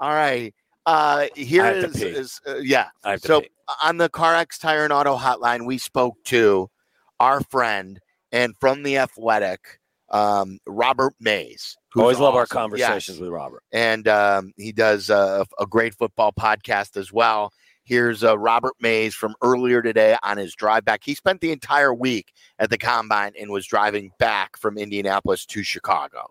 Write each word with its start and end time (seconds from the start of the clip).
All 0.00 0.10
right. 0.12 0.54
Uh, 0.86 1.26
here 1.34 1.64
I 1.64 1.72
have 1.74 1.92
to 1.92 2.08
is, 2.08 2.16
is 2.16 2.40
uh, 2.46 2.56
yeah. 2.58 2.88
I 3.04 3.12
have 3.12 3.20
to 3.22 3.26
So 3.26 3.40
pee. 3.42 3.48
on 3.82 3.98
the 3.98 4.08
CarX 4.08 4.58
Tire 4.58 4.84
and 4.84 4.92
Auto 4.92 5.16
Hotline, 5.16 5.66
we 5.66 5.76
spoke 5.78 6.16
to 6.26 6.70
our 7.20 7.40
friend 7.50 8.00
and 8.32 8.54
from 8.60 8.82
the 8.82 8.96
Athletic, 8.98 9.80
um, 10.10 10.58
Robert 10.66 11.14
Mays. 11.20 11.76
Always 11.96 12.18
love 12.18 12.34
our 12.36 12.46
conversations 12.46 13.16
Yes. 13.16 13.20
with 13.20 13.30
Robert. 13.30 13.62
and 13.72 14.06
um, 14.08 14.52
he 14.56 14.72
does 14.72 15.10
a, 15.10 15.44
a 15.58 15.66
great 15.66 15.94
football 15.94 16.32
podcast 16.32 16.96
as 16.96 17.12
well. 17.12 17.52
Here's 17.84 18.22
uh, 18.22 18.38
Robert 18.38 18.74
Mays 18.80 19.14
from 19.14 19.34
earlier 19.42 19.80
today 19.82 20.16
on 20.22 20.36
his 20.36 20.54
drive 20.54 20.84
back. 20.84 21.00
He 21.02 21.14
spent 21.14 21.40
the 21.40 21.50
entire 21.52 21.92
week 21.92 22.32
at 22.58 22.68
the 22.70 22.76
combine 22.78 23.32
and 23.40 23.50
was 23.50 23.66
driving 23.66 24.12
back 24.18 24.56
from 24.58 24.76
Indianapolis 24.78 25.44
to 25.46 25.62
Chicago. 25.62 26.30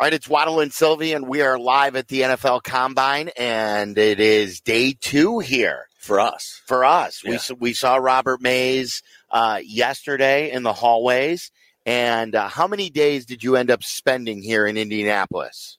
All 0.00 0.04
right, 0.06 0.12
it's 0.14 0.28
Waddle 0.28 0.60
and 0.60 0.72
Silvy, 0.72 1.12
and 1.12 1.26
we 1.26 1.42
are 1.42 1.58
live 1.58 1.96
at 1.96 2.06
the 2.06 2.20
NFL 2.20 2.62
Combine, 2.62 3.30
and 3.36 3.98
it 3.98 4.20
is 4.20 4.60
day 4.60 4.92
two 5.00 5.40
here 5.40 5.88
For 5.98 6.20
us. 6.20 6.62
for 6.66 6.84
us. 6.84 7.24
We 7.24 7.30
Yeah. 7.30 7.36
s 7.36 7.50
we 7.58 7.72
saw 7.72 7.96
Robert 7.96 8.40
Mays 8.40 9.02
uh, 9.30 9.58
yesterday 9.64 10.52
in 10.52 10.62
the 10.62 10.72
hallways. 10.72 11.50
And 11.84 12.34
uh, 12.36 12.48
how 12.48 12.68
many 12.68 12.90
days 12.90 13.26
did 13.26 13.42
you 13.42 13.56
end 13.56 13.70
up 13.72 13.82
spending 13.82 14.40
here 14.40 14.66
in 14.68 14.76
Indianapolis? 14.76 15.78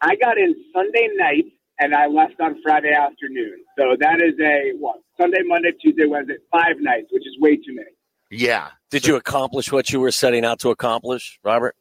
I 0.00 0.14
got 0.16 0.38
in 0.38 0.54
Sunday 0.72 1.08
night 1.16 1.44
and 1.80 1.92
I 1.94 2.06
left 2.06 2.40
on 2.40 2.60
Friday 2.62 2.92
afternoon. 2.92 3.56
So 3.76 3.96
that 3.98 4.22
is 4.22 4.38
a 4.38 4.76
what? 4.78 5.00
Sunday, 5.20 5.40
Monday, 5.44 5.72
Tuesday, 5.82 6.04
Wednesday, 6.06 6.36
five 6.52 6.76
nights, 6.78 7.08
which 7.10 7.26
is 7.26 7.36
way 7.40 7.56
too 7.56 7.74
many. 7.74 7.88
Yeah. 8.30 8.68
Did 8.90 9.06
you 9.06 9.16
accomplish 9.16 9.72
what 9.72 9.90
you 9.90 9.98
were 9.98 10.12
setting 10.12 10.44
out 10.44 10.60
to 10.60 10.70
accomplish, 10.70 11.40
Robert? 11.42 11.74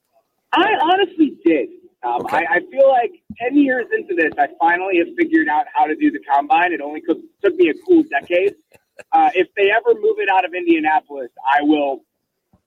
I 0.53 0.67
honestly 0.81 1.32
did. 1.53 1.69
Um, 2.03 2.21
Okay. 2.21 2.37
I, 2.37 2.55
I 2.55 2.59
feel 2.71 2.89
like 2.89 3.11
10 3.39 3.57
years 3.57 3.85
into 3.93 4.13
this, 4.15 4.33
I 4.37 4.47
finally 4.59 4.97
have 4.97 5.07
figured 5.17 5.47
out 5.47 5.65
how 5.73 5.85
to 5.85 5.95
do 5.95 6.11
the 6.11 6.19
combine. 6.19 6.73
It 6.73 6.81
only 6.81 7.01
took, 7.01 7.17
took 7.43 7.55
me 7.55 7.69
a 7.69 7.73
cool 7.85 8.03
decade. 8.03 8.55
Uh, 9.11 9.31
if 9.33 9.47
they 9.57 9.71
ever 9.71 9.99
move 9.99 10.17
it 10.19 10.29
out 10.29 10.45
of 10.45 10.53
Indianapolis, 10.53 11.31
I 11.51 11.63
will, 11.63 12.03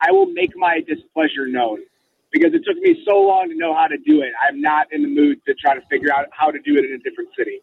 I 0.00 0.10
will 0.10 0.26
make 0.26 0.50
my 0.56 0.80
displeasure 0.80 1.46
known 1.46 1.78
because 2.32 2.52
it 2.52 2.62
took 2.66 2.76
me 2.78 3.00
so 3.06 3.20
long 3.20 3.48
to 3.48 3.54
know 3.54 3.72
how 3.74 3.86
to 3.86 3.96
do 3.96 4.22
it. 4.22 4.32
I'm 4.42 4.60
not 4.60 4.92
in 4.92 5.02
the 5.02 5.08
mood 5.08 5.38
to 5.46 5.54
try 5.54 5.76
to 5.76 5.80
figure 5.88 6.12
out 6.12 6.26
how 6.32 6.50
to 6.50 6.58
do 6.58 6.76
it 6.76 6.84
in 6.84 6.94
a 6.94 6.98
different 6.98 7.30
city. 7.38 7.60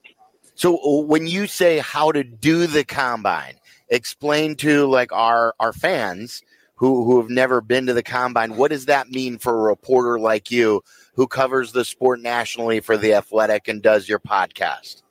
So 0.56 0.78
uh, 0.78 1.02
when 1.02 1.28
you 1.28 1.46
say 1.46 1.80
how 1.80 2.14
to 2.14 2.24
do 2.24 2.68
the 2.68 2.86
combine, 2.86 3.56
explain 3.90 4.56
to 4.58 4.86
like 4.86 5.12
our 5.12 5.54
our 5.60 5.74
fans 5.74 6.42
who 6.76 7.04
who 7.04 7.20
have 7.22 7.30
never 7.30 7.62
been 7.62 7.86
to 7.88 7.94
the 7.94 8.04
combine, 8.04 8.56
what 8.56 8.72
does 8.72 8.86
that 8.86 9.10
mean 9.10 9.38
for 9.38 9.54
a 9.60 9.64
reporter 9.64 10.20
like 10.20 10.52
you 10.52 10.82
who 11.16 11.28
covers 11.28 11.72
the 11.72 11.86
sport 11.86 12.22
nationally 12.22 12.80
for 12.80 12.98
the 12.98 13.14
Athletic 13.14 13.68
and 13.68 13.82
does 13.82 14.10
your 14.10 14.20
podcast? 14.20 15.04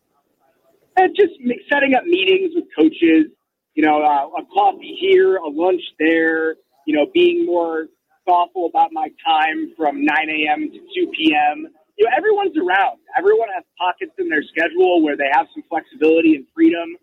and 0.97 1.15
just 1.17 1.33
setting 1.73 1.95
up 1.95 2.05
meetings 2.05 2.53
with 2.55 2.65
coaches. 2.77 3.27
You 3.75 3.85
know, 3.85 4.03
uh, 4.03 4.41
a 4.41 4.45
coffee 4.53 4.97
here, 5.01 5.37
a 5.37 5.49
lunch 5.49 5.83
there. 5.99 6.57
You 6.87 6.97
know, 6.97 7.07
being 7.15 7.47
more 7.47 7.87
thoughtful 8.27 8.67
about 8.67 8.91
my 8.93 9.09
time 9.25 9.73
from 9.77 10.05
9 10.05 10.17
a.m. 10.29 10.71
to 10.71 10.79
2 10.79 11.13
p.m. 11.17 11.69
You 11.97 12.07
know, 12.07 12.11
everyone's 12.17 12.57
around. 12.57 12.99
Everyone 13.17 13.49
has 13.55 13.65
pockets 13.79 14.13
in 14.19 14.29
their 14.29 14.43
schedule 14.43 15.03
where 15.03 15.17
they 15.17 15.29
have 15.33 15.47
some 15.55 15.63
flexibility 15.69 16.35
and 16.37 16.45
freedom. 16.55 16.97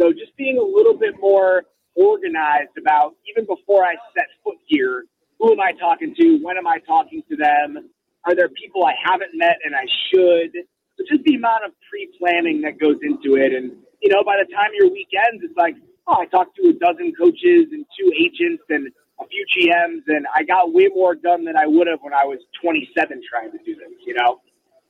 So 0.00 0.12
just 0.12 0.36
being 0.36 0.58
a 0.58 0.62
little 0.62 0.94
bit 0.94 1.14
more 1.20 1.64
organized 1.94 2.76
about 2.78 3.14
even 3.28 3.46
before 3.46 3.84
I 3.84 3.94
set 4.16 4.26
foot 4.44 4.56
here, 4.66 5.04
who 5.38 5.52
am 5.52 5.60
I 5.60 5.72
talking 5.72 6.14
to? 6.14 6.38
When 6.42 6.56
am 6.56 6.66
I 6.66 6.78
talking 6.86 7.22
to 7.28 7.36
them? 7.36 7.90
Are 8.26 8.34
there 8.34 8.48
people 8.48 8.84
I 8.84 8.94
haven't 9.02 9.30
met 9.34 9.58
and 9.64 9.74
I 9.74 9.86
should? 10.10 10.52
So 10.96 11.04
just 11.08 11.24
the 11.24 11.34
amount 11.34 11.64
of 11.64 11.72
pre-planning 11.90 12.60
that 12.62 12.78
goes 12.78 12.96
into 13.02 13.36
it, 13.36 13.52
and 13.52 13.72
you 14.00 14.10
know, 14.12 14.22
by 14.24 14.36
the 14.36 14.52
time 14.54 14.70
your 14.78 14.90
week 14.90 15.08
ends, 15.16 15.42
it's 15.44 15.56
like, 15.56 15.74
oh, 16.06 16.20
I 16.20 16.26
talked 16.26 16.56
to 16.56 16.68
a 16.68 16.72
dozen 16.72 17.12
coaches 17.18 17.72
and 17.72 17.84
two 17.98 18.12
agents 18.18 18.62
and 18.68 18.88
a 19.20 19.26
few 19.26 19.46
GMs, 19.56 20.02
and 20.08 20.26
I 20.34 20.42
got 20.42 20.72
way 20.72 20.88
more 20.94 21.14
done 21.14 21.44
than 21.44 21.56
I 21.56 21.66
would 21.66 21.86
have 21.86 22.00
when 22.02 22.12
I 22.12 22.24
was 22.24 22.38
27 22.62 23.22
trying 23.28 23.52
to 23.52 23.58
do 23.64 23.74
this. 23.74 23.88
You 24.06 24.14
know, 24.14 24.40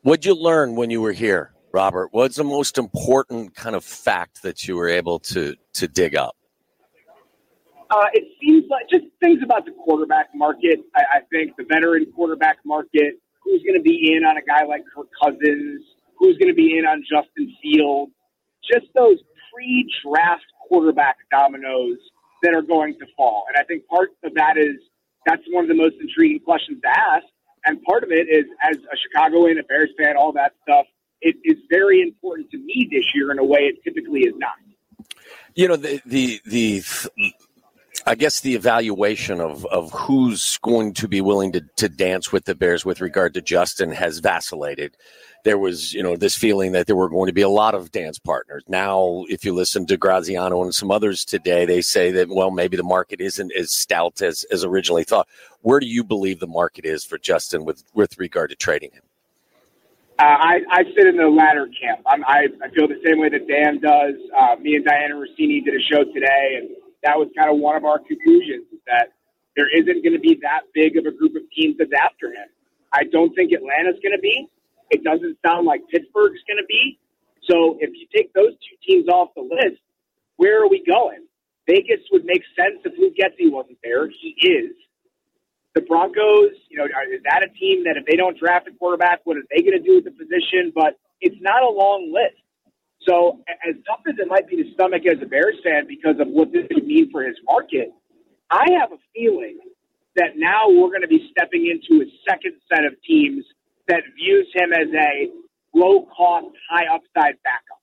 What'd 0.02 0.24
you 0.24 0.34
learn 0.34 0.74
when 0.74 0.90
you 0.90 1.00
were 1.00 1.12
here, 1.12 1.52
Robert? 1.72 2.08
What's 2.12 2.36
the 2.36 2.44
most 2.44 2.76
important 2.76 3.54
kind 3.54 3.76
of 3.76 3.84
fact 3.84 4.42
that 4.42 4.66
you 4.66 4.76
were 4.76 4.88
able 4.88 5.20
to 5.20 5.54
to 5.74 5.88
dig 5.88 6.16
up? 6.16 6.36
uh, 7.92 8.06
it 8.14 8.24
seems 8.40 8.64
like 8.70 8.88
just 8.88 9.04
things 9.20 9.40
about 9.42 9.66
the 9.66 9.72
quarterback 9.72 10.28
market. 10.34 10.80
I, 10.94 11.18
I 11.18 11.20
think 11.30 11.56
the 11.56 11.64
veteran 11.64 12.06
quarterback 12.14 12.58
market. 12.64 13.14
Who's 13.44 13.62
going 13.62 13.76
to 13.76 13.82
be 13.82 14.14
in 14.14 14.24
on 14.24 14.36
a 14.36 14.42
guy 14.42 14.64
like 14.64 14.82
Kirk 14.94 15.08
Cousins? 15.22 15.82
Who's 16.18 16.38
going 16.38 16.48
to 16.50 16.54
be 16.54 16.78
in 16.78 16.86
on 16.86 17.02
Justin 17.02 17.54
Fields? 17.62 18.12
Just 18.62 18.86
those 18.94 19.18
pre-draft 19.52 20.44
quarterback 20.68 21.16
dominoes 21.30 21.98
that 22.42 22.54
are 22.54 22.62
going 22.62 22.94
to 22.98 23.06
fall. 23.16 23.44
And 23.48 23.56
I 23.60 23.64
think 23.64 23.86
part 23.86 24.10
of 24.24 24.34
that 24.34 24.56
is 24.56 24.76
that's 25.26 25.42
one 25.50 25.64
of 25.64 25.68
the 25.68 25.74
most 25.74 25.96
intriguing 26.00 26.40
questions 26.40 26.80
to 26.82 26.88
ask. 26.88 27.26
And 27.64 27.82
part 27.82 28.02
of 28.02 28.10
it 28.10 28.26
is, 28.28 28.44
as 28.62 28.76
a 28.76 28.96
Chicagoan, 28.96 29.58
a 29.58 29.62
Bears 29.62 29.90
fan, 29.96 30.16
all 30.16 30.32
that 30.32 30.52
stuff, 30.62 30.86
it 31.20 31.36
is 31.44 31.56
very 31.70 32.02
important 32.02 32.50
to 32.50 32.58
me 32.58 32.88
this 32.90 33.04
year 33.14 33.30
in 33.30 33.38
a 33.38 33.44
way 33.44 33.60
it 33.60 33.76
typically 33.84 34.20
is 34.20 34.34
not. 34.36 34.54
You 35.54 35.68
know, 35.68 35.76
the 35.76 36.00
the 36.04 36.40
the 36.44 36.82
I 38.04 38.16
guess 38.16 38.40
the 38.40 38.54
evaluation 38.54 39.40
of 39.40 39.64
of 39.66 39.92
who's 39.92 40.58
going 40.58 40.94
to 40.94 41.06
be 41.06 41.20
willing 41.20 41.52
to 41.52 41.60
to 41.76 41.88
dance 41.88 42.32
with 42.32 42.44
the 42.46 42.54
Bears 42.54 42.84
with 42.84 43.00
regard 43.00 43.34
to 43.34 43.40
Justin 43.40 43.92
has 43.92 44.18
vacillated. 44.18 44.96
There 45.44 45.58
was, 45.58 45.92
you 45.92 46.02
know, 46.02 46.16
this 46.16 46.36
feeling 46.36 46.72
that 46.72 46.86
there 46.86 46.96
were 46.96 47.08
going 47.08 47.26
to 47.26 47.32
be 47.32 47.42
a 47.42 47.48
lot 47.48 47.74
of 47.74 47.90
dance 47.90 48.18
partners. 48.18 48.62
Now, 48.68 49.24
if 49.28 49.44
you 49.44 49.52
listen 49.52 49.86
to 49.86 49.96
Graziano 49.96 50.62
and 50.62 50.72
some 50.72 50.90
others 50.90 51.24
today, 51.24 51.64
they 51.64 51.80
say 51.80 52.12
that 52.12 52.28
well, 52.28 52.50
maybe 52.50 52.76
the 52.76 52.82
market 52.82 53.20
isn't 53.20 53.52
as 53.56 53.72
stout 53.72 54.20
as 54.20 54.44
as 54.50 54.64
originally 54.64 55.04
thought. 55.04 55.28
Where 55.60 55.78
do 55.78 55.86
you 55.86 56.02
believe 56.02 56.40
the 56.40 56.46
market 56.46 56.84
is 56.84 57.04
for 57.04 57.18
Justin 57.18 57.64
with 57.64 57.84
with 57.94 58.18
regard 58.18 58.50
to 58.50 58.56
trading 58.56 58.90
him? 58.92 59.02
Uh, 60.18 60.24
I, 60.24 60.60
I 60.70 60.84
sit 60.96 61.06
in 61.06 61.16
the 61.16 61.26
latter 61.26 61.68
camp. 61.80 62.02
I'm, 62.06 62.22
I, 62.24 62.46
I 62.62 62.68
feel 62.74 62.86
the 62.86 63.00
same 63.04 63.18
way 63.18 63.30
that 63.30 63.48
Dan 63.48 63.80
does. 63.80 64.14
Uh, 64.36 64.56
me 64.60 64.76
and 64.76 64.84
Dianna 64.84 65.14
Russini 65.14 65.64
did 65.64 65.74
a 65.74 65.82
show 65.90 66.04
today, 66.04 66.60
and 66.60 66.68
that 67.02 67.18
was 67.18 67.28
kind 67.36 67.50
of 67.50 67.58
one 67.58 67.76
of 67.76 67.84
our 67.84 67.98
conclusions 67.98 68.66
that 68.86 69.12
there 69.56 69.68
isn't 69.68 70.02
going 70.02 70.14
to 70.14 70.20
be 70.20 70.38
that 70.42 70.62
big 70.74 70.96
of 70.96 71.06
a 71.06 71.12
group 71.12 71.36
of 71.36 71.42
teams 71.54 71.76
that's 71.78 71.92
after 71.92 72.28
him. 72.28 72.48
I 72.92 73.04
don't 73.04 73.34
think 73.34 73.52
Atlanta's 73.52 74.00
going 74.02 74.16
to 74.16 74.22
be. 74.22 74.48
It 74.90 75.04
doesn't 75.04 75.38
sound 75.44 75.66
like 75.66 75.82
Pittsburgh's 75.88 76.40
going 76.46 76.60
to 76.60 76.68
be. 76.68 76.98
So 77.48 77.76
if 77.80 77.90
you 77.94 78.06
take 78.14 78.32
those 78.34 78.52
two 78.52 78.76
teams 78.86 79.08
off 79.08 79.30
the 79.34 79.42
list, 79.42 79.80
where 80.36 80.62
are 80.62 80.68
we 80.68 80.82
going? 80.84 81.26
Vegas 81.66 82.00
would 82.12 82.24
make 82.24 82.42
sense 82.56 82.80
if 82.84 82.92
Luke 82.98 83.14
Getsy 83.16 83.50
wasn't 83.50 83.78
there. 83.82 84.08
He 84.08 84.34
is 84.42 84.72
the 85.74 85.80
Broncos, 85.80 86.52
you 86.68 86.76
know, 86.76 86.84
is 86.84 87.22
that 87.24 87.42
a 87.42 87.48
team 87.58 87.84
that 87.84 87.96
if 87.96 88.04
they 88.06 88.16
don't 88.16 88.38
draft 88.38 88.68
a 88.68 88.72
quarterback, 88.72 89.20
what 89.24 89.36
are 89.36 89.44
they 89.50 89.62
going 89.62 89.78
to 89.78 89.82
do 89.82 89.96
with 89.96 90.04
the 90.04 90.10
position? 90.10 90.72
But 90.74 90.98
it's 91.20 91.40
not 91.40 91.62
a 91.62 91.68
long 91.68 92.12
list. 92.12 92.41
So 93.08 93.40
as 93.48 93.74
tough 93.86 94.00
as 94.08 94.14
it 94.18 94.28
might 94.28 94.48
be 94.48 94.56
to 94.56 94.72
stomach 94.74 95.02
as 95.06 95.18
a 95.22 95.26
Bears 95.26 95.56
fan 95.64 95.86
because 95.88 96.20
of 96.20 96.28
what 96.28 96.52
this 96.52 96.66
would 96.72 96.86
mean 96.86 97.10
for 97.10 97.22
his 97.22 97.36
market, 97.44 97.90
I 98.50 98.66
have 98.78 98.92
a 98.92 98.98
feeling 99.14 99.58
that 100.16 100.36
now 100.36 100.68
we're 100.68 100.88
going 100.88 101.02
to 101.02 101.08
be 101.08 101.28
stepping 101.30 101.66
into 101.66 102.02
a 102.02 102.06
second 102.28 102.54
set 102.68 102.84
of 102.84 102.92
teams 103.02 103.44
that 103.88 104.02
views 104.14 104.46
him 104.54 104.72
as 104.72 104.88
a 104.94 105.30
low 105.74 106.06
cost, 106.14 106.54
high 106.70 106.86
upside 106.86 107.42
backup. 107.42 107.80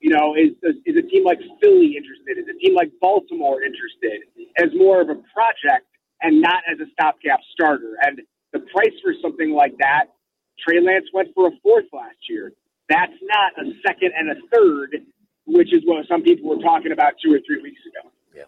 You 0.00 0.10
know, 0.10 0.34
is, 0.36 0.52
is 0.84 0.96
a 0.96 1.02
team 1.02 1.24
like 1.24 1.40
Philly 1.62 1.96
interested? 1.96 2.38
Is 2.38 2.46
a 2.48 2.58
team 2.58 2.74
like 2.74 2.92
Baltimore 3.00 3.62
interested 3.62 4.22
as 4.56 4.68
more 4.74 5.00
of 5.00 5.08
a 5.08 5.18
project 5.32 5.88
and 6.22 6.40
not 6.40 6.62
as 6.70 6.78
a 6.78 6.88
stopgap 6.92 7.40
starter? 7.52 7.96
And 8.02 8.20
the 8.52 8.60
price 8.60 8.94
for 9.02 9.14
something 9.20 9.52
like 9.52 9.74
that, 9.78 10.12
Trey 10.60 10.80
Lance 10.80 11.06
went 11.12 11.28
for 11.34 11.48
a 11.48 11.52
fourth 11.62 11.86
last 11.92 12.16
year. 12.28 12.52
That's 12.88 13.12
not 13.22 13.66
a 13.66 13.70
second 13.86 14.12
and 14.16 14.30
a 14.30 14.34
third, 14.52 14.96
which 15.46 15.72
is 15.72 15.82
what 15.84 16.06
some 16.06 16.22
people 16.22 16.50
were 16.50 16.62
talking 16.62 16.92
about 16.92 17.14
two 17.24 17.32
or 17.32 17.40
three 17.46 17.62
weeks 17.62 17.80
ago. 17.86 18.10
Yeah. 18.34 18.44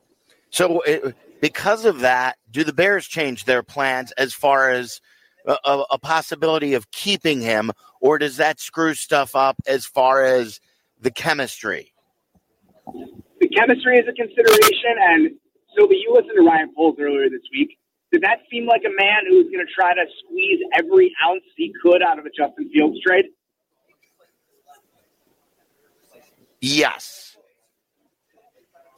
So, 0.51 0.81
it, 0.83 1.15
because 1.41 1.85
of 1.85 2.01
that, 2.01 2.37
do 2.51 2.65
the 2.65 2.73
Bears 2.73 3.07
change 3.07 3.45
their 3.45 3.63
plans 3.63 4.13
as 4.13 4.33
far 4.35 4.71
as 4.71 5.01
a, 5.47 5.57
a, 5.65 5.85
a 5.93 5.99
possibility 5.99 6.75
of 6.75 6.91
keeping 6.91 7.41
him, 7.41 7.73
or 8.01 8.19
does 8.19 8.37
that 8.39 8.61
screw 8.61 8.95
stuff 8.95 9.35
up 9.35 9.57
as 9.67 9.87
far 9.87 10.23
as 10.23 10.61
the 11.01 11.11
chemistry? 11.11 11.93
the 13.41 13.49
chemistry 13.49 13.99
is 13.99 14.07
a 14.09 14.13
consideration. 14.13 14.95
And 14.99 15.31
Silvy, 15.77 15.97
you 15.97 16.13
listened 16.15 16.37
to 16.37 16.43
Ryan 16.43 16.73
Poles 16.75 16.97
earlier 17.01 17.29
this 17.29 17.45
week. 17.53 17.79
Did 18.13 18.23
that 18.23 18.41
seem 18.51 18.67
like 18.67 18.83
a 18.87 18.95
man 18.95 19.27
who 19.29 19.37
was 19.37 19.47
going 19.47 19.65
to 19.65 19.73
try 19.73 19.95
to 19.95 20.05
squeeze 20.25 20.61
every 20.75 21.13
ounce 21.27 21.43
he 21.57 21.73
could 21.83 22.03
out 22.03 22.19
of 22.19 22.27
a 22.27 22.31
Justin 22.31 22.71
Fields 22.73 22.99
trade? 23.05 23.27
Yes. 26.67 27.37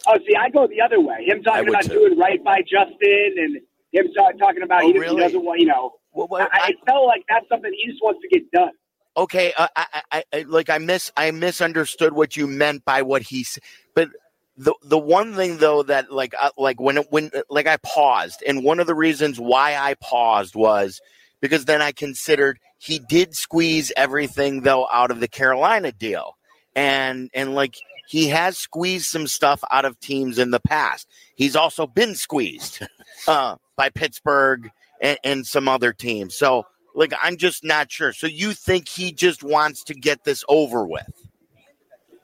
Oh, 0.06 0.16
see, 0.26 0.34
I 0.36 0.50
go 0.50 0.66
the 0.66 0.80
other 0.80 1.00
way. 1.00 1.24
Him 1.26 1.42
talking 1.42 1.68
about 1.68 1.82
too. 1.84 1.90
doing 1.90 2.18
right 2.18 2.42
by 2.44 2.62
Justin 2.62 3.34
and 3.38 3.56
him 3.92 4.12
ta- 4.16 4.32
talking 4.38 4.62
about 4.62 4.82
Oh, 4.84 4.88
he, 4.88 4.94
he 4.94 4.98
really? 5.00 5.22
doesn't 5.22 5.44
want, 5.44 5.60
you 5.60 5.66
know. 5.66 5.92
Well, 6.12 6.28
I, 6.40 6.48
I 6.52 6.72
felt 6.86 7.06
like 7.06 7.24
that's 7.28 7.48
something 7.48 7.70
he 7.74 7.90
just 7.90 8.02
wants 8.02 8.20
to 8.22 8.28
get 8.28 8.50
done. 8.52 8.72
okay, 9.16 9.52
uh, 9.58 9.68
I, 9.76 10.02
I, 10.12 10.24
I, 10.32 10.42
like 10.48 10.70
I 10.70 10.78
miss, 10.78 11.12
I 11.16 11.30
misunderstood 11.30 12.14
what 12.14 12.36
you 12.36 12.46
meant 12.46 12.84
by 12.84 13.02
what 13.02 13.22
he 13.22 13.44
said, 13.44 13.62
but 13.94 14.08
the 14.56 14.74
the 14.82 14.98
one 14.98 15.34
thing 15.34 15.58
though 15.58 15.82
that 15.84 16.12
like 16.12 16.34
uh, 16.40 16.50
like 16.58 16.80
when 16.80 16.98
when 17.10 17.30
like 17.50 17.66
I 17.66 17.76
paused, 17.78 18.42
and 18.46 18.64
one 18.64 18.80
of 18.80 18.86
the 18.88 18.94
reasons 18.96 19.38
why 19.40 19.76
I 19.76 19.94
paused 20.00 20.56
was 20.56 21.00
because 21.42 21.66
then 21.66 21.82
I 21.82 21.92
considered 21.92 22.58
he 22.78 22.98
did 22.98 23.34
squeeze 23.34 23.92
everything 23.96 24.62
though 24.62 24.88
out 24.92 25.10
of 25.12 25.20
the 25.20 25.28
Carolina 25.28 25.92
deal, 25.92 26.38
and 26.78 27.28
and 27.34 27.54
like 27.54 27.76
he 28.08 28.28
has 28.28 28.56
squeezed 28.56 29.06
some 29.06 29.26
stuff 29.26 29.62
out 29.70 29.84
of 29.84 29.98
teams 30.00 30.38
in 30.38 30.50
the 30.52 30.60
past. 30.60 31.08
He's 31.34 31.56
also 31.56 31.86
been 31.86 32.14
squeezed 32.14 32.80
uh, 33.28 33.56
by 33.76 33.90
Pittsburgh 33.90 34.70
and, 35.02 35.19
and 35.25 35.46
some 35.46 35.69
other 35.69 35.92
teams. 35.92 36.36
So 36.36 36.66
like 36.94 37.12
I'm 37.20 37.36
just 37.36 37.64
not 37.64 37.90
sure. 37.90 38.12
So 38.12 38.28
you 38.28 38.52
think 38.52 38.88
he 38.88 39.12
just 39.12 39.42
wants 39.42 39.82
to 39.84 39.94
get 39.94 40.25
this 40.25 40.44
over 40.48 40.86
with? 40.86 41.26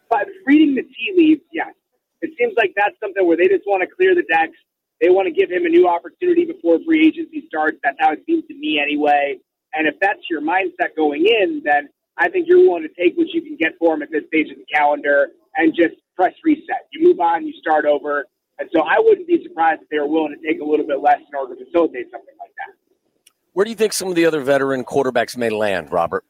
But 0.09 0.29
reading 0.47 0.77
the 0.77 0.83
tea 0.83 1.12
leaves, 1.17 1.43
yes. 1.53 1.75
It 2.23 2.31
seems 2.39 2.55
like 2.56 2.73
that's 2.77 2.95
something 3.01 3.27
where 3.27 3.37
they 3.37 3.49
just 3.49 3.65
want 3.67 3.83
to 3.83 3.89
clear 3.89 4.15
the 4.15 4.23
decks. 4.23 4.56
They 5.01 5.11
want 5.11 5.27
to 5.27 5.33
give 5.33 5.51
him 5.51 5.67
a 5.67 5.69
new 5.69 5.89
opportunity 5.89 6.45
before 6.45 6.79
free 6.87 7.06
agency 7.06 7.45
starts. 7.49 7.79
That's 7.83 7.97
how 7.99 8.12
it 8.12 8.23
seems 8.25 8.47
to 8.47 8.55
me 8.55 8.81
anyway. 8.81 9.39
And 9.75 9.89
if 9.89 9.97
that's 10.01 10.21
your 10.31 10.41
mindset 10.41 10.95
going 10.97 11.27
in, 11.27 11.61
then 11.65 11.89
I 12.17 12.29
think 12.29 12.47
you're 12.49 12.61
willing 12.61 12.83
to 12.83 13.03
take 13.03 13.17
what 13.17 13.29
you 13.29 13.43
can 13.43 13.57
get 13.57 13.73
for 13.79 13.95
him 13.95 14.03
at 14.03 14.11
this 14.11 14.23
stage 14.29 14.51
of 14.51 14.59
the 14.59 14.67
calendar 14.73 15.29
and 15.57 15.75
just 15.75 15.95
press 16.17 16.33
reset. 16.45 16.87
You 16.93 17.09
move 17.09 17.21
on, 17.21 17.47
you 17.47 17.53
start 17.61 17.87
over. 17.87 18.27
And 18.59 18.69
so 18.73 18.83
I 18.83 18.97
wouldn't 18.99 19.27
be 19.27 19.43
surprised 19.43 19.83
if 19.83 19.89
they 19.89 19.99
were 19.99 20.07
willing 20.07 20.37
to 20.41 20.47
take 20.47 20.61
a 20.61 20.65
little 20.65 20.87
bit 20.87 21.01
less 21.01 21.19
in 21.19 21.35
order 21.35 21.57
to 21.57 21.65
facilitate 21.65 22.07
something 22.13 22.35
like 22.39 22.51
that. 22.67 22.75
Where 23.53 23.65
do 23.65 23.71
you 23.71 23.77
think 23.77 23.93
some 23.93 24.09
of 24.09 24.15
the 24.15 24.27
other 24.27 24.41
veteran 24.41 24.85
quarterbacks 24.85 25.37
may 25.37 25.51
land, 25.51 25.91
Robert? 25.91 26.25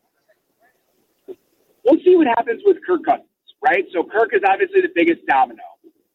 We'll 1.26 2.00
see 2.02 2.16
what 2.16 2.26
happens 2.28 2.62
with 2.64 2.78
Kirk 2.86 3.04
Cousins, 3.04 3.28
right? 3.62 3.84
So 3.92 4.04
Kirk 4.04 4.30
is 4.32 4.40
obviously 4.48 4.80
the 4.80 4.92
biggest 4.94 5.20
domino. 5.26 5.62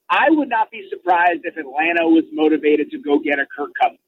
I 0.09 0.29
would 0.29 0.49
not 0.49 0.71
be 0.71 0.87
surprised 0.89 1.41
if 1.43 1.57
Atlanta 1.57 2.09
was 2.09 2.23
motivated 2.33 2.89
to 2.91 2.97
go 2.97 3.19
get 3.19 3.37
a 3.37 3.45
Kirk 3.45 3.69
Cousins. 3.79 3.99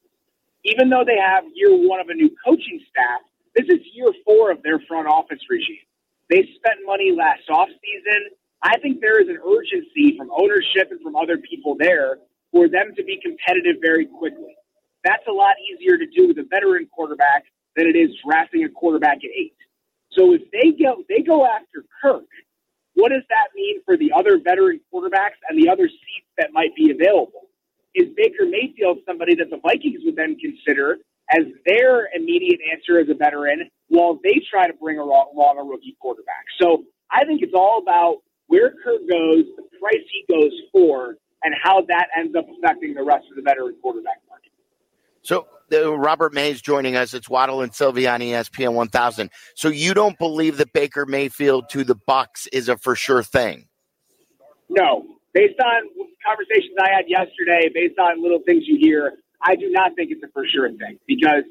Even 0.64 0.90
though 0.90 1.04
they 1.06 1.18
have 1.18 1.44
year 1.54 1.70
one 1.70 2.00
of 2.00 2.10
a 2.10 2.14
new 2.14 2.30
coaching 2.44 2.82
staff, 2.90 3.22
this 3.56 3.66
is 3.68 3.80
year 3.94 4.12
four 4.26 4.52
of 4.52 4.64
their 4.64 4.80
front 4.88 5.08
office 5.08 5.40
regime. 5.50 5.86
They 6.30 6.48
spent 6.56 6.80
money 6.86 7.12
last 7.12 7.44
offseason. 7.50 8.32
I 8.64 8.78
think 8.80 9.02
there 9.02 9.22
is 9.22 9.28
an 9.28 9.40
urgency 9.44 10.18
from 10.18 10.30
ownership 10.32 10.92
and 10.92 11.02
from 11.02 11.16
other 11.16 11.38
people 11.38 11.76
there 11.78 12.18
for 12.52 12.70
them 12.70 12.94
to 12.96 13.04
be 13.04 13.20
competitive 13.22 13.82
very 13.82 14.06
quickly. 14.06 14.56
That's 15.04 15.24
a 15.28 15.32
lot 15.32 15.56
easier 15.72 15.98
to 15.98 16.06
do 16.06 16.28
with 16.28 16.38
a 16.38 16.48
veteran 16.50 16.88
quarterback 16.92 17.46
than 17.76 17.88
it 17.88 17.96
is 17.96 18.12
drafting 18.26 18.64
a 18.64 18.70
quarterback 18.70 19.18
at 19.18 19.32
eight. 19.36 19.56
So 20.12 20.34
if 20.34 20.42
they 20.52 20.72
go 20.72 21.04
they 21.10 21.22
go 21.22 21.46
after 21.46 21.84
Kirk, 22.02 22.28
what 22.94 23.10
does 23.10 23.24
that 23.30 23.48
mean 23.56 23.82
for 23.86 23.98
the 23.98 24.12
other 24.16 24.38
veteran 24.38 24.80
quarterbacks 24.94 25.40
and 25.50 25.62
the 25.62 25.70
other 25.70 25.88
seats 25.88 26.28
that 26.38 26.52
might 26.54 26.76
be 26.76 26.92
available? 26.92 27.50
Is 27.96 28.08
Baker 28.16 28.46
Mayfield 28.46 29.00
somebody 29.06 29.36
that 29.36 29.50
the 29.50 29.58
Vikings 29.58 30.02
would 30.06 30.16
then 30.16 30.38
consider 30.38 30.98
as 31.32 31.46
their 31.66 32.10
immediate 32.16 32.60
answer 32.72 33.00
as 33.00 33.08
a 33.10 33.14
veteran 33.14 33.70
while 33.88 34.20
they 34.24 34.42
try 34.50 34.68
to 34.68 34.74
bring 34.74 35.00
along 35.00 35.58
a 35.60 35.64
rookie 35.64 35.98
quarterback? 36.00 36.46
So 36.60 36.84
I 37.10 37.26
think 37.26 37.42
it's 37.42 37.54
all 37.56 37.80
about 37.82 38.18
where 38.48 38.72
Kirk 38.84 39.02
goes, 39.10 39.46
the 39.56 39.64
price 39.80 40.06
he 40.12 40.26
goes 40.34 40.52
for, 40.72 41.16
and 41.44 41.56
how 41.62 41.82
that 41.88 42.08
ends 42.18 42.36
up 42.36 42.46
affecting 42.58 42.94
the 42.94 43.04
rest 43.04 43.26
of 43.30 43.36
the 43.36 43.42
veteran 43.42 43.76
quarterback 43.82 44.22
market. 44.30 44.52
So 45.24 45.48
uh, 45.72 45.96
Robert 45.96 46.34
Mays 46.34 46.62
joining 46.62 46.96
us. 46.96 47.14
It's 47.14 47.30
Waddle 47.30 47.62
and 47.62 47.74
Silvy 47.74 48.08
on 48.08 48.20
ESPN 48.20 48.74
1000. 48.74 49.30
So 49.56 49.70
you 49.70 49.94
don't 49.94 50.18
believe 50.18 50.58
that 50.58 50.74
Baker 50.74 51.06
Mayfield 51.06 51.70
to 51.70 51.84
the 51.84 51.96
Bucs 51.96 52.48
is 52.52 52.70
a 52.70 52.78
for 52.78 52.96
sure 52.96 53.24
thing? 53.24 53.68
No, 54.70 55.06
based 55.34 55.60
on 55.60 55.84
conversations 56.26 56.76
I 56.80 56.90
had 56.96 57.06
yesterday, 57.08 57.70
based 57.74 58.00
on 58.00 58.22
little 58.22 58.40
things 58.46 58.64
you 58.66 58.78
hear, 58.80 59.14
I 59.44 59.56
do 59.56 59.70
not 59.70 59.96
think 59.96 60.12
it's 60.12 60.24
a 60.24 60.28
for 60.34 60.46
sure 60.46 60.70
thing 60.70 61.00
because 61.08 61.44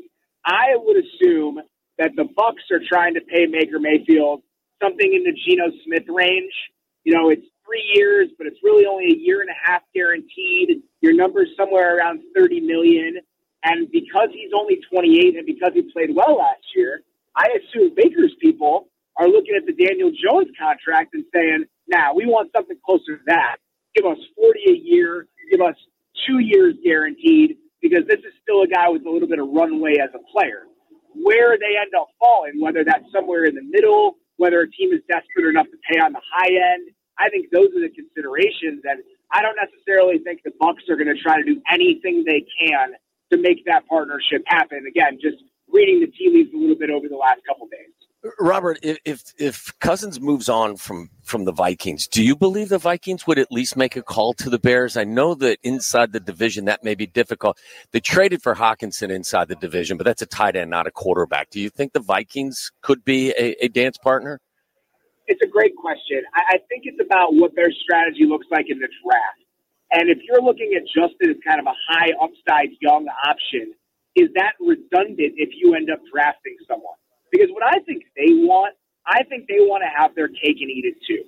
I 0.44 0.76
would 0.76 0.96
assume 0.96 1.60
that 1.98 2.12
the 2.16 2.24
Bucs 2.24 2.70
are 2.72 2.80
trying 2.86 3.14
to 3.14 3.20
pay 3.20 3.46
Baker 3.46 3.78
Mayfield 3.78 4.42
something 4.82 5.12
in 5.12 5.24
the 5.24 5.32
Geno 5.32 5.70
Smith 5.84 6.04
range. 6.08 6.52
You 7.04 7.14
know, 7.14 7.30
it's 7.30 7.46
three 7.66 7.84
years, 7.94 8.28
but 8.38 8.46
it's 8.46 8.58
really 8.62 8.86
only 8.86 9.12
a 9.12 9.16
year 9.16 9.40
and 9.40 9.50
a 9.50 9.70
half 9.70 9.82
guaranteed. 9.94 10.82
Your 11.00 11.14
number's 11.14 11.48
somewhere 11.56 11.98
around 11.98 12.20
30 12.34 12.60
million. 12.60 13.18
And 13.62 13.90
because 13.90 14.28
he's 14.32 14.52
only 14.56 14.80
28 14.90 15.36
and 15.36 15.46
because 15.46 15.72
he 15.74 15.82
played 15.92 16.14
well 16.14 16.38
last 16.38 16.64
year, 16.74 17.02
I 17.36 17.48
assume 17.60 17.94
Baker's 17.94 18.34
people 18.40 18.88
are 19.16 19.28
looking 19.28 19.54
at 19.54 19.66
the 19.66 19.72
Daniel 19.72 20.10
Jones 20.10 20.48
contract 20.58 21.14
and 21.14 21.24
saying, 21.34 21.64
nah, 21.86 22.14
we 22.14 22.26
want 22.26 22.50
something 22.56 22.76
closer 22.84 23.18
to 23.18 23.22
that. 23.26 23.56
Give 23.94 24.06
us 24.06 24.18
40 24.36 24.60
a 24.68 24.72
year, 24.72 25.26
give 25.50 25.60
us 25.60 25.76
two 26.26 26.38
years 26.38 26.74
guaranteed, 26.82 27.56
because 27.82 28.06
this 28.08 28.20
is 28.20 28.32
still 28.42 28.62
a 28.62 28.68
guy 28.68 28.88
with 28.88 29.04
a 29.06 29.10
little 29.10 29.28
bit 29.28 29.38
of 29.38 29.48
runway 29.48 29.96
as 29.98 30.10
a 30.14 30.22
player. 30.32 30.64
Where 31.14 31.58
they 31.58 31.74
end 31.80 31.92
up 31.98 32.08
falling, 32.20 32.60
whether 32.60 32.84
that's 32.84 33.04
somewhere 33.12 33.44
in 33.44 33.54
the 33.54 33.64
middle, 33.64 34.16
whether 34.36 34.60
a 34.60 34.70
team 34.70 34.92
is 34.92 35.00
desperate 35.08 35.48
enough 35.48 35.66
to 35.66 35.78
pay 35.90 35.98
on 35.98 36.12
the 36.12 36.20
high 36.32 36.52
end, 36.52 36.90
I 37.18 37.28
think 37.28 37.50
those 37.50 37.68
are 37.76 37.82
the 37.82 37.90
considerations. 37.90 38.82
And 38.84 39.02
I 39.32 39.42
don't 39.42 39.56
necessarily 39.58 40.18
think 40.18 40.42
the 40.44 40.52
Bucs 40.60 40.88
are 40.88 40.96
going 40.96 41.14
to 41.14 41.20
try 41.20 41.36
to 41.36 41.44
do 41.44 41.60
anything 41.70 42.24
they 42.24 42.46
can 42.58 42.94
to 43.32 43.36
make 43.38 43.64
that 43.66 43.86
partnership 43.88 44.42
happen. 44.46 44.86
Again, 44.88 45.18
just 45.20 45.42
reading 45.72 46.00
the 46.00 46.06
tea 46.06 46.30
leaves 46.30 46.50
a 46.54 46.56
little 46.56 46.76
bit 46.76 46.90
over 46.90 47.08
the 47.08 47.16
last 47.16 47.40
couple 47.46 47.66
days. 47.68 47.99
Robert, 48.38 48.78
if, 48.82 49.22
if 49.38 49.72
Cousins 49.78 50.20
moves 50.20 50.48
on 50.48 50.76
from 50.76 51.08
from 51.22 51.44
the 51.44 51.52
Vikings, 51.52 52.06
do 52.06 52.22
you 52.22 52.36
believe 52.36 52.68
the 52.68 52.78
Vikings 52.78 53.26
would 53.26 53.38
at 53.38 53.50
least 53.50 53.76
make 53.76 53.96
a 53.96 54.02
call 54.02 54.34
to 54.34 54.50
the 54.50 54.58
Bears? 54.58 54.96
I 54.96 55.04
know 55.04 55.34
that 55.36 55.58
inside 55.62 56.12
the 56.12 56.20
division 56.20 56.66
that 56.66 56.84
may 56.84 56.94
be 56.94 57.06
difficult. 57.06 57.58
They 57.92 58.00
traded 58.00 58.42
for 58.42 58.54
Hockenson 58.54 59.10
inside 59.10 59.48
the 59.48 59.54
division, 59.54 59.96
but 59.96 60.04
that's 60.04 60.20
a 60.20 60.26
tight 60.26 60.56
end, 60.56 60.70
not 60.70 60.86
a 60.86 60.90
quarterback. 60.90 61.48
Do 61.50 61.60
you 61.60 61.70
think 61.70 61.92
the 61.92 62.00
Vikings 62.00 62.72
could 62.82 63.04
be 63.04 63.30
a, 63.30 63.64
a 63.64 63.68
dance 63.68 63.96
partner? 63.96 64.40
It's 65.26 65.40
a 65.42 65.48
great 65.48 65.76
question. 65.76 66.22
I, 66.34 66.56
I 66.56 66.58
think 66.68 66.82
it's 66.84 67.00
about 67.00 67.34
what 67.34 67.54
their 67.54 67.70
strategy 67.72 68.26
looks 68.26 68.46
like 68.50 68.66
in 68.68 68.80
the 68.80 68.88
draft. 69.02 69.40
And 69.92 70.10
if 70.10 70.18
you're 70.28 70.42
looking 70.42 70.74
at 70.76 70.82
Justin 70.86 71.30
as 71.30 71.36
kind 71.46 71.60
of 71.60 71.66
a 71.66 71.74
high 71.88 72.10
upside 72.20 72.68
young 72.80 73.06
option, 73.24 73.72
is 74.14 74.28
that 74.34 74.54
redundant 74.60 75.34
if 75.36 75.50
you 75.56 75.74
end 75.74 75.90
up 75.90 76.00
drafting 76.12 76.56
someone? 76.68 76.96
Because 77.30 77.48
what 77.50 77.62
I 77.64 77.80
think 77.86 78.04
they 78.16 78.32
want, 78.44 78.74
I 79.06 79.22
think 79.24 79.46
they 79.48 79.60
want 79.60 79.82
to 79.82 79.90
have 79.90 80.14
their 80.14 80.28
cake 80.28 80.58
and 80.60 80.70
eat 80.70 80.84
it 80.84 80.96
too. 81.06 81.24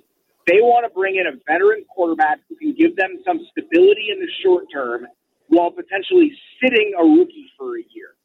They 0.47 0.59
want 0.59 0.83
to 0.85 0.91
bring 0.93 1.15
in 1.15 1.27
a 1.27 1.39
veteran 1.47 1.85
quarterback 1.87 2.39
who 2.49 2.55
can 2.55 2.75
give 2.75 2.95
them 2.95 3.19
some 3.25 3.39
stability 3.51 4.11
in 4.11 4.19
the 4.19 4.27
short 4.43 4.65
term 4.71 5.07
while 5.47 5.71
potentially 5.71 6.31
sitting 6.61 6.93
a 6.99 7.03
rookie 7.03 7.47
for 7.57 7.77
a 7.77 7.83
year. 7.95 8.15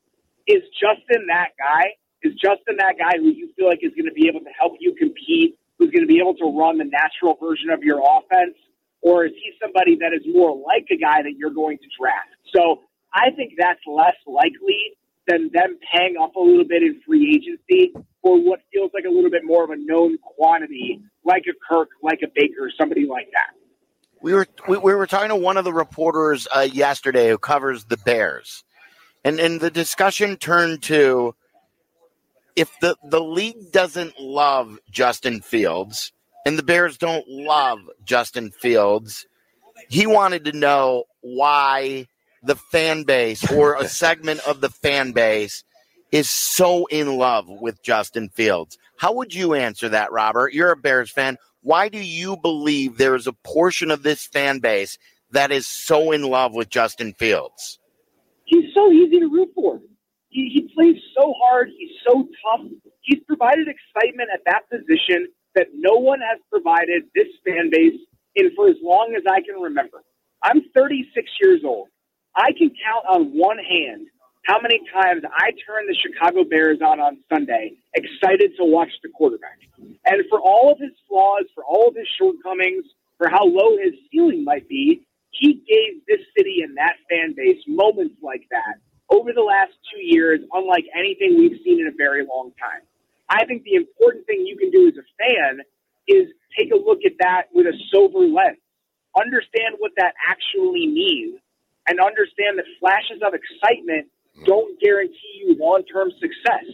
Is 0.46 0.62
Justin 0.74 1.26
that 1.28 1.54
guy? 1.58 1.94
Is 2.22 2.34
Justin 2.34 2.76
that 2.78 2.98
guy 2.98 3.18
who 3.18 3.30
you 3.30 3.50
feel 3.54 3.68
like 3.68 3.78
is 3.82 3.94
going 3.94 4.10
to 4.10 4.16
be 4.16 4.26
able 4.26 4.40
to 4.40 4.50
help 4.58 4.74
you 4.80 4.94
compete, 4.98 5.56
who's 5.78 5.90
going 5.90 6.02
to 6.02 6.10
be 6.10 6.18
able 6.18 6.34
to 6.34 6.50
run 6.50 6.78
the 6.78 6.90
natural 6.90 7.38
version 7.38 7.70
of 7.70 7.82
your 7.82 8.02
offense? 8.02 8.58
or 9.00 9.26
is 9.26 9.32
he 9.34 9.52
somebody 9.62 9.96
that 9.96 10.12
is 10.12 10.22
more 10.26 10.56
like 10.56 10.86
a 10.90 10.96
guy 10.96 11.22
that 11.22 11.34
you're 11.36 11.54
going 11.54 11.78
to 11.78 11.88
draft? 11.98 12.34
So 12.54 12.82
I 13.14 13.30
think 13.36 13.54
that's 13.58 13.80
less 13.86 14.16
likely 14.26 14.97
than 15.28 15.50
them 15.52 15.78
paying 15.94 16.16
up 16.20 16.34
a 16.36 16.40
little 16.40 16.64
bit 16.64 16.82
in 16.82 17.00
free 17.06 17.34
agency 17.36 17.92
for 18.22 18.40
what 18.40 18.60
feels 18.72 18.90
like 18.94 19.04
a 19.04 19.10
little 19.10 19.30
bit 19.30 19.42
more 19.44 19.64
of 19.64 19.70
a 19.70 19.76
known 19.76 20.18
quantity, 20.18 21.00
like 21.24 21.44
a 21.48 21.54
Kirk, 21.68 21.88
like 22.02 22.20
a 22.24 22.28
Baker, 22.34 22.70
somebody 22.78 23.06
like 23.06 23.28
that. 23.32 23.54
We 24.20 24.34
were 24.34 24.46
we, 24.66 24.78
we 24.78 24.94
were 24.94 25.06
talking 25.06 25.28
to 25.28 25.36
one 25.36 25.56
of 25.56 25.64
the 25.64 25.72
reporters 25.72 26.48
uh, 26.54 26.68
yesterday 26.72 27.28
who 27.28 27.38
covers 27.38 27.84
the 27.84 27.98
Bears, 27.98 28.64
and 29.24 29.38
and 29.38 29.60
the 29.60 29.70
discussion 29.70 30.36
turned 30.36 30.82
to 30.84 31.36
if 32.56 32.72
the 32.80 32.96
the 33.04 33.20
league 33.20 33.70
doesn't 33.70 34.18
love 34.18 34.78
Justin 34.90 35.40
Fields 35.40 36.12
and 36.48 36.58
the 36.58 36.62
Bears 36.62 36.96
don't 36.96 37.28
love 37.28 37.78
Justin 38.04 38.50
Fields. 38.50 39.26
He 39.90 40.06
wanted 40.06 40.46
to 40.46 40.52
know 40.52 41.04
why 41.20 42.06
the 42.42 42.56
fan 42.56 43.04
base 43.04 43.50
or 43.50 43.74
a 43.74 43.88
segment 43.88 44.40
of 44.46 44.60
the 44.60 44.70
fan 44.70 45.12
base 45.12 45.64
is 46.12 46.30
so 46.30 46.86
in 46.86 47.16
love 47.16 47.48
with 47.48 47.82
Justin 47.82 48.28
Fields. 48.30 48.78
How 48.96 49.12
would 49.12 49.34
you 49.34 49.54
answer 49.54 49.88
that, 49.90 50.12
Robert? 50.12 50.52
You're 50.52 50.72
a 50.72 50.76
Bears 50.76 51.10
fan. 51.10 51.36
Why 51.62 51.88
do 51.88 51.98
you 51.98 52.36
believe 52.36 52.96
there 52.96 53.14
is 53.14 53.26
a 53.26 53.32
portion 53.32 53.90
of 53.90 54.02
this 54.02 54.26
fan 54.26 54.58
base 54.60 54.98
that 55.30 55.52
is 55.52 55.66
so 55.66 56.12
in 56.12 56.22
love 56.22 56.54
with 56.54 56.70
Justin 56.70 57.12
Fields? 57.12 57.78
He's 58.44 58.72
so 58.74 58.90
easy 58.90 59.20
to 59.20 59.26
root 59.26 59.50
for. 59.54 59.80
He, 60.30 60.48
he 60.48 60.72
plays 60.74 60.96
so 61.16 61.34
hard. 61.42 61.70
He's 61.76 61.90
so 62.06 62.26
tough. 62.42 62.66
He's 63.02 63.20
provided 63.26 63.68
excitement 63.68 64.30
at 64.32 64.40
that 64.46 64.68
position 64.70 65.28
that 65.54 65.68
no 65.74 65.98
one 65.98 66.20
has 66.20 66.38
provided 66.50 67.04
this 67.14 67.26
fan 67.44 67.70
base 67.70 68.00
in 68.36 68.54
for 68.54 68.68
as 68.68 68.76
long 68.82 69.14
as 69.16 69.22
I 69.30 69.40
can 69.40 69.60
remember. 69.60 70.02
I'm 70.42 70.62
36 70.74 71.30
years 71.42 71.60
old. 71.64 71.88
I 72.38 72.52
can 72.52 72.70
count 72.70 73.04
on 73.10 73.36
one 73.36 73.58
hand 73.58 74.06
how 74.44 74.60
many 74.62 74.80
times 74.94 75.22
I 75.34 75.50
turned 75.66 75.90
the 75.90 75.96
Chicago 75.98 76.44
Bears 76.44 76.78
on 76.80 77.00
on 77.00 77.18
Sunday, 77.28 77.72
excited 77.94 78.52
to 78.56 78.64
watch 78.64 78.90
the 79.02 79.08
quarterback. 79.08 79.58
And 80.06 80.22
for 80.30 80.40
all 80.40 80.70
of 80.72 80.78
his 80.78 80.92
flaws, 81.08 81.44
for 81.54 81.64
all 81.64 81.88
of 81.88 81.96
his 81.96 82.06
shortcomings, 82.16 82.84
for 83.18 83.28
how 83.28 83.44
low 83.44 83.76
his 83.76 83.92
ceiling 84.10 84.44
might 84.44 84.68
be, 84.68 85.02
he 85.30 85.54
gave 85.68 86.00
this 86.06 86.24
city 86.36 86.62
and 86.62 86.76
that 86.78 86.94
fan 87.10 87.34
base 87.36 87.60
moments 87.66 88.14
like 88.22 88.46
that 88.52 88.78
over 89.10 89.32
the 89.32 89.42
last 89.42 89.72
two 89.92 90.00
years, 90.00 90.40
unlike 90.52 90.84
anything 90.96 91.36
we've 91.36 91.58
seen 91.64 91.80
in 91.80 91.88
a 91.88 91.96
very 91.96 92.24
long 92.24 92.52
time. 92.58 92.86
I 93.28 93.44
think 93.46 93.64
the 93.64 93.74
important 93.74 94.26
thing 94.26 94.46
you 94.46 94.56
can 94.56 94.70
do 94.70 94.86
as 94.86 94.94
a 94.94 95.06
fan 95.18 95.60
is 96.06 96.28
take 96.56 96.72
a 96.72 96.76
look 96.76 97.00
at 97.04 97.12
that 97.18 97.48
with 97.52 97.66
a 97.66 97.76
sober 97.92 98.20
lens. 98.20 98.62
Understand 99.18 99.74
what 99.78 99.92
that 99.96 100.14
actually 100.26 100.86
means 100.86 101.40
and 101.88 102.00
understand 102.00 102.58
that 102.58 102.66
flashes 102.80 103.20
of 103.24 103.34
excitement 103.34 104.06
don't 104.44 104.78
guarantee 104.80 105.42
you 105.42 105.56
long 105.58 105.82
term 105.92 106.10
success. 106.20 106.64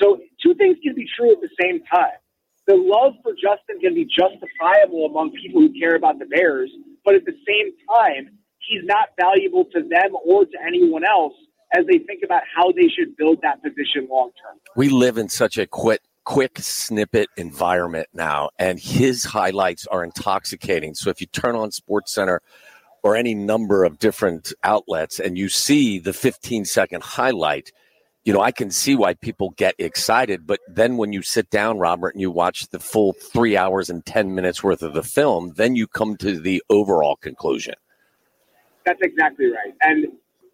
So, 0.00 0.20
two 0.42 0.54
things 0.54 0.76
can 0.82 0.94
be 0.94 1.06
true 1.16 1.32
at 1.32 1.40
the 1.40 1.50
same 1.60 1.82
time. 1.84 2.18
The 2.66 2.74
love 2.74 3.14
for 3.22 3.32
Justin 3.32 3.78
can 3.80 3.94
be 3.94 4.04
justifiable 4.04 5.06
among 5.06 5.30
people 5.32 5.60
who 5.60 5.72
care 5.78 5.94
about 5.94 6.18
the 6.18 6.26
Bears, 6.26 6.70
but 7.04 7.14
at 7.14 7.24
the 7.24 7.36
same 7.46 7.72
time, 7.94 8.36
he's 8.58 8.82
not 8.84 9.10
valuable 9.18 9.64
to 9.66 9.82
them 9.82 10.16
or 10.24 10.44
to 10.44 10.58
anyone 10.66 11.04
else 11.04 11.34
as 11.76 11.86
they 11.86 11.98
think 11.98 12.22
about 12.24 12.42
how 12.54 12.72
they 12.72 12.88
should 12.88 13.16
build 13.16 13.38
that 13.42 13.62
position 13.62 14.08
long 14.10 14.30
term. 14.42 14.58
We 14.74 14.88
live 14.88 15.16
in 15.18 15.28
such 15.28 15.58
a 15.58 15.66
quick 15.66 16.00
quick 16.24 16.58
snippet 16.58 17.28
environment 17.36 18.08
now 18.12 18.50
and 18.58 18.80
his 18.80 19.22
highlights 19.22 19.86
are 19.86 20.02
intoxicating. 20.02 20.92
So 20.92 21.08
if 21.08 21.20
you 21.20 21.28
turn 21.28 21.54
on 21.54 21.70
Sports 21.70 22.12
Center 22.12 22.42
or 23.06 23.14
any 23.14 23.36
number 23.36 23.84
of 23.84 24.00
different 24.00 24.52
outlets 24.64 25.20
and 25.20 25.38
you 25.38 25.48
see 25.48 26.00
the 26.00 26.12
15 26.12 26.64
second 26.64 27.04
highlight, 27.04 27.70
you 28.24 28.32
know, 28.32 28.40
I 28.40 28.50
can 28.50 28.72
see 28.72 28.96
why 28.96 29.14
people 29.14 29.50
get 29.50 29.76
excited. 29.78 30.44
But 30.44 30.58
then 30.66 30.96
when 30.96 31.12
you 31.12 31.22
sit 31.22 31.48
down, 31.48 31.78
Robert, 31.78 32.14
and 32.14 32.20
you 32.20 32.32
watch 32.32 32.66
the 32.70 32.80
full 32.80 33.12
three 33.12 33.56
hours 33.56 33.90
and 33.90 34.04
10 34.04 34.34
minutes 34.34 34.60
worth 34.64 34.82
of 34.82 34.92
the 34.92 35.04
film, 35.04 35.52
then 35.54 35.76
you 35.76 35.86
come 35.86 36.16
to 36.16 36.40
the 36.40 36.60
overall 36.68 37.14
conclusion. 37.14 37.74
That's 38.84 39.00
exactly 39.02 39.52
right. 39.52 39.72
And 39.82 40.06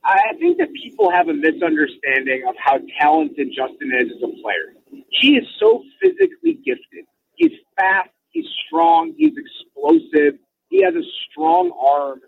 I 0.05 0.35
think 0.39 0.59
that 0.59 0.75
people 0.75 1.11
have 1.11 1.29
a 1.29 1.35
misunderstanding 1.35 2.45
of 2.47 2.55
how 2.59 2.81
talented 3.01 3.49
Justin 3.57 3.95
is 3.99 4.13
as 4.15 4.23
a 4.23 4.43
player. 4.43 4.75
He 5.09 5.39
is 5.39 5.47
so 5.59 5.83
physically 6.03 6.61
gifted. 6.63 7.07
He's 7.37 7.53
fast, 7.79 8.11
he's 8.29 8.45
strong, 8.67 9.15
he's 9.17 9.33
explosive, 9.39 10.39
he 10.73 10.83
has 10.83 10.95
a 10.95 11.05
strong 11.31 11.71
arm. 11.81 12.21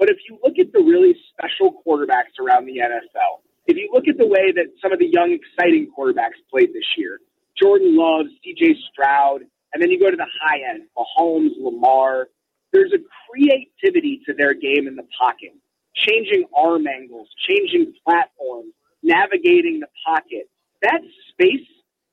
But 0.00 0.08
if 0.08 0.16
you 0.28 0.38
look 0.42 0.58
at 0.58 0.72
the 0.72 0.80
really 0.80 1.14
special 1.30 1.82
quarterbacks 1.86 2.40
around 2.40 2.64
the 2.64 2.78
NFL, 2.78 3.44
if 3.66 3.76
you 3.76 3.90
look 3.92 4.08
at 4.08 4.16
the 4.16 4.26
way 4.26 4.50
that 4.50 4.72
some 4.82 4.92
of 4.92 4.98
the 4.98 5.06
young, 5.06 5.30
exciting 5.30 5.92
quarterbacks 5.96 6.40
played 6.50 6.70
this 6.72 6.96
year, 6.96 7.20
Jordan 7.60 7.94
Love, 7.96 8.26
CJ 8.40 8.76
Stroud, 8.90 9.42
and 9.74 9.82
then 9.82 9.90
you 9.90 10.00
go 10.00 10.10
to 10.10 10.16
the 10.16 10.26
high 10.42 10.60
end, 10.70 10.84
Mahomes, 10.96 11.50
Lamar, 11.60 12.28
there's 12.72 12.92
a 12.94 12.98
creativity 13.28 14.22
to 14.24 14.32
their 14.32 14.54
game 14.54 14.88
in 14.88 14.96
the 14.96 15.06
pocket 15.20 15.52
changing 15.94 16.44
arm 16.56 16.86
angles, 16.86 17.28
changing 17.46 17.92
platforms, 18.04 18.72
navigating 19.02 19.80
the 19.80 19.88
pocket. 20.06 20.48
That 20.82 21.00
space, 21.30 21.66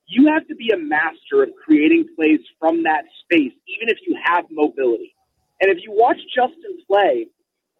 you 0.07 0.27
have 0.27 0.45
to 0.47 0.55
be 0.55 0.71
a 0.71 0.77
master 0.77 1.43
of 1.43 1.49
creating 1.63 2.07
plays 2.15 2.41
from 2.59 2.83
that 2.83 3.05
space, 3.23 3.53
even 3.67 3.87
if 3.87 3.97
you 4.05 4.17
have 4.21 4.45
mobility. 4.51 5.15
And 5.61 5.71
if 5.71 5.77
you 5.83 5.91
watch 5.91 6.17
Justin 6.35 6.77
play, 6.87 7.27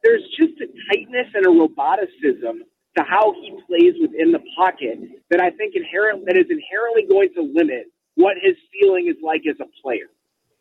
there's 0.07 0.23
just 0.39 0.55
a 0.63 0.67
tightness 0.87 1.27
and 1.35 1.43
a 1.45 1.51
roboticism 1.51 2.63
to 2.95 3.03
how 3.03 3.33
he 3.33 3.51
plays 3.67 3.93
within 3.99 4.31
the 4.31 4.39
pocket 4.55 4.97
that 5.29 5.41
I 5.41 5.51
think 5.51 5.75
inherent 5.75 6.25
that 6.25 6.37
is 6.37 6.47
inherently 6.49 7.03
going 7.03 7.29
to 7.35 7.43
limit 7.43 7.91
what 8.15 8.37
his 8.41 8.55
ceiling 8.71 9.11
is 9.11 9.19
like 9.21 9.43
as 9.43 9.59
a 9.59 9.67
player. 9.83 10.07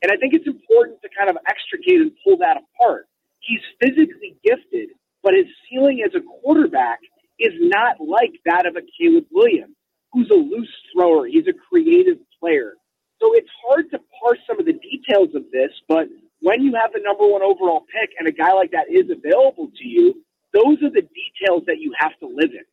And 0.03 0.11
I 0.11 0.17
think 0.17 0.35
it's 0.35 0.47
important 0.47 1.00
to 1.03 1.09
kind 1.17 1.31
of 1.31 1.38
extricate 1.47 2.03
and 2.03 2.11
pull 2.26 2.37
that 2.38 2.59
apart. 2.59 3.07
He's 3.38 3.62
physically 3.81 4.35
gifted, 4.43 4.91
but 5.23 5.33
his 5.33 5.47
ceiling 5.71 6.03
as 6.05 6.12
a 6.19 6.21
quarterback 6.43 6.99
is 7.38 7.55
not 7.61 8.03
like 8.03 8.35
that 8.47 8.67
of 8.67 8.75
a 8.75 8.83
Caleb 8.99 9.26
Williams, 9.31 9.76
who's 10.12 10.29
a 10.31 10.37
loose 10.37 10.75
thrower. 10.93 11.26
He's 11.26 11.47
a 11.47 11.55
creative 11.55 12.19
player. 12.41 12.75
So 13.23 13.33
it's 13.33 13.49
hard 13.65 13.91
to 13.93 14.00
parse 14.21 14.41
some 14.47 14.59
of 14.59 14.67
the 14.67 14.75
details 14.75 15.31
of 15.35 15.45
this, 15.53 15.71
but 15.88 16.09
when 16.40 16.62
you 16.62 16.75
have 16.75 16.93
the 16.93 17.00
number 17.02 17.26
one 17.26 17.43
overall 17.43 17.85
pick 17.93 18.11
and 18.19 18.28
a 18.28 18.33
guy 18.33 18.52
like 18.52 18.71
that 18.73 18.87
is 18.90 19.11
available 19.11 19.71
to 19.76 19.88
you, 19.88 20.14
those 20.52 20.76
are 20.83 20.90
the 20.90 21.02
details 21.02 21.62
that 21.66 21.78
you 21.78 21.93
have 21.99 22.12
to 22.21 22.26
live 22.26 22.50
in. 22.50 22.64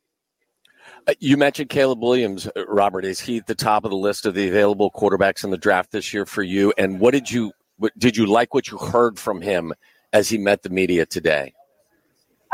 Uh, 1.08 1.14
you 1.20 1.38
mentioned 1.38 1.70
Caleb 1.70 2.02
Williams, 2.02 2.48
uh, 2.56 2.66
Robert. 2.68 3.06
Is 3.06 3.20
he 3.20 3.38
at 3.38 3.48
the 3.48 3.56
top 3.56 3.86
of 3.86 3.92
the 3.92 3.98
list 3.98 4.26
of 4.26 4.34
the 4.34 4.48
available 4.48 4.92
quarterbacks 4.92 5.44
in 5.44 5.50
the 5.50 5.58
draft 5.58 5.92
this 5.92 6.14
year 6.14 6.26
for 6.26 6.44
you? 6.44 6.74
And 6.78 7.00
what 7.00 7.12
did 7.12 7.32
you 7.32 7.52
did 7.98 8.16
you 8.16 8.26
like 8.26 8.54
what 8.54 8.70
you 8.70 8.78
heard 8.78 9.20
from 9.20 9.42
him 9.42 9.74
as 10.12 10.30
he 10.30 10.38
met 10.38 10.62
the 10.62 10.70
media 10.70 11.06
today? 11.06 11.54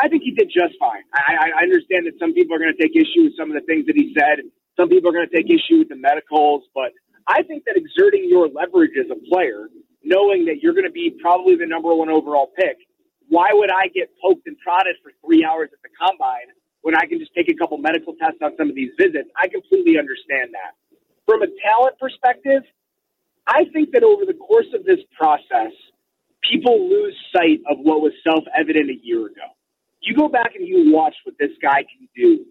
I 0.02 0.08
think 0.08 0.24
he 0.24 0.32
did 0.32 0.48
just 0.48 0.80
fine. 0.80 1.04
I, 1.14 1.52
I 1.60 1.64
understand 1.64 2.08
that 2.08 2.14
some 2.20 2.34
people 2.34 2.56
are 2.56 2.60
going 2.60 2.74
to 2.74 2.82
take 2.82 2.96
issue 2.96 3.24
with 3.24 3.34
some 3.38 3.52
of 3.52 3.56
the 3.56 3.66
things 3.68 3.86
that 3.88 3.96
he 3.96 4.16
said. 4.18 4.40
Some 4.80 4.88
people 4.88 5.10
are 5.10 5.14
going 5.14 5.28
to 5.28 5.36
take 5.36 5.50
issue 5.52 5.80
with 5.80 5.90
the 5.90 5.98
medicals, 5.98 6.64
but 6.74 6.94
I 7.28 7.44
think 7.44 7.66
that 7.66 7.76
exerting 7.76 8.26
your 8.30 8.48
leverage 8.48 8.92
as 8.98 9.12
a 9.12 9.20
player, 9.30 9.68
knowing 10.04 10.46
that 10.46 10.62
you're 10.62 10.74
going 10.74 10.86
to 10.86 10.92
be 10.92 11.16
probably 11.22 11.56
the 11.56 11.66
number 11.66 11.94
one 11.94 12.10
overall 12.10 12.52
pick, 12.58 12.78
why 13.28 13.50
would 13.52 13.72
I 13.72 13.88
get 13.88 14.10
poked 14.22 14.48
and 14.48 14.58
prodded 14.60 14.96
for 15.04 15.12
three 15.26 15.46
hours 15.46 15.70
at 15.72 15.80
the 15.84 15.90
combine 16.00 16.50
when 16.82 16.96
I 16.96 17.06
can 17.06 17.20
just 17.20 17.34
take 17.36 17.50
a 17.50 17.56
couple 17.56 17.78
medical 17.78 18.16
tests 18.16 18.40
on 18.42 18.52
some 18.58 18.70
of 18.70 18.76
these 18.76 18.92
visits? 18.98 19.30
I 19.38 19.48
completely 19.48 20.00
understand 20.00 20.54
that. 20.54 20.74
From 21.26 21.44
a 21.44 21.48
talent 21.62 22.00
perspective, 22.00 22.64
I 23.46 23.66
think 23.74 23.92
that 23.92 24.04
over 24.04 24.26
the 24.26 24.34
course 24.34 24.68
of 24.74 24.84
this 24.86 25.00
process, 25.18 25.74
people 26.42 26.90
lose 26.90 27.16
sight 27.36 27.62
of 27.70 27.78
what 27.80 28.02
was 28.02 28.14
self 28.24 28.44
evident 28.58 28.90
a 28.90 28.98
year 29.04 29.28
ago 29.28 29.54
you 30.02 30.16
go 30.16 30.30
back 30.30 30.56
and 30.56 30.68
you 30.68 30.94
watch 30.94 31.16
what 31.24 31.36
this 31.40 31.52
guy 31.62 31.84
can 31.84 32.08
do, 32.16 32.46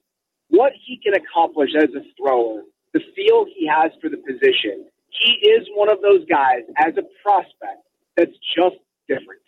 what 0.48 0.72
he 0.86 1.00
can 1.02 1.14
accomplish 1.14 1.70
as 1.76 1.90
a 1.94 2.02
thrower, 2.16 2.62
the 2.92 3.00
feel 3.14 3.46
he 3.46 3.66
has 3.66 3.92
for 4.00 4.08
the 4.08 4.16
position. 4.16 4.86
He 5.10 5.32
is 5.48 5.66
one 5.74 5.90
of 5.90 6.00
those 6.02 6.24
guys 6.26 6.62
as 6.76 6.94
a 6.96 7.04
prospect 7.22 7.82
that's 8.16 8.36
just 8.56 8.76
different. 9.08 9.42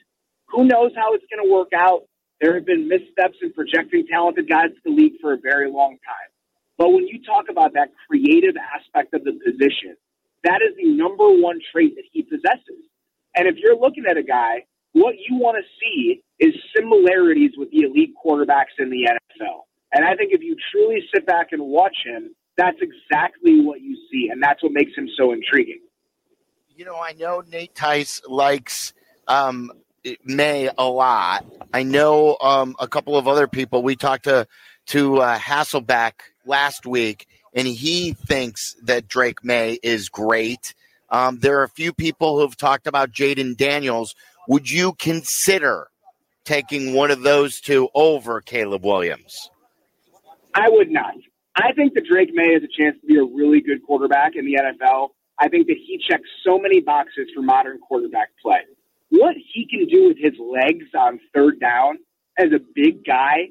Who 0.49 0.65
knows 0.65 0.93
how 0.97 1.15
it's 1.15 1.25
going 1.33 1.47
to 1.47 1.53
work 1.53 1.71
out? 1.77 2.03
There 2.41 2.55
have 2.55 2.67
been 2.67 2.89
missteps 2.89 3.37
in 3.43 3.53
projecting 3.53 4.07
talented 4.11 4.49
guys 4.49 4.71
to 4.71 4.81
the 4.85 4.91
league 4.91 5.21
for 5.21 5.35
a 5.35 5.39
very 5.39 5.71
long 5.71 5.99
time. 6.05 6.31
But 6.79 6.91
when 6.91 7.07
you 7.07 7.23
talk 7.23 7.47
about 7.51 7.75
that 7.75 7.91
creative 8.09 8.57
aspect 8.57 9.13
of 9.15 9.25
the 9.25 9.33
position, 9.33 9.97
that 10.45 10.61
is 10.63 10.75
the 10.77 10.89
number 10.89 11.29
one 11.29 11.61
trait 11.71 11.95
that 11.97 12.05
he 12.11 12.23
possesses. 12.23 12.83
And 13.37 13.47
if 13.47 13.57
you're 13.59 13.77
looking 13.77 14.05
at 14.09 14.17
a 14.17 14.23
guy 14.23 14.65
what 14.93 15.15
you 15.29 15.37
want 15.37 15.57
to 15.57 15.65
see 15.81 16.23
is 16.39 16.55
similarities 16.75 17.53
with 17.57 17.71
the 17.71 17.83
elite 17.83 18.15
quarterbacks 18.25 18.75
in 18.79 18.91
the 18.91 19.09
NFL. 19.09 19.63
And 19.93 20.05
I 20.05 20.15
think 20.15 20.33
if 20.33 20.43
you 20.43 20.57
truly 20.73 21.03
sit 21.15 21.27
back 21.27 21.49
and 21.53 21.63
watch 21.63 21.97
him, 22.05 22.35
that's 22.61 22.79
exactly 22.83 23.63
what 23.63 23.81
you 23.81 23.97
see. 24.11 24.29
And 24.31 24.43
that's 24.43 24.63
what 24.63 24.73
makes 24.73 24.93
him 24.95 25.09
so 25.17 25.33
intriguing. 25.33 25.81
You 26.77 26.85
know, 26.85 26.97
I 26.97 27.13
know 27.13 27.43
Nate 27.49 27.75
Tice 27.75 28.21
likes 28.27 28.93
um, 29.27 29.73
Maye 30.25 30.71
a 30.77 30.85
lot. 30.85 31.47
I 31.73 31.83
know 31.83 32.37
um, 32.41 32.77
a 32.79 32.87
couple 32.87 33.17
of 33.17 33.27
other 33.27 33.49
people. 33.49 33.83
We 33.83 33.97
talked 33.97 34.25
to 34.25 34.47
to 34.87 35.19
uh, 35.19 35.39
Hasselbeck 35.39 36.13
last 36.45 36.85
week, 36.85 37.27
and 37.55 37.67
he 37.67 38.13
thinks 38.13 38.75
that 38.83 39.09
Drake 39.09 39.45
Maye 39.45 39.79
is 39.83 40.09
great. 40.09 40.75
Um, 41.09 41.39
there 41.39 41.61
are 41.61 41.65
a 41.65 41.69
few 41.69 41.93
people 41.93 42.39
who've 42.39 42.57
talked 42.57 42.87
about 42.87 43.11
Jayden 43.11 43.57
Daniels, 43.57 44.15
would 44.49 44.71
you 44.71 44.95
consider 44.95 45.89
taking 46.45 46.95
one 46.95 47.11
of 47.11 47.23
those 47.23 47.61
two 47.61 47.89
over 47.95 48.41
Caleb 48.41 48.85
Williams? 48.85 49.51
I 50.55 50.69
would 50.69 50.91
not. 50.91 51.15
I 51.63 51.73
think 51.73 51.95
that 51.95 52.05
Drake 52.11 52.31
Maye 52.33 52.55
has 52.55 52.63
a 52.63 52.83
chance 52.83 52.97
to 53.01 53.07
be 53.07 53.17
a 53.17 53.25
really 53.25 53.61
good 53.61 53.83
quarterback 53.85 54.33
in 54.37 54.45
the 54.45 54.55
NFL. 54.55 55.11
I 55.39 55.49
think 55.49 55.67
that 55.69 55.77
he 55.77 56.01
checks 56.09 56.29
so 56.45 56.59
many 56.59 56.81
boxes 56.81 57.29
for 57.35 57.43
modern 57.43 57.79
quarterback 57.79 58.29
play. 58.43 58.61
What 59.11 59.35
he 59.53 59.67
can 59.67 59.87
do 59.87 60.09
with 60.09 60.19
his 60.19 60.35
legs 60.39 60.87
on 60.97 61.19
third 61.35 61.59
down 61.59 61.99
as 62.39 62.53
a 62.53 62.61
big 62.75 63.05
guy, 63.05 63.49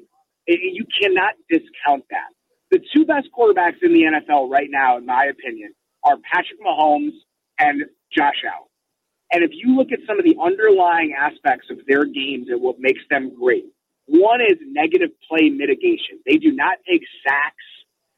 eh, 0.48 0.52
eh, 0.52 0.72
you 0.72 0.86
cannot 1.00 1.34
discount 1.50 2.04
that. 2.10 2.30
The 2.70 2.80
two 2.94 3.04
best 3.04 3.28
quarterbacks 3.36 3.82
in 3.82 3.92
the 3.92 4.04
NFL 4.04 4.48
right 4.50 4.68
now, 4.70 4.96
in 4.96 5.04
my 5.04 5.24
opinion, 5.24 5.74
are 6.04 6.16
Patrick 6.32 6.60
Mahomes 6.64 7.12
and 7.58 7.82
Josh 8.16 8.42
Allen. 8.46 8.68
And 9.32 9.44
if 9.44 9.50
you 9.52 9.76
look 9.76 9.92
at 9.92 10.00
some 10.06 10.18
of 10.18 10.24
the 10.24 10.36
underlying 10.42 11.14
aspects 11.18 11.68
of 11.70 11.78
their 11.86 12.04
games 12.04 12.48
and 12.48 12.60
what 12.60 12.76
makes 12.78 13.02
them 13.10 13.32
great, 13.34 13.66
one 14.06 14.40
is 14.40 14.58
negative 14.66 15.10
play 15.28 15.50
mitigation. 15.50 16.18
They 16.26 16.36
do 16.36 16.50
not 16.52 16.78
take 16.88 17.02
sacks. 17.26 17.64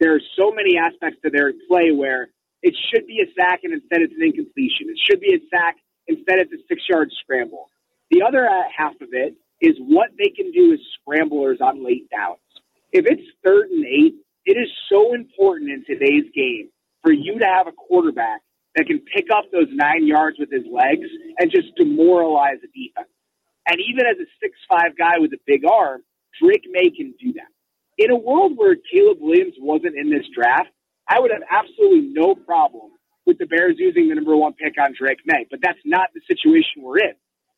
There 0.02 0.16
are 0.16 0.26
so 0.36 0.50
many 0.50 0.76
aspects 0.76 1.20
to 1.22 1.30
their 1.30 1.52
play 1.68 1.92
where 1.92 2.26
it 2.60 2.74
should 2.90 3.06
be 3.06 3.22
a 3.22 3.30
sack 3.38 3.60
and 3.62 3.72
instead 3.72 4.02
it's 4.02 4.12
an 4.18 4.22
incompletion. 4.26 4.90
It 4.90 4.98
should 4.98 5.20
be 5.20 5.32
a 5.32 5.38
sack 5.48 5.76
instead 6.08 6.40
it's 6.40 6.52
a 6.52 6.58
six 6.66 6.82
yard 6.90 7.12
scramble. 7.22 7.70
The 8.10 8.22
other 8.26 8.44
uh, 8.44 8.64
half 8.76 8.94
of 9.00 9.10
it 9.12 9.36
is 9.60 9.76
what 9.78 10.10
they 10.18 10.30
can 10.30 10.50
do 10.50 10.72
as 10.72 10.80
scramblers 10.98 11.58
on 11.60 11.86
late 11.86 12.10
downs. 12.10 12.42
If 12.90 13.06
it's 13.06 13.22
third 13.46 13.70
and 13.70 13.86
eight 13.86 14.14
it 14.44 14.58
is 14.58 14.68
so 14.90 15.14
important 15.14 15.70
in 15.70 15.84
today's 15.86 16.26
game 16.34 16.70
for 17.02 17.12
you 17.12 17.38
to 17.38 17.46
have 17.46 17.68
a 17.68 17.72
quarterback 17.72 18.40
that 18.74 18.88
can 18.88 18.98
pick 19.14 19.26
up 19.32 19.44
those 19.52 19.68
nine 19.70 20.04
yards 20.04 20.36
with 20.36 20.50
his 20.50 20.64
legs 20.66 21.06
and 21.38 21.48
just 21.48 21.76
demoralize 21.76 22.58
the 22.60 22.66
defense. 22.74 23.08
And 23.68 23.78
even 23.78 24.04
as 24.06 24.16
a 24.18 24.26
six-five 24.42 24.98
guy 24.98 25.18
with 25.20 25.32
a 25.32 25.38
big 25.46 25.64
arm, 25.64 26.02
Drake 26.42 26.66
Maye 26.68 26.90
can 26.90 27.14
do 27.22 27.34
that. 27.34 27.52
In 27.98 28.10
a 28.10 28.16
world 28.16 28.52
where 28.56 28.76
Caleb 28.76 29.18
Williams 29.20 29.54
wasn't 29.58 29.96
in 29.96 30.10
this 30.10 30.24
draft, 30.34 30.70
I 31.08 31.20
would 31.20 31.30
have 31.30 31.42
absolutely 31.50 32.12
no 32.12 32.34
problem 32.34 32.90
with 33.26 33.38
the 33.38 33.46
Bears 33.46 33.76
using 33.78 34.08
the 34.08 34.14
number 34.14 34.36
one 34.36 34.52
pick 34.54 34.74
on 34.80 34.94
Drake 34.98 35.18
Maye, 35.26 35.46
But 35.50 35.60
that's 35.62 35.78
not 35.84 36.08
the 36.14 36.20
situation 36.26 36.82
we're 36.82 36.98
in. 36.98 37.12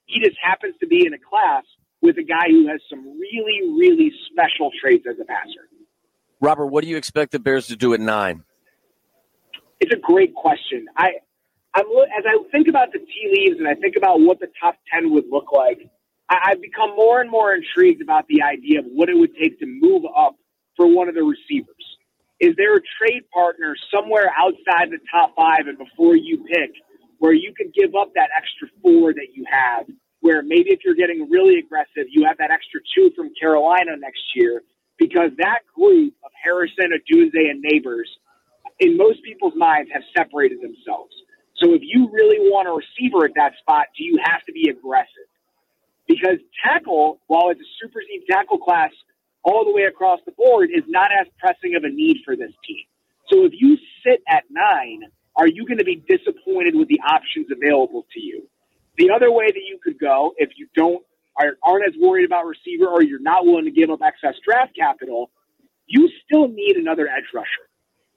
He 0.07 0.21
just 0.21 0.37
happens 0.43 0.75
to 0.81 0.87
be 0.87 1.07
in 1.07 1.15
a 1.15 1.19
class 1.19 1.65
with 2.03 2.19
a 2.19 2.23
guy 2.23 2.49
who 2.49 2.69
has 2.69 2.81
some 2.91 3.01
really, 3.01 3.61
really 3.79 4.13
special 4.31 4.71
traits 4.81 5.07
as 5.09 5.17
a 5.21 5.25
passer. 5.25 5.69
Robert, 6.41 6.67
what 6.67 6.85
do 6.85 6.91
you 6.91 6.97
expect 6.97 7.33
the 7.33 7.39
Bears 7.39 7.69
to 7.69 7.77
do 7.77 7.95
at 7.95 8.01
nine? 8.01 8.45
It's 9.81 9.93
a 9.95 9.99
great 9.99 10.35
question. 10.35 10.87
I, 10.97 11.13
I'm 11.75 11.87
as 11.87 12.25
I 12.27 12.37
think 12.53 12.69
about 12.69 12.93
the 12.93 12.99
tea 12.99 13.31
leaves 13.33 13.59
and 13.59 13.67
I 13.67 13.75
think 13.75 13.97
about 13.97 14.21
what 14.21 14.41
the 14.41 14.49
top 14.61 14.77
ten 14.93 15.13
would 15.13 15.25
look 15.31 15.53
like. 15.53 15.91
I've 16.43 16.61
become 16.61 16.97
more 16.97 17.21
and 17.21 17.31
more 17.31 17.55
intrigued 17.55 18.03
about 18.03 18.27
the 18.29 18.43
idea 18.43 18.81
of 18.81 18.87
what 18.87 19.09
it 19.09 19.17
would 19.17 19.35
take 19.37 19.59
to 19.61 19.67
move 19.67 20.05
up 20.17 20.37
for 20.77 20.87
one 20.87 21.09
of 21.09 21.15
the 21.15 21.23
receivers. 21.23 21.85
Is 22.41 22.55
there 22.57 22.75
a 22.77 22.81
trade 22.99 23.23
partner 23.33 23.77
somewhere 23.95 24.31
outside 24.37 24.91
the 24.91 24.99
top 25.11 25.35
five 25.37 25.67
and 25.67 25.79
before 25.79 26.17
you 26.17 26.45
pick 26.45 26.73
where 27.19 27.33
you 27.33 27.55
could 27.57 27.73
give 27.75 27.95
up 27.95 28.13
that 28.15 28.31
extra 28.37 28.69
four 28.83 29.13
that 29.15 29.29
you 29.35 29.45
have? 29.51 29.87
Where 30.21 30.43
maybe 30.43 30.71
if 30.71 30.81
you're 30.85 30.95
getting 30.95 31.29
really 31.31 31.59
aggressive, 31.59 32.09
you 32.11 32.25
have 32.27 32.39
that 32.39 32.51
extra 32.51 32.81
two 32.97 33.11
from 33.15 33.31
Carolina 33.39 33.97
next 33.99 34.23
year 34.35 34.63
because 34.99 35.31
that 35.39 35.61
group 35.75 36.15
of 36.25 36.31
Harrison, 36.43 36.91
Odunze, 36.93 37.51
and 37.51 37.63
Nabers, 37.63 38.09
in 38.81 38.97
most 38.97 39.23
people's 39.23 39.55
minds, 39.57 39.91
have 39.93 40.03
separated 40.17 40.59
themselves. 40.61 41.13
So 41.57 41.73
if 41.75 41.83
you 41.83 42.09
really 42.11 42.39
want 42.51 42.69
a 42.69 42.73
receiver 42.73 43.25
at 43.27 43.33
that 43.37 43.53
spot, 43.61 43.87
do 43.97 44.03
you 44.03 44.19
have 44.25 44.45
to 44.47 44.53
be 44.53 44.71
aggressive? 44.71 45.29
Because 46.07 46.39
tackle, 46.65 47.21
while 47.27 47.49
it's 47.51 47.61
a 47.61 47.71
super 47.81 48.01
deep 48.01 48.25
tackle 48.31 48.59
class 48.59 48.91
all 49.43 49.65
the 49.65 49.73
way 49.73 49.85
across 49.85 50.21
the 50.27 50.33
board, 50.33 50.71
is 50.75 50.85
not 50.89 51.11
as 51.13 51.27
pressing 51.39 51.77
of 51.77 51.85
a 51.85 51.89
need 51.89 52.19
for 52.25 52.37
this 52.37 52.53
team. 52.67 52.85
So 53.31 53.45
if 53.45 53.53
you 53.55 53.79
sit 54.07 54.23
at 54.29 54.45
nine, 54.51 55.03
are 55.37 55.49
you 55.49 55.67
going 55.67 55.79
to 55.79 55.85
be 55.85 56.03
disappointed 56.09 56.75
with 56.75 56.89
the 56.89 57.01
options 57.01 57.47
available 57.51 58.07
to 58.13 58.21
you? 58.21 58.49
The 58.97 59.11
other 59.11 59.33
way 59.33 59.47
that 59.47 59.63
you 59.67 59.79
could 59.83 59.99
go, 59.99 60.35
if 60.37 60.51
you 60.57 60.69
don't 60.75 61.03
are, 61.37 61.57
aren't 61.65 61.87
as 61.87 61.95
worried 62.01 62.25
about 62.25 62.47
receiver 62.47 62.87
or 62.87 63.03
you're 63.03 63.21
not 63.21 63.45
willing 63.45 63.65
to 63.65 63.71
give 63.71 63.91
up 63.91 64.01
excess 64.05 64.39
draft 64.47 64.73
capital, 64.77 65.31
you 65.87 66.09
still 66.25 66.49
need 66.49 66.77
another 66.77 67.09
edge 67.09 67.25
rusher. 67.35 67.67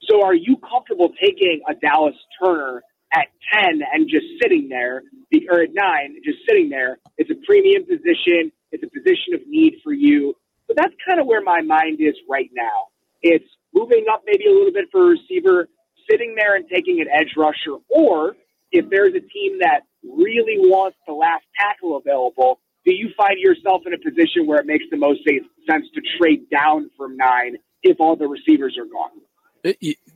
So 0.08 0.24
are 0.24 0.34
you 0.34 0.56
comfortable 0.56 1.12
taking 1.20 1.60
a 1.68 1.74
Dallas 1.74 2.14
Turner 2.42 2.82
at 3.12 3.28
10 3.54 3.80
and 3.92 4.08
just 4.08 4.26
sitting 4.42 4.68
there, 4.68 5.02
or 5.50 5.62
at 5.62 5.70
9, 5.72 6.16
just 6.24 6.38
sitting 6.48 6.68
there? 6.68 6.98
It's 7.16 7.30
a 7.30 7.46
premium 7.46 7.84
position. 7.84 8.52
It's 8.72 8.82
a 8.82 8.88
position 8.88 9.34
of 9.34 9.40
need 9.46 9.80
for 9.82 9.92
you. 9.92 10.34
But 10.66 10.76
that's 10.76 10.94
kind 11.06 11.18
of 11.20 11.26
where 11.26 11.42
my 11.42 11.62
mind 11.62 12.00
is 12.00 12.14
right 12.28 12.50
now. 12.52 12.88
It's 13.22 13.48
moving 13.74 14.04
up 14.12 14.22
maybe 14.26 14.46
a 14.46 14.52
little 14.52 14.72
bit 14.72 14.86
for 14.92 15.02
a 15.02 15.16
receiver, 15.16 15.68
sitting 16.10 16.34
there 16.36 16.56
and 16.56 16.66
taking 16.72 17.00
an 17.00 17.08
edge 17.12 17.34
rusher, 17.36 17.78
or 17.88 18.36
if 18.70 18.88
there's 18.90 19.14
a 19.14 19.20
team 19.20 19.58
that 19.60 19.80
really 20.02 20.58
wants 20.58 20.96
the 21.06 21.12
last 21.12 21.44
tackle 21.58 21.96
available, 21.96 22.60
do 22.84 22.94
you 22.94 23.10
find 23.16 23.38
yourself 23.38 23.82
in 23.86 23.94
a 23.94 23.98
position 23.98 24.46
where 24.46 24.58
it 24.58 24.66
makes 24.66 24.84
the 24.90 24.96
most 24.96 25.20
sense 25.24 25.86
to 25.94 26.00
trade 26.18 26.48
down 26.50 26.90
from 26.96 27.16
nine 27.16 27.56
if 27.82 27.96
all 28.00 28.16
the 28.16 28.26
receivers 28.26 28.78
are 28.78 28.86
gone? 28.86 29.10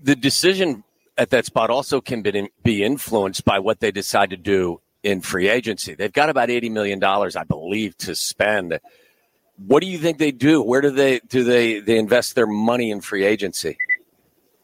The 0.03 0.15
decision 0.15 0.85
at 1.17 1.31
that 1.31 1.47
spot 1.47 1.71
also 1.71 2.01
can 2.01 2.23
be 2.23 2.49
be 2.63 2.83
influenced 2.83 3.45
by 3.45 3.59
what 3.59 3.81
they 3.81 3.91
decide 3.91 4.31
to 4.31 4.37
do 4.37 4.81
in 5.03 5.21
free 5.21 5.49
agency. 5.49 5.95
They've 5.95 6.13
got 6.13 6.29
about 6.29 6.51
eighty 6.51 6.69
million 6.69 6.99
dollars, 6.99 7.37
I 7.37 7.45
believe, 7.45 7.97
to 7.99 8.15
spend. 8.15 8.79
What 9.57 9.83
do 9.83 9.89
you 9.89 9.99
think 9.99 10.19
they 10.19 10.33
do? 10.33 10.63
Where 10.63 10.81
do 10.81 10.91
they 10.91 11.21
do 11.21 11.45
they 11.45 11.81
they 11.81 11.99
invest 11.99 12.35
their 12.35 12.47
money 12.47 12.91
in 12.91 13.01
free 13.01 13.25
agency? 13.25 13.77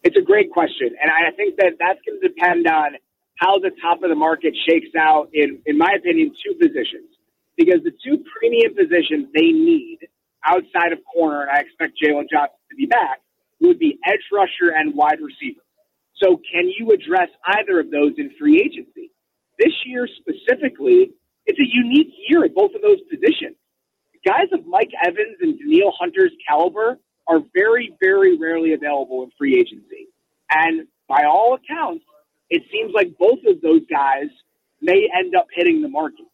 It's 0.04 0.16
a 0.16 0.22
great 0.22 0.50
question, 0.50 0.90
and 1.02 1.10
I 1.10 1.30
think 1.36 1.56
that 1.56 1.74
that's 1.78 1.98
going 2.06 2.20
to 2.20 2.28
depend 2.28 2.66
on 2.66 2.92
how 3.36 3.58
the 3.58 3.70
top 3.82 4.02
of 4.02 4.08
the 4.08 4.16
market 4.16 4.54
shakes 4.68 4.94
out. 4.98 5.28
In 5.32 5.60
in 5.66 5.76
my 5.76 5.92
opinion, 5.96 6.32
two 6.44 6.54
positions 6.54 7.10
because 7.56 7.82
the 7.84 7.92
two 8.04 8.24
premium 8.38 8.74
positions 8.74 9.28
they 9.34 9.52
need 9.52 9.98
outside 10.44 10.92
of 10.92 11.00
corner, 11.12 11.42
and 11.42 11.50
I 11.50 11.60
expect 11.60 11.98
Jaylon 12.02 12.30
Johnson 12.30 12.56
to 12.70 12.76
be 12.76 12.86
back, 12.86 13.20
would 13.60 13.78
be 13.78 13.98
edge 14.06 14.22
rusher 14.32 14.72
and 14.74 14.94
wide 14.94 15.18
receiver. 15.20 15.60
So, 16.22 16.40
can 16.52 16.68
you 16.78 16.90
address 16.90 17.28
either 17.46 17.80
of 17.80 17.90
those 17.90 18.12
in 18.18 18.30
free 18.38 18.60
agency? 18.60 19.10
This 19.58 19.72
year 19.86 20.08
specifically, 20.20 21.12
it's 21.46 21.58
a 21.58 21.66
unique 21.66 22.12
year 22.28 22.44
at 22.44 22.54
both 22.54 22.74
of 22.74 22.82
those 22.82 23.00
positions. 23.10 23.56
Guys 24.26 24.48
of 24.52 24.66
Mike 24.66 24.90
Evans 25.04 25.36
and 25.40 25.58
Danielle 25.58 25.94
Hunter's 25.98 26.32
caliber 26.46 26.98
are 27.26 27.40
very, 27.54 27.94
very 28.00 28.36
rarely 28.36 28.74
available 28.74 29.22
in 29.22 29.30
free 29.38 29.58
agency. 29.58 30.08
And 30.50 30.86
by 31.08 31.24
all 31.24 31.54
accounts, 31.54 32.04
it 32.50 32.62
seems 32.72 32.92
like 32.94 33.16
both 33.18 33.38
of 33.46 33.60
those 33.60 33.82
guys 33.90 34.28
may 34.80 35.08
end 35.16 35.34
up 35.34 35.46
hitting 35.54 35.82
the 35.82 35.88
market. 35.88 36.26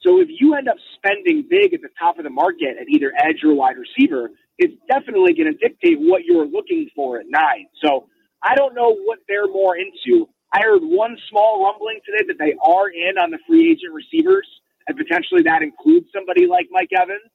So 0.00 0.20
if 0.20 0.28
you 0.30 0.54
end 0.54 0.68
up 0.68 0.76
spending 0.96 1.46
big 1.48 1.74
at 1.74 1.82
the 1.82 1.88
top 1.98 2.18
of 2.18 2.24
the 2.24 2.30
market 2.30 2.76
at 2.80 2.88
either 2.88 3.12
edge 3.16 3.42
or 3.44 3.54
wide 3.54 3.76
receiver, 3.76 4.30
it's 4.58 4.74
definitely 4.88 5.34
going 5.34 5.52
to 5.52 5.58
dictate 5.58 5.98
what 6.00 6.24
you're 6.24 6.46
looking 6.46 6.88
for 6.94 7.18
at 7.18 7.26
nine. 7.28 7.66
So 7.82 8.08
I 8.42 8.54
don't 8.54 8.74
know 8.74 8.96
what 9.04 9.18
they're 9.28 9.48
more 9.48 9.76
into. 9.76 10.28
I 10.52 10.60
heard 10.62 10.82
one 10.82 11.16
small 11.28 11.64
rumbling 11.64 12.00
today 12.04 12.24
that 12.28 12.38
they 12.38 12.54
are 12.62 12.88
in 12.88 13.18
on 13.18 13.30
the 13.30 13.38
free 13.46 13.70
agent 13.72 13.92
receivers, 13.92 14.46
and 14.86 14.96
potentially 14.96 15.42
that 15.42 15.62
includes 15.62 16.06
somebody 16.14 16.46
like 16.46 16.68
Mike 16.70 16.90
Evans. 16.96 17.28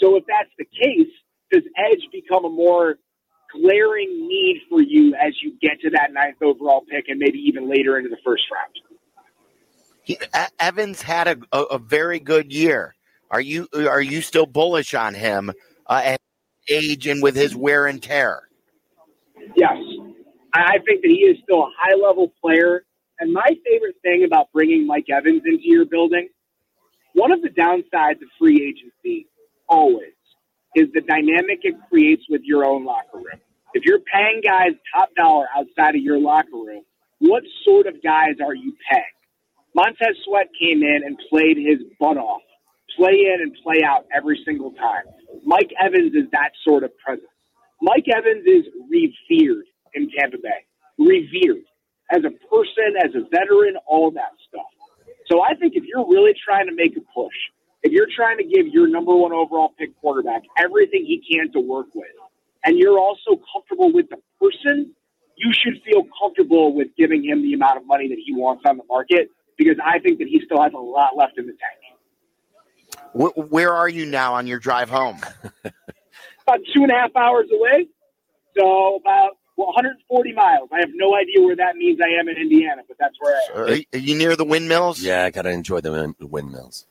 So 0.00 0.16
if 0.16 0.24
that's 0.26 0.50
the 0.58 0.64
case, 0.64 1.12
does 1.52 1.62
edge 1.76 2.02
become 2.12 2.44
a 2.44 2.50
more 2.50 2.96
glaring 3.52 4.28
need 4.28 4.62
for 4.68 4.82
you 4.82 5.14
as 5.14 5.32
you 5.42 5.56
get 5.60 5.80
to 5.80 5.90
that 5.90 6.12
ninth 6.12 6.42
overall 6.42 6.84
pick 6.90 7.08
and 7.08 7.18
maybe 7.18 7.38
even 7.38 7.68
later 7.68 7.96
into 7.96 8.10
the 8.10 8.18
first 8.24 8.44
round? 8.52 8.72
He, 10.02 10.18
Evans 10.60 11.02
had 11.02 11.28
a, 11.28 11.36
a, 11.52 11.62
a, 11.62 11.78
very 11.78 12.20
good 12.20 12.52
year. 12.52 12.94
Are 13.30 13.40
you 13.40 13.68
are 13.74 14.00
you 14.00 14.22
still 14.22 14.46
bullish 14.46 14.94
on 14.94 15.14
him 15.14 15.52
uh, 15.86 16.02
at 16.04 16.20
age 16.68 17.08
and 17.08 17.20
with 17.20 17.34
his 17.34 17.56
wear 17.56 17.86
and 17.86 18.00
tear? 18.00 18.48
Yes, 19.56 19.76
I 20.62 20.78
think 20.86 21.02
that 21.02 21.08
he 21.08 21.24
is 21.26 21.38
still 21.42 21.62
a 21.62 21.70
high 21.76 21.94
level 21.94 22.32
player. 22.40 22.84
And 23.18 23.32
my 23.32 23.48
favorite 23.64 23.96
thing 24.02 24.24
about 24.24 24.52
bringing 24.52 24.86
Mike 24.86 25.06
Evans 25.10 25.42
into 25.46 25.64
your 25.64 25.86
building, 25.86 26.28
one 27.14 27.32
of 27.32 27.42
the 27.42 27.48
downsides 27.48 28.22
of 28.22 28.28
free 28.38 28.62
agency 28.62 29.26
always 29.68 30.12
is 30.74 30.88
the 30.92 31.00
dynamic 31.00 31.60
it 31.62 31.74
creates 31.88 32.22
with 32.28 32.42
your 32.44 32.64
own 32.66 32.84
locker 32.84 33.16
room. 33.16 33.40
If 33.72 33.84
you're 33.84 34.00
paying 34.00 34.42
guys 34.44 34.72
top 34.94 35.08
dollar 35.16 35.46
outside 35.56 35.96
of 35.96 36.02
your 36.02 36.20
locker 36.20 36.52
room, 36.52 36.82
what 37.18 37.42
sort 37.64 37.86
of 37.86 38.02
guys 38.02 38.36
are 38.44 38.54
you 38.54 38.74
paying? 38.90 39.04
Montez 39.74 40.16
Sweat 40.24 40.48
came 40.60 40.82
in 40.82 41.00
and 41.04 41.18
played 41.30 41.56
his 41.56 41.78
butt 41.98 42.16
off, 42.16 42.42
play 42.96 43.12
in 43.12 43.38
and 43.40 43.56
play 43.62 43.82
out 43.82 44.06
every 44.14 44.40
single 44.44 44.72
time. 44.72 45.04
Mike 45.44 45.70
Evans 45.82 46.14
is 46.14 46.30
that 46.32 46.50
sort 46.66 46.84
of 46.84 46.96
presence. 46.98 47.28
Mike 47.80 48.06
Evans 48.14 48.44
is 48.46 48.64
revered 48.90 49.64
in 49.94 50.10
Tampa 50.10 50.38
Bay, 50.38 50.64
revered 50.98 51.64
as 52.10 52.22
a 52.24 52.30
person, 52.46 52.94
as 53.02 53.10
a 53.14 53.28
veteran, 53.30 53.76
all 53.86 54.10
that 54.12 54.32
stuff. 54.48 54.66
So 55.26 55.42
I 55.42 55.54
think 55.54 55.74
if 55.74 55.84
you're 55.84 56.06
really 56.06 56.32
trying 56.44 56.66
to 56.66 56.74
make 56.74 56.96
a 56.96 57.00
push, 57.14 57.34
if 57.82 57.92
you're 57.92 58.08
trying 58.14 58.38
to 58.38 58.44
give 58.44 58.66
your 58.68 58.88
number 58.88 59.14
one 59.14 59.32
overall 59.32 59.74
pick 59.78 59.98
quarterback 60.00 60.42
everything 60.58 61.04
he 61.04 61.22
can 61.30 61.52
to 61.52 61.60
work 61.60 61.86
with, 61.94 62.06
and 62.64 62.78
you're 62.78 62.98
also 62.98 63.40
comfortable 63.52 63.92
with 63.92 64.08
the 64.10 64.18
person, 64.40 64.92
you 65.36 65.52
should 65.52 65.82
feel 65.82 66.02
comfortable 66.20 66.74
with 66.74 66.88
giving 66.96 67.22
him 67.24 67.42
the 67.42 67.52
amount 67.54 67.76
of 67.78 67.86
money 67.86 68.08
that 68.08 68.18
he 68.24 68.32
wants 68.34 68.62
on 68.66 68.78
the 68.78 68.84
market 68.88 69.30
because 69.56 69.76
I 69.84 69.98
think 69.98 70.18
that 70.18 70.28
he 70.28 70.40
still 70.44 70.62
has 70.62 70.72
a 70.74 70.78
lot 70.78 71.16
left 71.16 71.38
in 71.38 71.46
the 71.46 71.52
tank. 71.52 71.80
Where 73.50 73.72
are 73.72 73.88
you 73.88 74.06
now 74.06 74.34
on 74.34 74.46
your 74.46 74.58
drive 74.58 74.90
home? 74.90 75.18
about 76.46 76.60
two 76.74 76.82
and 76.82 76.90
a 76.90 76.94
half 76.94 77.14
hours 77.16 77.46
away. 77.52 77.88
So 78.58 78.96
about 78.96 79.38
well, 79.56 79.68
140 79.68 80.32
miles. 80.32 80.68
I 80.72 80.80
have 80.80 80.90
no 80.94 81.14
idea 81.16 81.40
where 81.40 81.56
that 81.56 81.76
means 81.76 81.98
I 82.00 82.18
am 82.20 82.28
in 82.28 82.36
Indiana, 82.36 82.82
but 82.86 82.96
that's 82.98 83.16
where 83.20 83.36
I 83.36 83.72
am. 83.72 83.84
Are 83.94 83.98
you 83.98 84.16
near 84.16 84.36
the 84.36 84.44
windmills? 84.44 85.00
Yeah, 85.00 85.24
I 85.24 85.30
got 85.30 85.42
to 85.42 85.50
enjoy 85.50 85.80
the 85.80 86.14
windmills. 86.20 86.86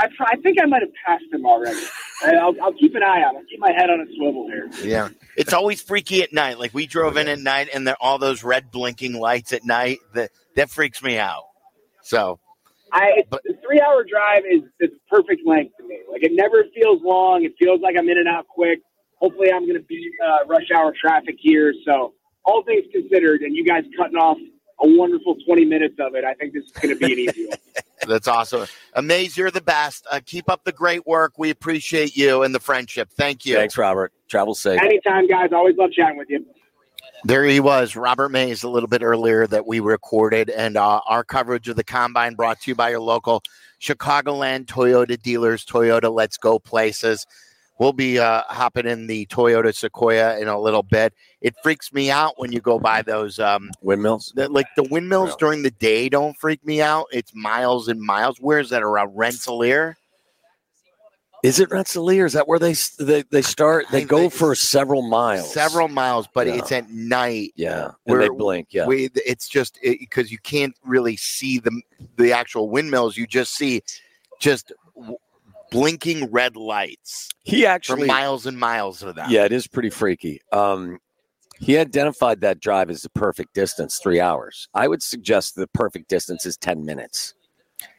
I, 0.00 0.08
I 0.20 0.36
think 0.36 0.58
I 0.62 0.66
might 0.66 0.82
have 0.82 0.92
passed 1.04 1.24
them 1.32 1.44
already. 1.44 1.80
I'll, 2.24 2.54
I'll, 2.62 2.72
keep 2.72 2.94
an 2.94 3.02
eye 3.02 3.22
on. 3.22 3.36
I'll 3.36 3.44
keep 3.44 3.58
my 3.58 3.72
head 3.72 3.90
on 3.90 4.00
a 4.00 4.06
swivel 4.16 4.46
here. 4.46 4.70
Yeah, 4.82 5.08
it's 5.36 5.52
always 5.52 5.82
freaky 5.82 6.22
at 6.22 6.32
night. 6.32 6.58
Like 6.58 6.72
we 6.72 6.86
drove 6.86 7.16
in 7.16 7.28
at 7.28 7.38
night, 7.38 7.68
and 7.72 7.86
there, 7.86 7.96
all 8.00 8.18
those 8.18 8.44
red 8.44 8.70
blinking 8.70 9.14
lights 9.14 9.52
at 9.52 9.64
night. 9.64 9.98
That 10.14 10.30
that 10.56 10.70
freaks 10.70 11.02
me 11.02 11.18
out. 11.18 11.44
So, 12.02 12.38
I 12.92 13.24
but, 13.28 13.42
the 13.44 13.54
three 13.64 13.80
hour 13.80 14.04
drive 14.04 14.44
is 14.50 14.62
the 14.80 14.88
perfect 15.10 15.42
length 15.46 15.76
to 15.78 15.86
me. 15.86 16.00
Like 16.10 16.22
it 16.22 16.32
never 16.32 16.64
feels 16.74 17.02
long. 17.02 17.44
It 17.44 17.54
feels 17.58 17.80
like 17.80 17.96
I'm 17.98 18.08
in 18.08 18.18
and 18.18 18.28
out 18.28 18.46
quick. 18.48 18.80
Hopefully, 19.20 19.52
I'm 19.52 19.62
going 19.62 19.80
to 19.80 19.86
beat 19.86 20.12
uh, 20.24 20.46
rush 20.46 20.70
hour 20.74 20.94
traffic 20.98 21.36
here. 21.38 21.74
So, 21.84 22.14
all 22.44 22.62
things 22.64 22.84
considered, 22.92 23.42
and 23.42 23.54
you 23.54 23.64
guys 23.64 23.84
cutting 23.96 24.16
off 24.16 24.38
a 24.80 24.88
wonderful 24.96 25.36
20 25.46 25.64
minutes 25.64 25.96
of 25.98 26.14
it, 26.14 26.24
I 26.24 26.34
think 26.34 26.52
this 26.52 26.64
is 26.64 26.70
going 26.72 26.96
to 26.96 27.06
be 27.06 27.12
an 27.12 27.18
easy 27.18 27.46
one. 27.46 27.58
That's 28.06 28.28
awesome. 28.28 28.66
Amaze, 28.94 29.36
you're 29.36 29.50
the 29.50 29.60
best. 29.60 30.06
Uh, 30.10 30.20
keep 30.24 30.48
up 30.48 30.64
the 30.64 30.72
great 30.72 31.06
work. 31.06 31.36
We 31.36 31.50
appreciate 31.50 32.16
you 32.16 32.44
and 32.44 32.54
the 32.54 32.60
friendship. 32.60 33.10
Thank 33.10 33.44
you. 33.44 33.56
Thanks, 33.56 33.76
Robert. 33.76 34.12
Travel 34.28 34.54
safe. 34.54 34.80
Anytime, 34.80 35.26
guys. 35.26 35.50
Always 35.52 35.76
love 35.76 35.90
chatting 35.90 36.16
with 36.16 36.30
you. 36.30 36.46
There 37.24 37.44
he 37.44 37.58
was, 37.58 37.96
Robert 37.96 38.28
Mays, 38.28 38.62
a 38.62 38.68
little 38.68 38.88
bit 38.88 39.02
earlier 39.02 39.44
that 39.48 39.66
we 39.66 39.80
recorded, 39.80 40.50
and 40.50 40.76
uh, 40.76 41.00
our 41.04 41.24
coverage 41.24 41.68
of 41.68 41.74
the 41.74 41.82
combine 41.82 42.36
brought 42.36 42.60
to 42.60 42.70
you 42.70 42.76
by 42.76 42.90
your 42.90 43.00
local 43.00 43.42
Chicagoland 43.80 44.66
Toyota 44.66 45.20
dealers. 45.20 45.64
Toyota, 45.64 46.14
let's 46.14 46.36
go 46.36 46.60
places. 46.60 47.26
We'll 47.78 47.92
be 47.92 48.18
uh, 48.18 48.42
hopping 48.48 48.86
in 48.86 49.06
the 49.06 49.26
Toyota 49.26 49.74
Sequoia 49.74 50.38
in 50.40 50.48
a 50.48 50.58
little 50.58 50.82
bit. 50.82 51.14
It 51.40 51.54
freaks 51.62 51.92
me 51.92 52.10
out 52.10 52.34
when 52.36 52.50
you 52.50 52.60
go 52.60 52.78
by 52.80 53.02
those 53.02 53.38
um, 53.38 53.70
Windmills. 53.82 54.32
the, 54.34 54.48
like 54.48 54.66
the 54.76 54.82
windmills 54.84 55.36
during 55.36 55.62
the 55.62 55.70
day. 55.70 56.08
Don't 56.08 56.36
freak 56.36 56.64
me 56.66 56.82
out. 56.82 57.06
It's 57.12 57.32
miles 57.34 57.86
and 57.88 58.00
miles. 58.00 58.38
Where 58.40 58.58
is 58.58 58.70
that 58.70 58.82
around 58.82 59.12
Rensselaer? 59.16 59.96
Is 61.44 61.60
it 61.60 61.70
Rensselaer? 61.70 62.26
Is 62.26 62.32
that 62.32 62.48
where 62.48 62.58
they 62.58 62.74
they, 62.98 63.22
they 63.30 63.42
start? 63.42 63.86
They 63.92 64.02
go 64.02 64.28
for 64.28 64.56
several 64.56 65.02
miles. 65.02 65.54
Several 65.54 65.86
miles, 65.86 66.26
but 66.34 66.48
Yeah. 66.48 66.54
it's 66.54 66.72
at 66.72 66.90
night. 66.90 67.52
Yeah. 67.54 67.92
Where- 68.04 68.20
And 68.20 68.24
they 68.34 68.36
blink. 68.36 68.68
Yeah. 68.72 68.86
We, 68.86 69.08
it's 69.14 69.48
just 69.48 69.78
because 69.80 70.32
you 70.32 70.38
can't 70.38 70.74
really 70.84 71.16
see 71.16 71.60
the 71.60 71.80
the 72.16 72.32
actual 72.32 72.68
windmills. 72.70 73.16
You 73.16 73.28
just 73.28 73.54
see 73.54 73.82
just 74.40 74.72
blinking 75.70 76.30
red 76.30 76.56
lights 76.56 77.28
He 77.44 77.62
for 77.62 77.68
actually. 77.68 78.06
miles 78.06 78.46
and 78.46 78.58
miles 78.58 79.02
of 79.02 79.14
them. 79.14 79.26
Yeah, 79.30 79.44
it 79.44 79.52
is 79.52 79.66
pretty 79.66 79.90
freaky. 79.90 80.40
Um, 80.52 80.98
he 81.58 81.76
identified 81.76 82.40
that 82.42 82.60
drive 82.60 82.88
as 82.90 83.02
the 83.02 83.10
perfect 83.10 83.54
distance, 83.54 83.98
three 84.02 84.20
hours. 84.20 84.68
I 84.74 84.86
would 84.88 85.02
suggest 85.02 85.56
the 85.56 85.66
perfect 85.68 86.08
distance 86.08 86.46
is 86.46 86.56
ten 86.56 86.84
minutes. 86.84 87.34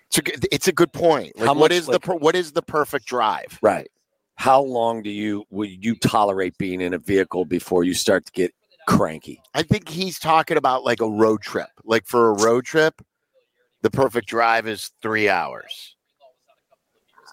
it's 0.07 0.17
a, 0.17 0.21
good- 0.21 0.47
it's 0.51 0.67
a 0.67 0.71
good 0.71 0.93
point. 0.93 1.37
Like, 1.37 1.45
How 1.47 1.53
what 1.53 1.71
much, 1.71 1.71
is 1.73 1.85
the 1.85 1.99
per, 1.99 2.15
what 2.15 2.35
is 2.35 2.53
the 2.53 2.61
perfect 2.61 3.05
drive? 3.05 3.59
Right. 3.61 3.89
How 4.35 4.61
long 4.61 5.01
do 5.03 5.09
you 5.09 5.43
would 5.49 5.83
you 5.83 5.95
tolerate 5.95 6.57
being 6.57 6.79
in 6.79 6.93
a 6.93 6.97
vehicle 6.97 7.43
before 7.43 7.83
you 7.83 7.93
start 7.93 8.25
to 8.27 8.31
get 8.31 8.53
cranky? 8.87 9.41
I 9.53 9.63
think 9.63 9.89
he's 9.89 10.17
talking 10.17 10.55
about 10.55 10.85
like 10.85 11.01
a 11.01 11.09
road 11.09 11.41
trip. 11.41 11.67
Like 11.83 12.05
for 12.07 12.29
a 12.29 12.41
road 12.41 12.63
trip, 12.63 13.01
the 13.81 13.91
perfect 13.91 14.27
drive 14.29 14.65
is 14.65 14.91
three 15.01 15.27
hours. 15.27 15.97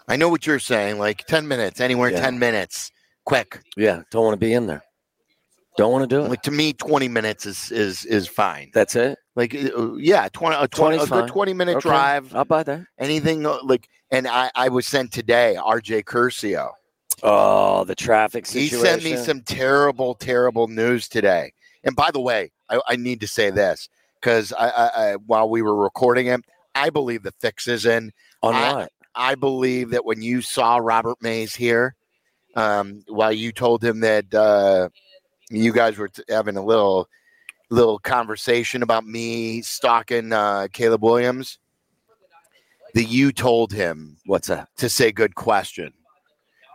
I 0.08 0.16
know 0.16 0.28
what 0.28 0.46
you're 0.46 0.58
saying. 0.58 0.98
Like 0.98 1.24
ten 1.26 1.48
minutes, 1.48 1.80
anywhere 1.80 2.10
Yeah. 2.10 2.20
ten 2.20 2.38
minutes, 2.38 2.90
quick. 3.24 3.60
Yeah, 3.76 4.02
don't 4.10 4.24
want 4.24 4.34
to 4.34 4.44
be 4.44 4.52
in 4.52 4.66
there. 4.66 4.82
Don't 5.76 5.92
want 5.92 6.08
to 6.08 6.16
do 6.16 6.24
it. 6.24 6.28
Like 6.30 6.42
to 6.42 6.50
me, 6.50 6.72
twenty 6.72 7.08
minutes 7.08 7.44
is 7.44 7.70
is 7.70 8.04
is 8.04 8.26
fine. 8.28 8.70
That's 8.72 8.96
it. 8.96 9.18
Like 9.34 9.54
uh, 9.54 9.94
yeah, 9.96 10.28
twenty 10.32 10.56
a, 10.56 10.66
20, 10.68 10.96
20 10.96 10.98
's 10.98 11.10
a 11.10 11.14
good 11.14 11.28
twenty 11.28 11.52
minute 11.52 11.76
Okay, 11.78 11.88
drive. 11.88 12.34
I'll 12.34 12.44
buy 12.44 12.62
that. 12.62 12.82
Anything 12.98 13.44
uh, 13.46 13.58
like, 13.62 13.88
and 14.10 14.26
I 14.26 14.50
I 14.54 14.68
was 14.68 14.86
sent 14.86 15.12
today. 15.12 15.56
R.J. 15.56 16.02
Curcio. 16.04 16.70
Oh, 17.22 17.84
the 17.84 17.94
traffic 17.94 18.46
He 18.46 18.68
sent 18.68 19.02
me 19.02 19.16
some 19.16 19.40
terrible, 19.42 20.14
terrible 20.14 20.68
news 20.68 21.08
today. 21.08 21.52
And 21.82 21.96
by 21.96 22.10
the 22.10 22.20
way, 22.20 22.52
I, 22.68 22.78
I 22.88 22.96
need 22.96 23.20
to 23.22 23.26
say 23.26 23.48
this 23.48 23.88
because 24.20 24.52
I, 24.52 24.68
I, 24.68 24.86
I 25.12 25.14
while 25.16 25.48
we 25.48 25.62
were 25.62 25.74
recording 25.76 26.26
it, 26.26 26.40
I 26.74 26.90
believe 26.90 27.22
the 27.22 27.32
fix 27.40 27.68
is 27.68 27.86
in. 27.86 28.12
on 28.42 28.54
I- 28.54 28.72
what? 28.74 28.92
I 29.16 29.34
believe 29.34 29.90
that 29.90 30.04
when 30.04 30.22
you 30.22 30.42
saw 30.42 30.76
Robert 30.76 31.16
Mays 31.22 31.54
here, 31.54 31.96
um, 32.54 33.02
while 33.08 33.32
you 33.32 33.52
told 33.52 33.82
him 33.82 34.00
that 34.00 34.32
uh, 34.34 34.88
you 35.50 35.72
guys 35.72 35.96
were 35.98 36.08
t- 36.08 36.22
having 36.28 36.56
a 36.56 36.64
little 36.64 37.08
little 37.68 37.98
conversation 37.98 38.82
about 38.82 39.04
me 39.04 39.60
stalking 39.62 40.32
uh, 40.32 40.68
Caleb 40.72 41.02
Williams, 41.02 41.58
that 42.94 43.04
you 43.04 43.32
told 43.32 43.72
him 43.72 44.16
What's 44.26 44.48
that? 44.48 44.68
to 44.76 44.88
say 44.88 45.12
good 45.12 45.34
question. 45.34 45.92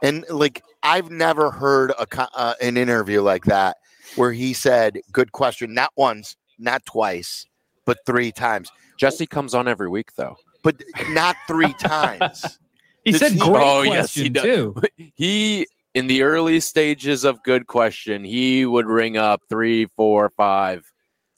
And 0.04 0.26
like 0.30 0.64
I've 0.84 1.10
never 1.12 1.52
heard 1.52 1.92
a 1.92 2.08
uh, 2.36 2.56
an 2.62 2.78
interview 2.78 3.22
like 3.22 3.46
that 3.46 3.78
where 4.16 4.32
he 4.32 4.54
said 4.54 5.00
good 5.12 5.32
question 5.32 5.74
not 5.74 5.92
once, 5.96 6.36
not 6.60 6.86
twice, 6.86 7.46
but 7.86 8.00
three 8.06 8.32
times. 8.32 8.72
Jesse 8.98 9.26
comes 9.26 9.54
on 9.54 9.68
every 9.68 9.90
week, 9.90 10.14
though. 10.16 10.38
But 10.64 10.82
not 11.10 11.36
three 11.48 11.74
times. 11.80 12.60
He 13.04 13.12
Does 13.12 13.22
said 13.22 13.32
he- 13.34 13.40
great 13.40 13.50
Oh, 13.64 13.84
question 13.84 13.94
yes, 13.94 14.14
he 14.14 14.30
does. 14.30 14.44
too. 14.44 14.76
He, 15.16 15.68
in 15.94 16.08
the 16.08 16.22
early 16.24 16.60
stages 16.60 17.24
of 17.26 17.42
Good 17.44 17.68
Question, 17.68 18.24
he 18.24 18.66
would 18.66 18.86
ring 18.86 19.18
up 19.18 19.42
three, 19.50 19.86
four, 19.88 20.32
five. 20.38 20.86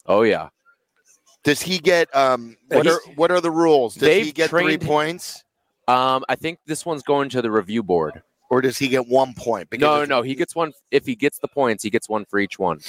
Oh, 0.05 0.21
yeah. 0.23 0.49
Does 1.43 1.61
he 1.61 1.79
get 1.79 2.13
um 2.15 2.55
what 2.69 2.85
He's- 2.85 2.95
are 3.07 3.11
what 3.15 3.31
are 3.31 3.41
the 3.41 3.51
rules? 3.51 3.95
Does 3.95 4.07
he 4.07 4.23
they've 4.25 4.33
get 4.33 4.49
three 4.49 4.77
points 4.77 5.43
Um, 5.87 6.23
I 6.29 6.35
think 6.35 6.59
this 6.65 6.85
one's 6.85 7.03
going 7.03 7.29
to 7.29 7.41
the 7.41 7.51
review 7.51 7.83
board. 7.83 8.21
or 8.49 8.61
does 8.61 8.77
he 8.77 8.87
get 8.87 9.07
one 9.07 9.33
point? 9.33 9.67
No, 9.73 9.95
it's- 9.95 10.07
no, 10.09 10.21
he 10.21 10.35
gets 10.35 10.55
one. 10.55 10.71
If 10.91 11.05
he 11.05 11.15
gets 11.15 11.39
the 11.39 11.47
points, 11.49 11.83
he 11.83 11.89
gets 11.89 12.07
one 12.07 12.23
for 12.25 12.39
each 12.39 12.57
one. 12.59 12.79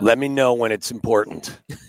Let 0.00 0.18
me 0.18 0.28
know 0.28 0.52
when 0.54 0.70
it's 0.70 0.90
important. 0.90 1.58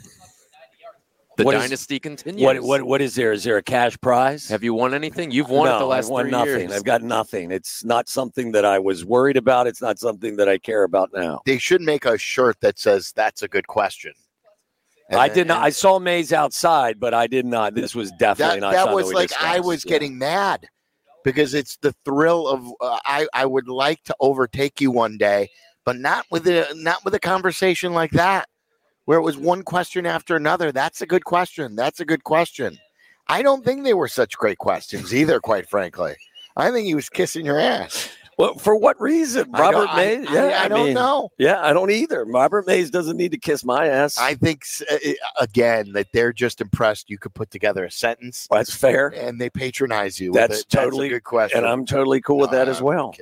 The 1.40 1.46
What 1.46 1.56
is- 1.56 1.62
dynasty 1.64 2.00
continues. 2.02 2.42
What 2.44 2.60
what 2.60 2.84
what 2.84 3.02
is 3.02 3.16
there? 3.16 3.32
Is 3.32 3.46
there 3.46 3.56
a 3.56 3.64
cash 3.64 3.98
prize? 4.02 4.50
Have 4.50 4.62
you 4.62 4.74
won 4.74 4.94
anything? 4.94 5.32
You've 5.32 5.50
won 5.50 5.68
no, 5.70 5.78
it 5.78 5.80
the 5.80 5.86
last 5.86 6.06
I've 6.08 6.12
won 6.12 6.24
three 6.26 6.32
nothing. 6.32 6.60
years. 6.60 6.72
I've 6.74 6.84
got 6.84 7.02
nothing. 7.02 7.50
It's 7.52 7.86
not 7.86 8.10
something 8.10 8.52
that 8.52 8.66
I 8.66 8.78
was 8.78 9.06
worried 9.06 9.38
about. 9.38 9.66
It's 9.66 9.82
not 9.82 10.00
something 10.00 10.36
that 10.36 10.50
I 10.50 10.58
care 10.58 10.84
about 10.84 11.12
now. 11.14 11.40
They 11.46 11.58
should 11.58 11.82
make 11.82 12.04
a 12.04 12.18
shirt 12.18 12.58
that 12.60 12.78
says 12.78 13.14
that's 13.16 13.42
a 13.42 13.48
good 13.48 13.68
question. 13.68 14.12
And 15.10 15.18
I 15.18 15.30
then- 15.30 15.38
did 15.38 15.48
not. 15.48 15.64
I 15.64 15.70
saw 15.70 15.98
Mays 15.98 16.34
outside, 16.34 17.00
but 17.00 17.14
I 17.14 17.26
did 17.26 17.46
not. 17.46 17.74
This 17.74 17.96
was 17.96 18.12
definitely 18.20 18.60
that, 18.60 18.60
not. 18.60 18.74
that 18.74 18.94
was 18.94 19.08
we 19.08 19.14
like 19.16 19.32
I 19.42 19.62
was 19.62 19.86
Yeah. 19.86 19.92
getting 19.92 20.18
mad 20.18 20.68
because 21.24 21.54
it's 21.54 21.78
the 21.78 21.94
thrill 22.04 22.50
of 22.50 22.68
uh, 22.82 23.00
I 23.06 23.28
I 23.34 23.46
would 23.46 23.70
like 23.70 24.04
to 24.04 24.16
overtake 24.20 24.82
you 24.82 24.92
one 24.92 25.18
day, 25.18 25.50
but 25.86 25.96
not 25.96 26.26
with 26.32 26.46
a 26.50 26.68
not 26.76 27.06
with 27.06 27.14
a 27.16 27.20
conversation 27.20 27.94
like 27.94 28.12
that 28.12 28.50
where 29.10 29.18
it 29.18 29.24
was 29.24 29.38
one 29.40 29.64
question 29.64 30.06
after 30.06 30.36
another. 30.36 30.72
That's 30.72 31.02
a 31.02 31.06
good 31.08 31.26
question. 31.26 31.76
That's 31.76 32.00
a 32.00 32.06
good 32.06 32.24
question. 32.24 32.78
I 33.28 33.42
don't 33.42 33.66
think 33.66 33.84
they 33.84 33.96
were 33.96 34.08
such 34.08 34.38
great 34.38 34.60
questions 34.60 35.16
either, 35.16 35.40
quite 35.40 35.68
frankly. 35.68 36.14
I 36.56 36.70
think 36.70 36.86
he 36.86 36.94
was 36.94 37.10
kissing 37.10 37.44
your 37.44 37.60
ass. 37.60 38.08
Well, 38.38 38.54
for 38.60 38.76
what 38.76 39.02
reason, 39.02 39.52
Robert 39.52 39.88
I- 39.90 39.96
Mays? 39.96 40.28
I, 40.28 40.34
yeah, 40.34 40.62
I, 40.62 40.68
don't 40.68 40.86
mean, 40.86 40.94
know. 40.94 41.32
Yeah, 41.40 41.60
I 41.60 41.74
don't 41.74 41.90
either. 41.90 42.24
Robert 42.24 42.68
Mays 42.68 42.92
doesn't 42.92 43.18
need 43.18 43.32
to 43.32 43.40
kiss 43.40 43.66
my 43.66 43.88
ass. 43.88 44.16
I 44.20 44.36
think 44.36 44.62
uh, 44.92 44.98
again 45.40 45.92
that 45.94 46.10
they're 46.14 46.32
just 46.32 46.62
impressed 46.62 47.10
you 47.10 47.18
could 47.18 47.34
put 47.34 47.50
together 47.50 47.86
a 47.86 47.92
sentence 47.92 48.48
That's 48.52 48.76
fair, 48.76 49.08
and 49.08 49.42
they 49.42 49.50
patronize 49.50 50.20
you. 50.20 50.34
That's 50.34 50.50
with 50.52 50.60
it. 50.60 50.66
That's 50.70 50.84
totally- 50.86 51.08
a 51.08 51.10
good 51.14 51.24
question. 51.24 51.58
and 51.58 51.68
I'm 51.68 51.84
totally 51.84 52.22
cool 52.22 52.38
with 52.38 52.52
that 52.52 52.68
Uh, 52.68 52.72
as 52.72 52.80
well. 52.80 53.16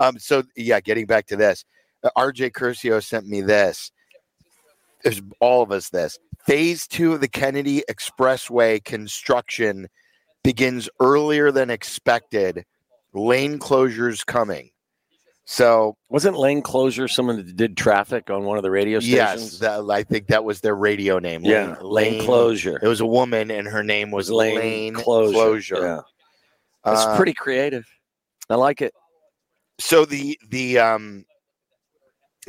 Um, 0.00 0.18
so 0.18 0.42
yeah, 0.56 0.80
getting 0.80 1.06
back 1.06 1.28
to 1.28 1.36
this, 1.36 1.64
uh, 2.02 2.10
RJ 2.18 2.50
Curcio 2.50 3.00
sent 3.00 3.28
me 3.28 3.40
this. 3.40 3.92
There's 5.04 5.22
all 5.40 5.62
of 5.62 5.70
us 5.72 5.90
this. 5.90 6.18
Phase 6.46 6.86
two 6.86 7.12
of 7.12 7.20
the 7.20 7.28
Kennedy 7.28 7.82
Expressway 7.90 8.82
construction 8.84 9.88
begins 10.44 10.88
earlier 11.00 11.50
than 11.52 11.70
expected. 11.70 12.64
Lane 13.14 13.58
closures 13.58 14.24
coming. 14.24 14.70
So 15.44 15.96
Wasn't 16.10 16.36
lane 16.38 16.60
closure 16.60 17.08
someone 17.08 17.36
that 17.36 17.56
did 17.56 17.74
traffic 17.76 18.28
on 18.28 18.44
one 18.44 18.58
of 18.58 18.62
the 18.62 18.70
radio 18.70 18.98
yes, 18.98 19.40
stations? 19.40 19.58
that, 19.60 19.80
I 19.90 20.02
think 20.02 20.26
that 20.26 20.44
was 20.44 20.60
their 20.60 20.74
radio 20.76 21.18
name. 21.18 21.42
yeah, 21.42 21.76
lane, 21.80 22.22
closure. 22.22 22.78
It 22.82 22.86
was 22.86 23.00
a 23.00 23.06
woman, 23.06 23.50
and 23.50 23.66
her 23.66 23.82
name 23.82 24.10
was 24.10 24.30
lane, 24.30 24.56
Lane, 24.56 24.94
closure. 24.94 25.32
Closure. 25.32 25.80
Yeah, 25.80 26.00
that's 26.84 27.00
Uh, 27.00 27.16
pretty 27.16 27.32
creative. 27.32 27.86
I 28.50 28.56
like 28.56 28.82
it. 28.82 28.92
so 29.80 30.04
the 30.04 30.38
the 30.50 30.78
um 30.80 31.24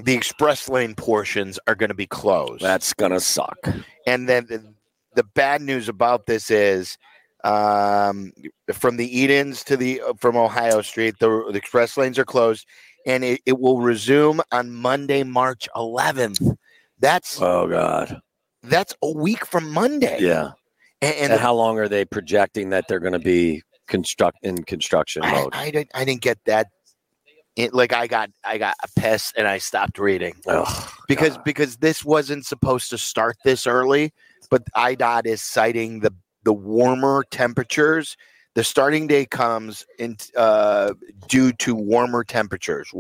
the 0.06 0.14
express 0.14 0.70
lane 0.70 0.96
portions 0.96 1.60
are 1.68 1.76
going 1.76 1.90
to 1.90 1.96
be 1.96 2.08
closed. 2.08 2.62
That's 2.64 2.94
gonna 2.94 3.20
suck. 3.20 3.58
and 4.08 4.28
then 4.30 4.46
the, 4.48 4.64
the 5.16 5.24
bad 5.24 5.62
news 5.62 5.90
about 5.90 6.26
this 6.26 6.50
is 6.52 6.98
um 7.44 8.32
from 8.74 8.98
the 8.98 9.08
Edens 9.22 9.64
to 9.66 9.78
the 9.78 10.02
from 10.20 10.36
Ohio 10.36 10.82
Street 10.82 11.16
the, 11.20 11.30
the 11.52 11.58
express 11.58 11.96
lanes 11.98 12.20
are 12.20 12.26
closed 12.26 12.66
and 13.06 13.24
it, 13.24 13.42
it 13.46 13.60
will 13.60 13.80
resume 13.80 14.42
on 14.52 14.72
Monday 14.72 15.24
March 15.24 15.70
11th. 15.76 16.58
That's 17.00 17.42
Oh 17.42 17.68
God. 17.68 18.20
that's 18.64 18.94
a 19.02 19.10
week 19.12 19.46
from 19.46 19.72
Monday. 19.72 20.18
Yeah. 20.20 20.52
And, 21.02 21.16
And, 21.16 21.32
and 21.32 21.40
how 21.42 21.54
long 21.56 21.80
are 21.80 21.88
they 21.88 22.04
projecting 22.04 22.72
that 22.72 22.90
they're 22.90 23.00
going 23.00 23.14
to 23.14 23.20
be 23.20 23.64
construct 23.88 24.40
in 24.44 24.64
construction 24.66 25.22
mode? 25.22 25.54
I 25.54 25.72
didn't 25.72 25.92
I 25.94 26.04
didn't 26.04 26.22
get 26.22 26.40
that 26.46 26.68
it, 27.56 27.74
like 27.74 27.94
I 27.94 28.08
got 28.08 28.30
I 28.44 28.58
got 28.58 28.76
pissed 28.96 29.36
and 29.38 29.48
I 29.48 29.58
stopped 29.58 30.00
reading. 30.00 30.36
Because 31.08 31.36
God. 31.36 31.44
because 31.44 31.78
this 31.78 32.06
wasn't 32.06 32.46
supposed 32.46 32.90
to 32.92 32.98
start 32.98 33.38
this 33.44 33.68
early, 33.68 34.14
but 34.50 34.64
IDOT 34.76 35.26
is 35.26 35.42
citing 35.42 36.00
the 36.00 36.14
the 36.44 36.54
warmer 36.54 37.26
temperatures 37.32 38.16
The 38.56 38.64
starting 38.64 39.08
day 39.08 39.26
comes 39.26 39.86
in 40.00 40.18
uh, 40.36 40.94
due 41.28 41.52
to 41.54 41.76
warmer 41.76 42.24
temperatures, 42.24 42.92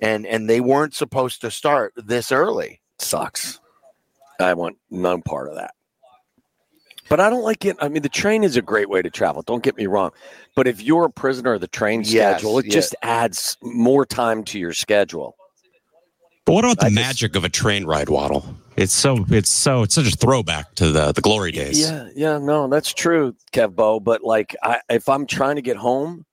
and 0.00 0.26
and 0.26 0.48
they 0.48 0.60
weren't 0.60 0.94
supposed 0.94 1.40
to 1.40 1.50
start 1.50 1.94
this 1.96 2.30
early. 2.30 2.80
Sucks. 2.98 3.60
I 4.38 4.54
want 4.54 4.76
none 4.90 5.22
part 5.22 5.48
of 5.48 5.54
that. 5.56 5.72
But 7.08 7.20
I 7.20 7.30
don't 7.30 7.42
like 7.42 7.64
it. 7.64 7.76
I 7.80 7.88
mean, 7.88 8.02
the 8.02 8.08
train 8.08 8.42
is 8.42 8.56
a 8.56 8.62
great 8.62 8.88
way 8.88 9.00
to 9.02 9.10
travel. 9.10 9.42
Don't 9.42 9.62
get 9.62 9.76
me 9.76 9.86
wrong. 9.86 10.10
But 10.54 10.66
if 10.66 10.82
you're 10.82 11.04
a 11.04 11.10
prisoner 11.10 11.54
of 11.54 11.60
the 11.60 11.68
train 11.68 12.00
Yes, 12.04 12.08
schedule, 12.40 12.58
it 12.58 12.66
yeah. 12.66 12.72
just 12.72 12.94
adds 13.02 13.56
more 13.62 14.04
time 14.04 14.42
to 14.44 14.58
your 14.58 14.72
schedule. 14.72 15.36
But 16.44 16.52
what 16.52 16.64
about 16.64 16.78
the 16.80 16.86
I 16.86 16.88
just- 16.90 16.94
magic 17.00 17.36
of 17.36 17.44
a 17.44 17.48
train 17.48 17.84
ride, 17.84 18.08
Waddle? 18.08 18.56
It's 18.76 18.92
so 18.92 19.24
it's 19.30 19.48
so 19.50 19.82
it's 19.84 19.94
such 19.94 20.06
a 20.12 20.16
throwback 20.16 20.74
to 20.74 20.90
the 20.90 21.10
the 21.12 21.22
glory 21.22 21.50
days. 21.50 21.80
Yeah, 21.80 22.08
yeah, 22.14 22.36
no, 22.38 22.68
that's 22.68 22.92
true, 22.92 23.34
Kevbo. 23.52 24.04
But 24.04 24.22
like, 24.22 24.54
I, 24.62 24.80
if 24.90 25.08
I'm 25.08 25.26
trying 25.26 25.56
to 25.56 25.62
get 25.62 25.78
home, 25.78 26.26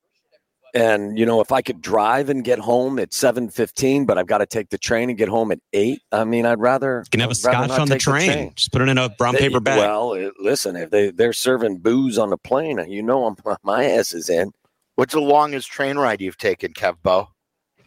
and 0.74 1.18
you 1.18 1.24
know, 1.24 1.40
if 1.40 1.52
I 1.52 1.62
could 1.62 1.80
drive 1.80 2.28
and 2.28 2.42
get 2.44 2.58
home 2.58 2.98
at 2.98 3.14
seven 3.14 3.48
fifteen, 3.48 4.04
but 4.04 4.18
I've 4.18 4.26
got 4.26 4.38
to 4.38 4.46
take 4.46 4.70
the 4.70 4.78
train 4.78 5.08
and 5.08 5.16
get 5.16 5.28
home 5.28 5.52
at 5.52 5.60
eight. 5.72 6.02
I 6.12 6.24
mean, 6.24 6.44
I'd 6.46 6.60
rather 6.60 7.02
You 7.06 7.10
can 7.10 7.20
have 7.20 7.30
a 7.30 7.34
I'd 7.48 7.52
rather 7.52 7.68
scotch 7.68 7.80
on 7.80 7.88
the 7.88 7.94
take 7.94 8.02
train. 8.02 8.52
Just 8.56 8.72
put 8.72 8.82
it 8.82 8.88
in 8.88 8.98
a 8.98 9.08
brown 9.08 9.34
They- 9.34 9.40
paper 9.40 9.60
bag. 9.60 9.78
Well, 9.78 10.12
it- 10.14 10.34
listen, 10.40 10.76
if 10.76 10.90
they 10.90 11.10
they're 11.10 11.32
serving 11.32 11.78
booze 11.78 12.18
on 12.18 12.30
the 12.30 12.36
plane, 12.38 12.84
you 12.88 13.02
know, 13.02 13.26
I'm, 13.26 13.36
my 13.62 13.84
ass 13.84 14.12
is 14.12 14.28
in. 14.28 14.52
What's 14.96 15.14
the 15.14 15.20
longest 15.20 15.70
train 15.70 15.96
ride 15.96 16.20
you've 16.20 16.38
taken, 16.38 16.72
kevbo 16.72 17.28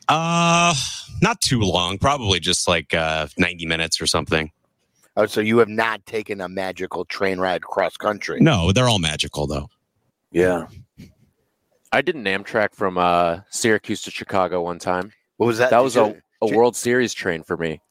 uh 0.10 0.74
not 1.22 1.42
too 1.42 1.60
long. 1.60 1.98
Probably 1.98 2.40
just 2.40 2.68
like 2.68 2.94
uh 2.94 3.28
90 3.38 3.66
minutes 3.66 4.00
or 4.02 4.08
something. 4.08 4.52
Oh, 5.18 5.26
so 5.26 5.42
you 5.42 5.58
have 5.58 5.68
not 5.68 6.06
taken 6.06 6.40
a 6.42 6.48
magical 6.48 7.04
train 7.04 7.40
ride 7.40 7.64
cross 7.64 7.98
country? 7.98 8.40
No, 8.40 8.72
they're 8.72 8.88
all 8.88 9.00
magical 9.00 9.48
though. 9.48 9.68
Yeah, 10.32 10.68
I 11.92 12.02
did 12.02 12.16
an 12.16 12.26
Amtrak 12.26 12.74
from 12.74 12.98
uh, 12.98 13.40
Syracuse 13.50 14.02
to 14.04 14.12
Chicago 14.12 14.62
one 14.64 14.80
time. 14.80 15.12
What 15.38 15.48
was 15.48 15.58
that? 15.60 15.70
That 15.70 15.78
Did 15.78 15.84
was 15.84 15.96
you- 15.96 16.02
a, 16.42 16.46
a 16.46 16.48
did- 16.48 16.56
World 16.56 16.76
Series 16.76 17.14
train 17.14 17.44
for 17.44 17.58
me. 17.58 17.82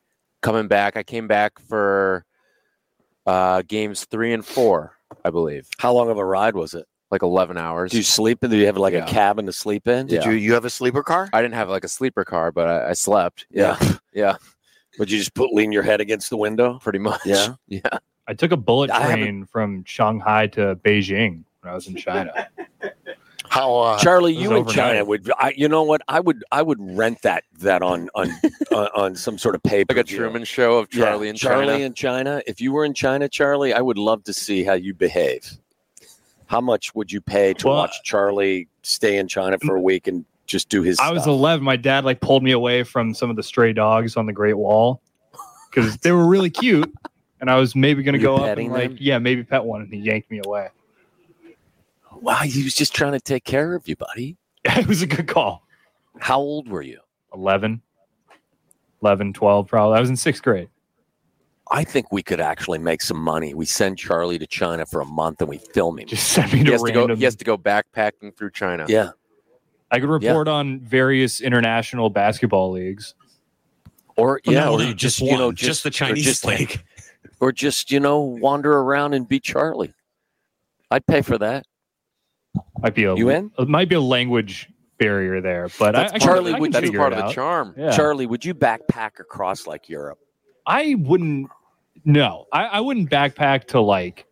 Coming 0.42 0.68
back, 0.68 0.96
I 0.96 1.02
came 1.02 1.26
back 1.26 1.58
for 1.58 2.24
uh, 3.24 3.62
games 3.66 4.04
three 4.04 4.32
and 4.32 4.44
four, 4.44 4.92
I 5.24 5.30
believe, 5.30 5.66
how 5.78 5.92
long 5.92 6.10
of 6.10 6.18
a 6.18 6.24
ride 6.24 6.54
was 6.54 6.74
it? 6.74 6.86
like 7.12 7.22
eleven 7.22 7.56
hours. 7.56 7.92
Do 7.92 7.98
you 7.98 8.02
sleep 8.02 8.42
in? 8.42 8.50
Do 8.50 8.56
you 8.56 8.66
have 8.66 8.76
like 8.76 8.92
Yeah. 8.92 9.04
a 9.04 9.08
cabin 9.08 9.46
to 9.46 9.52
sleep 9.52 9.86
in? 9.86 10.08
Did 10.08 10.24
Yeah. 10.24 10.30
you 10.30 10.36
you 10.36 10.54
have 10.54 10.64
a 10.64 10.70
sleeper 10.70 11.04
car? 11.04 11.30
I 11.32 11.40
didn't 11.40 11.54
have 11.54 11.68
like 11.68 11.84
a 11.84 11.88
sleeper 11.88 12.24
car, 12.24 12.50
but 12.50 12.66
I, 12.68 12.90
I 12.90 12.92
slept. 12.94 13.46
Yeah. 13.48 13.78
yeah, 14.12 14.36
Would 14.98 15.08
you 15.12 15.18
just 15.18 15.32
put 15.32 15.52
lean 15.54 15.70
your 15.70 15.84
head 15.84 16.00
against 16.00 16.30
the 16.30 16.36
window? 16.36 16.80
pretty 16.80 16.98
much. 16.98 17.20
Yeah. 17.24 17.54
yeah. 17.68 17.80
I 18.26 18.34
took 18.34 18.50
a 18.50 18.56
bullet 18.56 18.90
train 18.90 19.46
from 19.46 19.84
Shanghai 19.84 20.48
to 20.48 20.74
Beijing 20.84 21.44
when 21.60 21.70
I 21.72 21.74
was 21.74 21.86
in 21.86 21.94
China. 21.96 22.48
How? 23.48 23.76
Uh, 23.76 23.98
Charlie, 23.98 24.34
you 24.34 24.54
in. 24.54 24.66
China 24.66 25.04
would. 25.04 25.30
I, 25.38 25.54
you 25.56 25.68
know 25.68 25.82
what? 25.82 26.02
I 26.08 26.20
would. 26.20 26.44
I 26.52 26.62
would 26.62 26.78
rent 26.80 27.22
that 27.22 27.44
that 27.58 27.82
on 27.82 28.08
on 28.14 28.30
on, 28.72 28.88
on 28.94 29.16
some 29.16 29.38
sort 29.38 29.54
of 29.54 29.62
paper. 29.62 29.94
Like 29.94 30.04
a 30.04 30.08
Truman 30.08 30.44
show 30.44 30.78
of 30.78 30.90
Charlie 30.90 31.26
yeah, 31.26 31.30
in 31.30 31.36
Charlie 31.36 31.66
China. 31.66 31.84
in 31.84 31.94
China. 31.94 32.42
If 32.46 32.60
you 32.60 32.72
were 32.72 32.84
in 32.84 32.94
China, 32.94 33.28
Charlie, 33.28 33.72
I 33.72 33.80
would 33.80 33.98
love 33.98 34.24
to 34.24 34.32
see 34.32 34.64
how 34.64 34.74
you 34.74 34.94
behave. 34.94 35.50
How 36.46 36.60
much 36.60 36.94
would 36.94 37.10
you 37.10 37.20
pay 37.20 37.54
to 37.54 37.66
Well, 37.66 37.76
watch 37.76 38.02
Charlie 38.04 38.68
stay 38.82 39.18
in 39.18 39.26
China 39.26 39.58
for 39.58 39.76
a 39.76 39.80
week 39.80 40.06
and 40.06 40.24
just 40.46 40.68
do 40.68 40.82
his? 40.82 40.98
I 41.00 41.10
was 41.10 41.22
stuff? 41.22 41.32
11. 41.32 41.64
My 41.64 41.76
dad 41.76 42.04
like 42.04 42.20
pulled 42.20 42.42
me 42.42 42.52
away 42.52 42.84
from 42.84 43.14
some 43.14 43.30
of 43.30 43.36
the 43.36 43.42
stray 43.42 43.72
dogs 43.72 44.16
on 44.16 44.26
the 44.26 44.32
Great 44.32 44.56
Wall 44.56 45.00
because 45.70 45.96
they 45.98 46.12
were 46.12 46.26
really 46.26 46.50
cute, 46.50 46.92
and 47.40 47.50
I 47.50 47.56
was 47.56 47.74
maybe 47.74 48.02
going 48.02 48.14
to 48.14 48.18
go 48.18 48.36
up 48.36 48.44
petting 48.44 48.66
and 48.66 48.74
like, 48.74 49.00
yeah, 49.00 49.18
maybe 49.18 49.42
pet 49.42 49.64
one, 49.64 49.82
and 49.82 49.92
he 49.92 49.98
yanked 49.98 50.30
me 50.30 50.40
away. 50.44 50.68
Wow, 52.20 52.36
he 52.40 52.62
was 52.64 52.74
just 52.74 52.94
trying 52.94 53.12
to 53.12 53.20
take 53.20 53.44
care 53.44 53.74
of 53.74 53.88
you, 53.88 53.96
buddy. 53.96 54.36
it 54.64 54.86
was 54.86 55.02
a 55.02 55.06
good 55.06 55.26
call. 55.26 55.62
How 56.18 56.38
old 56.38 56.68
were 56.68 56.82
you? 56.82 57.00
11, 57.34 57.82
11, 59.02 59.32
12, 59.32 59.68
probably. 59.68 59.98
I 59.98 60.00
was 60.00 60.10
in 60.10 60.16
sixth 60.16 60.42
grade. 60.42 60.68
I 61.70 61.82
think 61.84 62.12
we 62.12 62.22
could 62.22 62.40
actually 62.40 62.78
make 62.78 63.02
some 63.02 63.16
money. 63.18 63.52
We 63.52 63.66
send 63.66 63.98
Charlie 63.98 64.38
to 64.38 64.46
China 64.46 64.86
for 64.86 65.00
a 65.00 65.04
month 65.04 65.40
and 65.40 65.48
we 65.48 65.58
film 65.58 65.98
him. 65.98 66.06
Just 66.06 66.28
sent 66.28 66.52
me 66.52 66.60
He 66.60 66.64
to 66.66 66.72
has 66.72 66.82
to 66.82 66.92
go. 66.92 67.14
He 67.14 67.24
has 67.24 67.36
to 67.36 67.44
go 67.44 67.58
backpacking 67.58 68.36
through 68.36 68.52
China. 68.52 68.86
Yeah, 68.88 69.10
I 69.90 69.98
could 69.98 70.08
report 70.08 70.46
on 70.46 70.78
various 70.80 71.40
international 71.40 72.08
basketball 72.08 72.70
leagues. 72.70 73.14
or 74.16 74.40
Oh, 74.46 74.52
yeah, 74.52 74.64
no, 74.66 74.74
or 74.74 74.78
no, 74.78 74.84
you 74.88 74.94
just, 74.94 75.20
you 75.20 75.36
know, 75.36 75.50
just, 75.50 75.82
the 75.82 75.88
or 75.88 75.90
Chinese 75.90 76.24
just- 76.24 76.44
league. 76.44 76.82
or 77.40 77.52
just 77.52 77.90
you 77.90 78.00
know 78.00 78.20
wander 78.20 78.72
around 78.72 79.14
and 79.14 79.28
be 79.28 79.40
Charlie. 79.40 79.92
I'd 80.90 81.04
pay 81.06 81.20
for 81.20 81.36
that. 81.38 81.66
Might 82.80 82.94
be 82.94 83.04
a 83.04 83.14
You 83.14 83.28
in? 83.30 83.50
It 83.58 83.68
might 83.68 83.88
be 83.88 83.94
a 83.94 84.00
language 84.00 84.68
barrier 84.98 85.40
there, 85.40 85.68
but 85.78 85.92
That's 85.92 86.12
I, 86.12 86.18
Charlie, 86.18 86.54
I 86.54 86.58
would- 86.58 86.72
That's 86.72 86.90
part 86.90 87.12
of 87.12 87.18
the 87.18 87.24
out. 87.26 87.32
charm. 87.34 87.74
Yeah. 87.76 87.90
Charlie, 87.90 88.26
would 88.26 88.44
you 88.44 88.54
backpack 88.54 89.20
across 89.20 89.66
like 89.66 89.88
Europe? 89.88 90.18
I 90.66 90.96
wouldn't. 90.98 91.48
No, 92.04 92.46
I, 92.52 92.64
I 92.66 92.80
wouldn't 92.80 93.10
backpack 93.10 93.66
to 93.68 93.80
like 93.80 94.26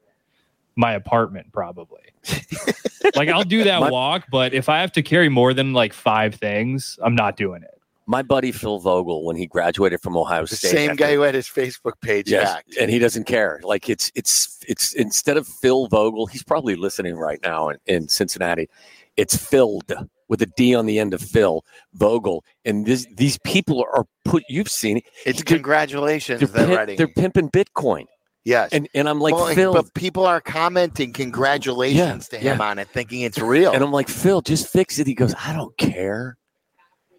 my 0.76 0.92
apartment. 0.94 1.52
Probably. 1.52 2.00
like 3.14 3.28
I'll 3.28 3.44
do 3.44 3.64
that 3.64 3.80
My- 3.80 3.90
walk, 3.90 4.24
but 4.30 4.54
if 4.54 4.68
I 4.68 4.80
have 4.80 4.92
to 4.92 5.02
carry 5.02 5.28
more 5.28 5.52
than 5.54 5.72
like 5.72 5.92
five 5.92 6.36
things, 6.36 6.98
I'm 7.02 7.14
not 7.14 7.36
doing 7.36 7.62
it. 7.62 7.73
My 8.06 8.22
buddy 8.22 8.52
Phil 8.52 8.78
Vogel, 8.80 9.24
when 9.24 9.34
he 9.36 9.46
graduated 9.46 10.00
from 10.02 10.16
Ohio 10.16 10.44
the 10.46 10.56
State, 10.56 10.70
same 10.70 10.90
after- 10.90 11.04
guy 11.04 11.14
who 11.14 11.22
had 11.22 11.34
his 11.34 11.46
Facebook 11.46 11.94
page 12.02 12.30
Yes, 12.30 12.52
hacked. 12.52 12.76
and 12.78 12.90
he 12.90 12.98
doesn't 12.98 13.24
care. 13.24 13.60
Like 13.62 13.88
it's 13.88 14.10
it's 14.14 14.58
it's 14.68 14.92
instead 14.94 15.36
of 15.36 15.46
Phil 15.46 15.86
Vogel, 15.88 16.26
he's 16.26 16.42
probably 16.42 16.76
listening 16.76 17.16
right 17.16 17.40
now 17.42 17.70
in, 17.70 17.78
in 17.86 18.08
Cincinnati. 18.08 18.68
It's 19.16 19.36
filled 19.36 19.90
with 20.28 20.42
a 20.42 20.46
D 20.46 20.74
on 20.74 20.86
the 20.86 20.98
end 20.98 21.14
of 21.14 21.22
Phil 21.22 21.64
Vogel, 21.94 22.44
and 22.64 22.84
this 22.84 23.06
these 23.16 23.38
people 23.44 23.84
are 23.94 24.04
put. 24.24 24.42
You've 24.48 24.68
seen 24.70 24.98
it. 24.98 25.04
It's 25.24 25.38
They're- 25.42 25.56
congratulations. 25.56 26.40
They're, 26.40 26.48
They're, 26.48 26.66
pimp- 26.66 26.76
writing. 26.78 26.96
they're 26.96 27.08
pimping 27.08 27.50
Bitcoin, 27.50 28.04
yes. 28.44 28.70
and 28.72 28.86
and 28.94 29.08
I'm 29.08 29.20
like 29.20 29.34
Well, 29.34 29.54
Phil, 29.54 29.72
but 29.72 29.94
people 29.94 30.26
are 30.26 30.40
commenting 30.42 31.12
congratulations 31.14 32.28
Yeah, 32.32 32.38
to 32.38 32.44
him 32.44 32.58
yeah. 32.58 32.66
on 32.70 32.78
it, 32.78 32.88
thinking 32.88 33.22
it's 33.22 33.38
real. 33.38 33.72
And 33.72 33.82
I'm 33.82 33.92
like, 33.92 34.08
Phil, 34.08 34.40
just 34.42 34.68
fix 34.68 34.98
it. 34.98 35.06
He 35.06 35.14
goes, 35.14 35.34
I 35.42 35.52
don't 35.54 35.76
care. 35.78 36.36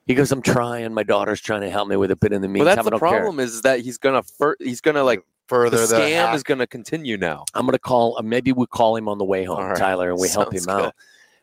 He 0.06 0.13
goes, 0.13 0.32
I'm 0.32 0.41
trying. 0.41 0.94
My 0.94 1.04
daughter's 1.04 1.41
trying 1.41 1.62
to 1.62 1.70
help 1.70 1.88
me 1.88 1.96
with 1.96 2.12
it, 2.12 2.20
but 2.20 2.32
in 2.32 2.41
the 2.41 2.48
Well, 2.48 2.65
that's 2.65 2.80
I 2.80 2.84
the 2.84 2.91
don't 2.91 3.00
care. 3.00 3.10
problem 3.10 3.39
is 3.39 3.62
that 3.63 3.80
he's 3.82 3.98
gonna 3.98 4.22
fir- 4.24 4.58
he's 4.60 4.82
gonna 4.82 5.04
like 5.04 5.24
Further 5.48 5.78
the 5.78 5.88
the, 5.88 5.96
scam 5.96 6.13
hack. 6.28 6.36
is 6.36 6.44
gonna 6.44 6.68
continue 6.68 7.18
now. 7.18 7.46
I'm 7.54 7.65
gonna 7.65 7.80
call. 7.80 8.15
uh, 8.18 8.22
Maybe 8.22 8.52
we 8.52 8.68
call 8.68 8.96
him 8.96 9.08
on 9.08 9.18
the 9.18 9.26
way 9.26 9.44
home, 9.46 9.58
All 9.58 9.68
right. 9.70 9.78
Tyler, 9.78 10.12
and 10.12 10.20
we 10.20 10.28
help 10.30 10.52
Sounds 10.54 10.65
him 10.65 10.70
out. 10.70 10.94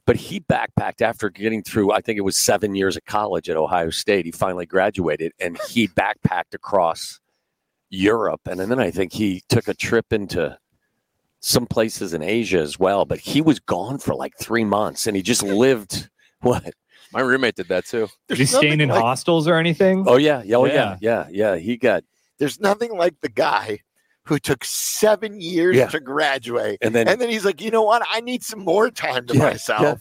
But 0.06 0.16
he 0.16 0.40
backpacked 0.40 1.00
after 1.02 1.30
getting 1.30 1.62
through. 1.62 1.92
I 1.92 2.00
think 2.00 2.18
it 2.18 2.22
was 2.22 2.36
seven 2.36 2.74
years 2.74 2.96
of 2.96 3.04
college 3.04 3.48
at 3.48 3.56
Ohio 3.56 3.90
State. 3.90 4.26
He 4.26 4.32
finally 4.32 4.66
graduated, 4.66 5.32
and 5.40 5.56
he 5.68 5.86
backpacked 5.96 6.54
across 6.54 7.20
Europe, 7.90 8.40
and 8.48 8.58
then 8.60 8.78
I 8.80 8.90
think 8.90 9.12
he 9.12 9.42
took 9.48 9.68
a 9.68 9.74
trip 9.74 10.12
into 10.12 10.56
some 11.40 11.66
places 11.66 12.14
in 12.14 12.22
Asia 12.22 12.58
as 12.58 12.78
well. 12.78 13.04
But 13.04 13.18
he 13.20 13.40
was 13.40 13.58
gone 13.60 13.98
for 13.98 14.14
like 14.14 14.34
three 14.38 14.64
months, 14.64 15.06
and 15.08 15.16
he 15.16 15.22
just 15.22 15.42
lived. 15.42 16.08
What? 16.42 16.74
My 17.12 17.20
roommate 17.20 17.56
did 17.56 17.68
that 17.68 17.86
too. 17.86 18.08
Is 18.28 18.38
he 18.38 18.44
staying 18.46 18.80
in 18.80 18.88
like- 18.88 19.00
hostels 19.00 19.46
or 19.48 19.56
anything? 19.56 20.04
Oh 20.06 20.16
yeah, 20.16 20.42
yeah, 20.44 20.56
oh, 20.56 20.64
yeah, 20.64 20.96
Yeah. 21.00 21.26
yeah, 21.30 21.52
yeah. 21.54 21.56
He 21.56 21.76
got 21.76 22.04
There's 22.38 22.58
nothing 22.60 22.96
like 22.96 23.14
the 23.20 23.28
guy 23.28 23.80
who 24.24 24.38
took 24.38 24.64
seven 24.64 25.40
years 25.40 25.76
Yeah. 25.76 25.88
to 25.88 26.00
graduate. 26.00 26.78
and 26.80 26.94
then 26.94 27.08
And 27.08 27.20
then 27.20 27.28
he's 27.28 27.44
like, 27.44 27.60
you 27.60 27.70
know 27.70 27.82
what? 27.82 28.02
I 28.10 28.20
need 28.20 28.42
some 28.42 28.60
more 28.60 28.90
time 28.90 29.26
to 29.26 29.34
Yeah, 29.34 29.40
myself 29.50 29.80
you 29.80 29.86
know, 29.86 29.96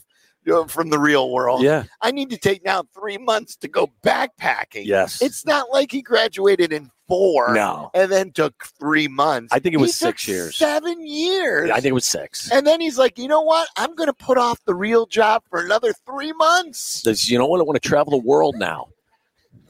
Uh, 0.51 0.65
from 0.65 0.89
the 0.89 0.97
real 0.97 1.31
world. 1.31 1.61
yeah, 1.61 1.83
I 2.01 2.09
need 2.11 2.31
to 2.31 2.37
take 2.37 2.65
now 2.65 2.83
three 2.97 3.17
months 3.19 3.55
to 3.57 3.67
go 3.67 3.91
backpacking. 4.03 4.85
yes. 4.85 5.21
It's 5.21 5.45
not 5.45 5.69
like 5.71 5.91
he 5.91 6.01
graduated 6.01 6.73
in 6.73 6.89
four 7.07 7.53
no, 7.53 7.91
and 7.93 8.11
then 8.11 8.31
took 8.31 8.65
three 8.79 9.07
months. 9.07 9.53
I 9.53 9.59
think 9.59 9.75
it 9.75 9.77
He 9.77 9.81
was 9.83 9.91
took 9.99 10.17
six 10.17 10.27
years. 10.27 10.55
Seven 10.55 11.05
years. 11.05 11.69
I 11.69 11.75
think 11.75 11.87
it 11.91 11.93
was 11.93 12.07
six. 12.07 12.49
and 12.51 12.65
then 12.65 12.81
he's 12.81 12.97
like, 12.97 13.19
you 13.19 13.27
know 13.27 13.41
what? 13.41 13.67
I'm 13.77 13.93
going 13.93 14.07
to 14.07 14.13
put 14.13 14.39
off 14.39 14.59
the 14.65 14.73
real 14.73 15.05
job 15.05 15.43
for 15.49 15.61
another 15.63 15.93
three 16.07 16.33
months. 16.33 16.79
Says, 17.03 17.29
you 17.29 17.37
know 17.37 17.45
what? 17.45 17.59
I 17.59 17.63
want 17.63 17.79
to 17.81 17.87
travel 17.87 18.11
the 18.11 18.25
world 18.25 18.55
now. 18.57 18.87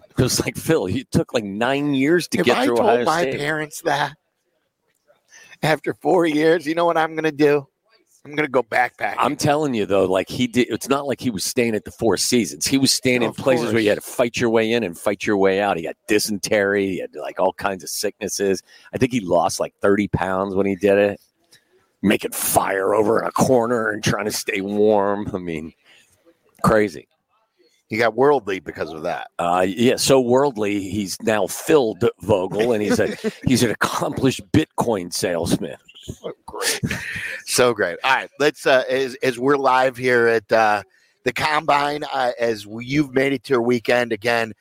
It 0.10 0.18
was 0.22 0.40
like 0.40 0.56
Phil. 0.56 0.86
He 0.86 1.04
took 1.06 1.34
like 1.34 1.44
nine 1.44 1.94
years 1.94 2.28
to 2.30 2.40
if 2.40 2.46
get 2.46 2.58
I 2.58 2.66
through 2.66 2.78
told 2.78 2.90
Ohio 2.92 3.06
my 3.06 3.22
State. 3.24 3.40
parents 3.40 3.82
that 3.82 4.14
after 5.64 5.94
four 5.96 6.26
years, 6.26 6.66
you 6.66 6.76
know 6.76 6.86
what 6.86 6.96
I'm 6.98 7.12
going 7.12 7.24
to 7.24 7.32
do? 7.32 7.68
I'm 8.24 8.36
going 8.36 8.46
to 8.46 8.52
go 8.52 8.62
backpacking. 8.62 9.16
I'm 9.18 9.36
telling 9.36 9.74
you 9.74 9.88
though, 9.88 10.06
like 10.06 10.30
he 10.30 10.46
did. 10.46 10.68
It's 10.70 10.88
not 10.88 11.08
like 11.08 11.20
he 11.20 11.32
was 11.32 11.44
staying 11.44 11.74
at 11.74 11.86
the 11.86 11.92
Four 11.92 12.18
Seasons. 12.18 12.68
He 12.68 12.78
was 12.78 12.92
staying 12.92 13.24
in 13.24 13.34
places 13.34 13.74
where 13.74 13.82
you 13.82 13.90
had 13.90 13.96
to 13.96 14.02
fight 14.02 14.38
your 14.38 14.52
way 14.52 14.74
in 14.74 14.84
and 14.84 14.96
fight 14.96 15.26
your 15.26 15.38
way 15.38 15.60
out. 15.60 15.76
He 15.78 15.84
got 15.84 15.96
dysentery. 16.08 16.88
He 16.88 17.00
had 17.00 17.16
like 17.16 17.40
all 17.40 17.54
kinds 17.54 17.84
of 17.84 17.90
sicknesses. 17.90 18.62
I 18.94 19.00
think 19.00 19.12
he 19.12 19.22
lost 19.22 19.60
like 19.60 19.74
30 19.82 20.08
pounds 20.10 20.54
when 20.54 20.68
he 20.68 20.76
did 20.76 20.98
it. 21.00 21.22
Making 22.04 22.32
fire 22.32 22.94
over 22.94 23.20
in 23.20 23.28
a 23.28 23.32
corner 23.32 23.90
and 23.90 24.04
trying 24.04 24.26
to 24.26 24.32
stay 24.32 24.62
warm. 24.62 25.30
I 25.34 25.40
mean, 25.40 25.74
crazy. 26.64 27.08
he 27.90 27.98
got 27.98 28.16
worldly 28.16 28.60
because 28.60 28.92
of 28.92 29.02
that. 29.04 29.32
Uh, 29.40 29.66
yeah, 29.68 29.96
so 29.96 30.22
worldly. 30.22 30.80
He's 30.90 31.20
now 31.24 31.48
filled 31.48 32.08
Vogel, 32.22 32.74
and 32.74 32.84
he's 32.84 33.00
a 33.00 33.16
he's 33.46 33.64
an 33.64 33.72
accomplished 33.72 34.42
Bitcoin 34.52 35.12
salesman. 35.12 35.78
So 36.02 36.34
great. 36.46 36.82
So 36.84 36.98
So 37.46 37.74
great. 37.74 37.98
All 38.04 38.16
right, 38.16 38.30
let's 38.40 38.66
uh, 38.66 38.84
as 38.90 39.16
as 39.24 39.38
we're 39.38 39.58
live 39.58 39.98
here 39.98 40.28
at 40.28 40.52
uh, 40.52 40.84
the 41.24 41.34
combine, 41.34 42.04
uh, 42.04 42.32
as 42.40 42.66
you've 42.66 43.14
made 43.14 43.34
it 43.34 43.44
to 43.46 43.54
your 43.54 43.62
weekend 43.62 44.12
again. 44.12 44.54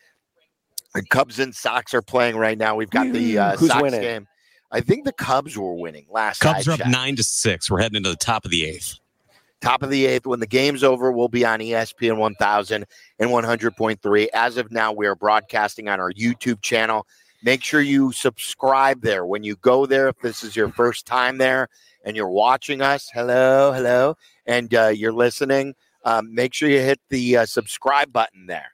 The 0.95 1.05
Cubs 1.05 1.39
and 1.39 1.55
Sox 1.55 1.95
are 1.95 2.03
playing 2.03 2.37
right 2.37 2.59
now. 2.59 2.75
We've 2.75 2.91
got 2.91 3.13
the 3.13 3.39
uh, 3.39 3.57
Who's 3.57 3.69
Sox 3.69 3.81
winning? 3.81 4.01
game. 4.01 4.27
I 4.73 4.81
think 4.81 5.05
the 5.05 5.13
Cubs 5.13 5.57
were 5.57 5.75
winning 5.75 6.07
last. 6.11 6.41
Cubs 6.41 6.67
are 6.69 6.73
up 6.73 6.79
checked. 6.79 6.91
nine 6.91 7.17
to 7.17 7.23
six. 7.23 7.71
We're 7.71 7.81
heading 7.81 7.97
into 7.97 8.11
the 8.11 8.17
top 8.17 8.45
of 8.45 8.51
the 8.51 8.65
eighth. 8.65 8.99
Top 9.61 9.83
of 9.83 9.91
the 9.91 10.07
eighth. 10.07 10.27
When 10.27 10.41
the 10.41 10.47
game's 10.47 10.83
over, 10.83 11.13
we'll 11.13 11.29
be 11.29 11.45
on 11.45 11.61
ESPN 11.61 12.17
1000 12.17 12.87
and 13.19 13.31
100.3. 13.31 14.29
As 14.33 14.57
of 14.57 14.73
now, 14.73 14.91
we 14.93 15.07
are 15.07 15.15
broadcasting 15.15 15.89
on 15.89 16.01
our 16.01 16.13
YouTube 16.13 16.63
channel. 16.63 17.07
Make 17.43 17.65
sure 17.65 17.81
you 17.81 18.13
subscribe 18.13 19.01
there. 19.01 19.25
When 19.25 19.43
you 19.43 19.57
go 19.57 19.87
there, 19.87 20.09
if 20.09 20.19
this 20.21 20.45
is 20.45 20.55
your 20.55 20.71
first 20.71 21.07
time 21.07 21.39
there 21.39 21.69
and 22.05 22.15
you're 22.15 22.29
watching 22.29 22.83
us, 22.83 23.09
hello, 23.13 23.73
hello, 23.73 24.17
and 24.47 24.73
uh, 24.75 24.89
you're 24.89 25.13
listening, 25.13 25.75
um, 26.05 26.35
make 26.35 26.53
sure 26.53 26.69
you 26.69 26.81
hit 26.81 27.01
the 27.09 27.39
uh, 27.39 27.47
subscribe 27.47 28.13
button 28.13 28.47
there. 28.47 28.73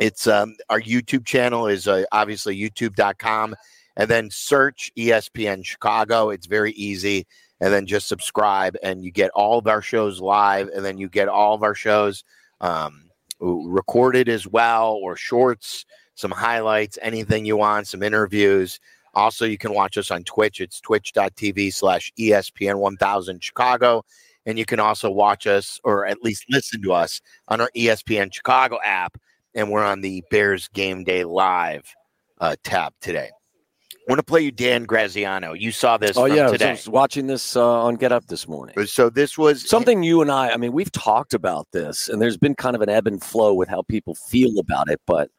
It's 0.00 0.26
um, 0.26 0.56
our 0.70 0.80
YouTube 0.80 1.24
channel 1.24 1.66
is 1.66 1.86
uh, 1.86 2.04
obviously 2.10 2.58
youtube.com 2.58 3.54
and 3.96 4.10
then 4.10 4.30
search 4.30 4.90
ESPN 4.98 5.64
Chicago. 5.64 6.30
It's 6.30 6.46
very 6.46 6.72
easy 6.72 7.26
and 7.60 7.72
then 7.72 7.86
just 7.86 8.08
subscribe 8.08 8.76
and 8.82 9.04
you 9.04 9.10
get 9.10 9.30
all 9.34 9.58
of 9.58 9.66
our 9.66 9.82
shows 9.82 10.20
live 10.20 10.68
and 10.68 10.84
then 10.84 10.98
you 10.98 11.08
get 11.08 11.28
all 11.28 11.54
of 11.54 11.62
our 11.62 11.74
shows 11.74 12.24
um, 12.60 13.04
recorded 13.40 14.28
as 14.28 14.46
well 14.46 14.98
or 15.02 15.16
shorts 15.16 15.84
some 16.14 16.30
highlights 16.30 16.98
anything 17.02 17.44
you 17.44 17.56
want 17.56 17.86
some 17.88 18.02
interviews. 18.02 18.78
Also 19.14 19.44
you 19.44 19.58
can 19.58 19.72
watch 19.72 19.96
us 19.96 20.10
on 20.10 20.24
twitch. 20.24 20.60
It's 20.60 20.80
twitch.tv 20.80 21.72
slash 21.72 22.12
espn 22.18 22.76
1000 22.76 23.42
chicago. 23.42 24.02
And 24.46 24.58
you 24.58 24.64
can 24.66 24.80
also 24.80 25.10
watch 25.10 25.46
us 25.46 25.80
or 25.84 26.06
at 26.06 26.22
least 26.22 26.44
listen 26.50 26.82
to 26.82 26.92
us 26.92 27.20
on 27.48 27.60
our 27.60 27.70
espn 27.76 28.32
chicago 28.32 28.78
app. 28.84 29.16
And 29.54 29.70
we're 29.70 29.84
on 29.84 30.00
the 30.00 30.22
bears 30.30 30.68
game 30.68 31.04
day 31.04 31.24
live 31.24 31.84
uh, 32.40 32.56
tab 32.64 32.92
today. 33.00 33.30
I 33.92 34.12
want 34.12 34.18
to 34.18 34.24
play 34.24 34.42
you 34.42 34.50
Dan 34.52 34.84
Graziano. 34.84 35.54
You 35.54 35.72
saw 35.72 35.96
this 35.96 36.18
Oh 36.18 36.26
from 36.26 36.36
yeah, 36.36 36.48
I 36.48 36.50
was- 36.50 36.60
I 36.62 36.70
was 36.72 36.88
watching 36.90 37.26
this 37.26 37.56
uh, 37.56 37.84
on 37.84 37.94
Get 37.94 38.12
Up 38.12 38.26
this 38.26 38.46
morning. 38.46 38.74
So 38.86 39.08
this 39.08 39.38
was 39.38 39.66
Something 39.66 40.02
you 40.02 40.20
and 40.20 40.30
I, 40.30 40.50
I 40.50 40.56
mean, 40.58 40.72
we've 40.72 40.92
talked 40.92 41.32
about 41.32 41.68
this, 41.72 42.10
and 42.10 42.20
there's 42.20 42.36
been 42.36 42.54
kind 42.54 42.76
of 42.76 42.82
an 42.82 42.90
ebb 42.90 43.06
and 43.06 43.22
flow 43.22 43.54
with 43.54 43.68
how 43.70 43.80
people 43.82 44.14
feel 44.14 44.58
about 44.58 44.90
it, 44.90 45.00
but 45.06 45.30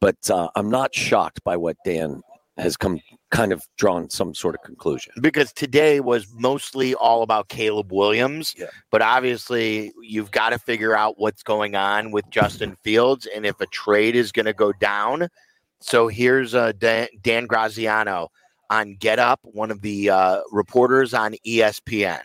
but 0.00 0.16
uh, 0.30 0.48
I'm 0.54 0.70
not 0.70 0.94
shocked 0.94 1.42
by 1.44 1.56
what 1.56 1.76
Dan 1.84 2.22
has 2.56 2.76
come 2.76 3.00
kind 3.30 3.52
of 3.52 3.62
drawn 3.76 4.10
some 4.10 4.34
sort 4.34 4.54
of 4.54 4.62
conclusion. 4.62 5.12
because 5.20 5.52
today 5.52 6.00
was 6.00 6.26
mostly 6.34 6.94
all 6.94 7.22
about 7.22 7.48
Caleb 7.48 7.92
Williams. 7.92 8.54
Yeah. 8.56 8.66
But 8.90 9.02
obviously, 9.02 9.92
you've 10.02 10.30
got 10.30 10.50
to 10.50 10.58
figure 10.58 10.96
out 10.96 11.18
what's 11.18 11.42
going 11.42 11.76
on 11.76 12.10
with 12.10 12.28
Justin 12.30 12.76
Fields 12.82 13.28
and 13.34 13.46
if 13.46 13.60
a 13.60 13.66
trade 13.66 14.16
is 14.16 14.32
going 14.32 14.46
to 14.46 14.52
go 14.52 14.72
down. 14.72 15.28
So 15.80 16.08
here's 16.08 16.54
uh, 16.54 16.72
Dan, 16.78 17.08
Dan 17.20 17.46
Graziano 17.46 18.30
on 18.70 18.96
Get 18.98 19.18
Up, 19.18 19.40
one 19.42 19.70
of 19.70 19.80
the 19.82 20.10
uh, 20.10 20.40
reporters 20.50 21.14
on 21.14 21.34
ESPN. 21.46 22.20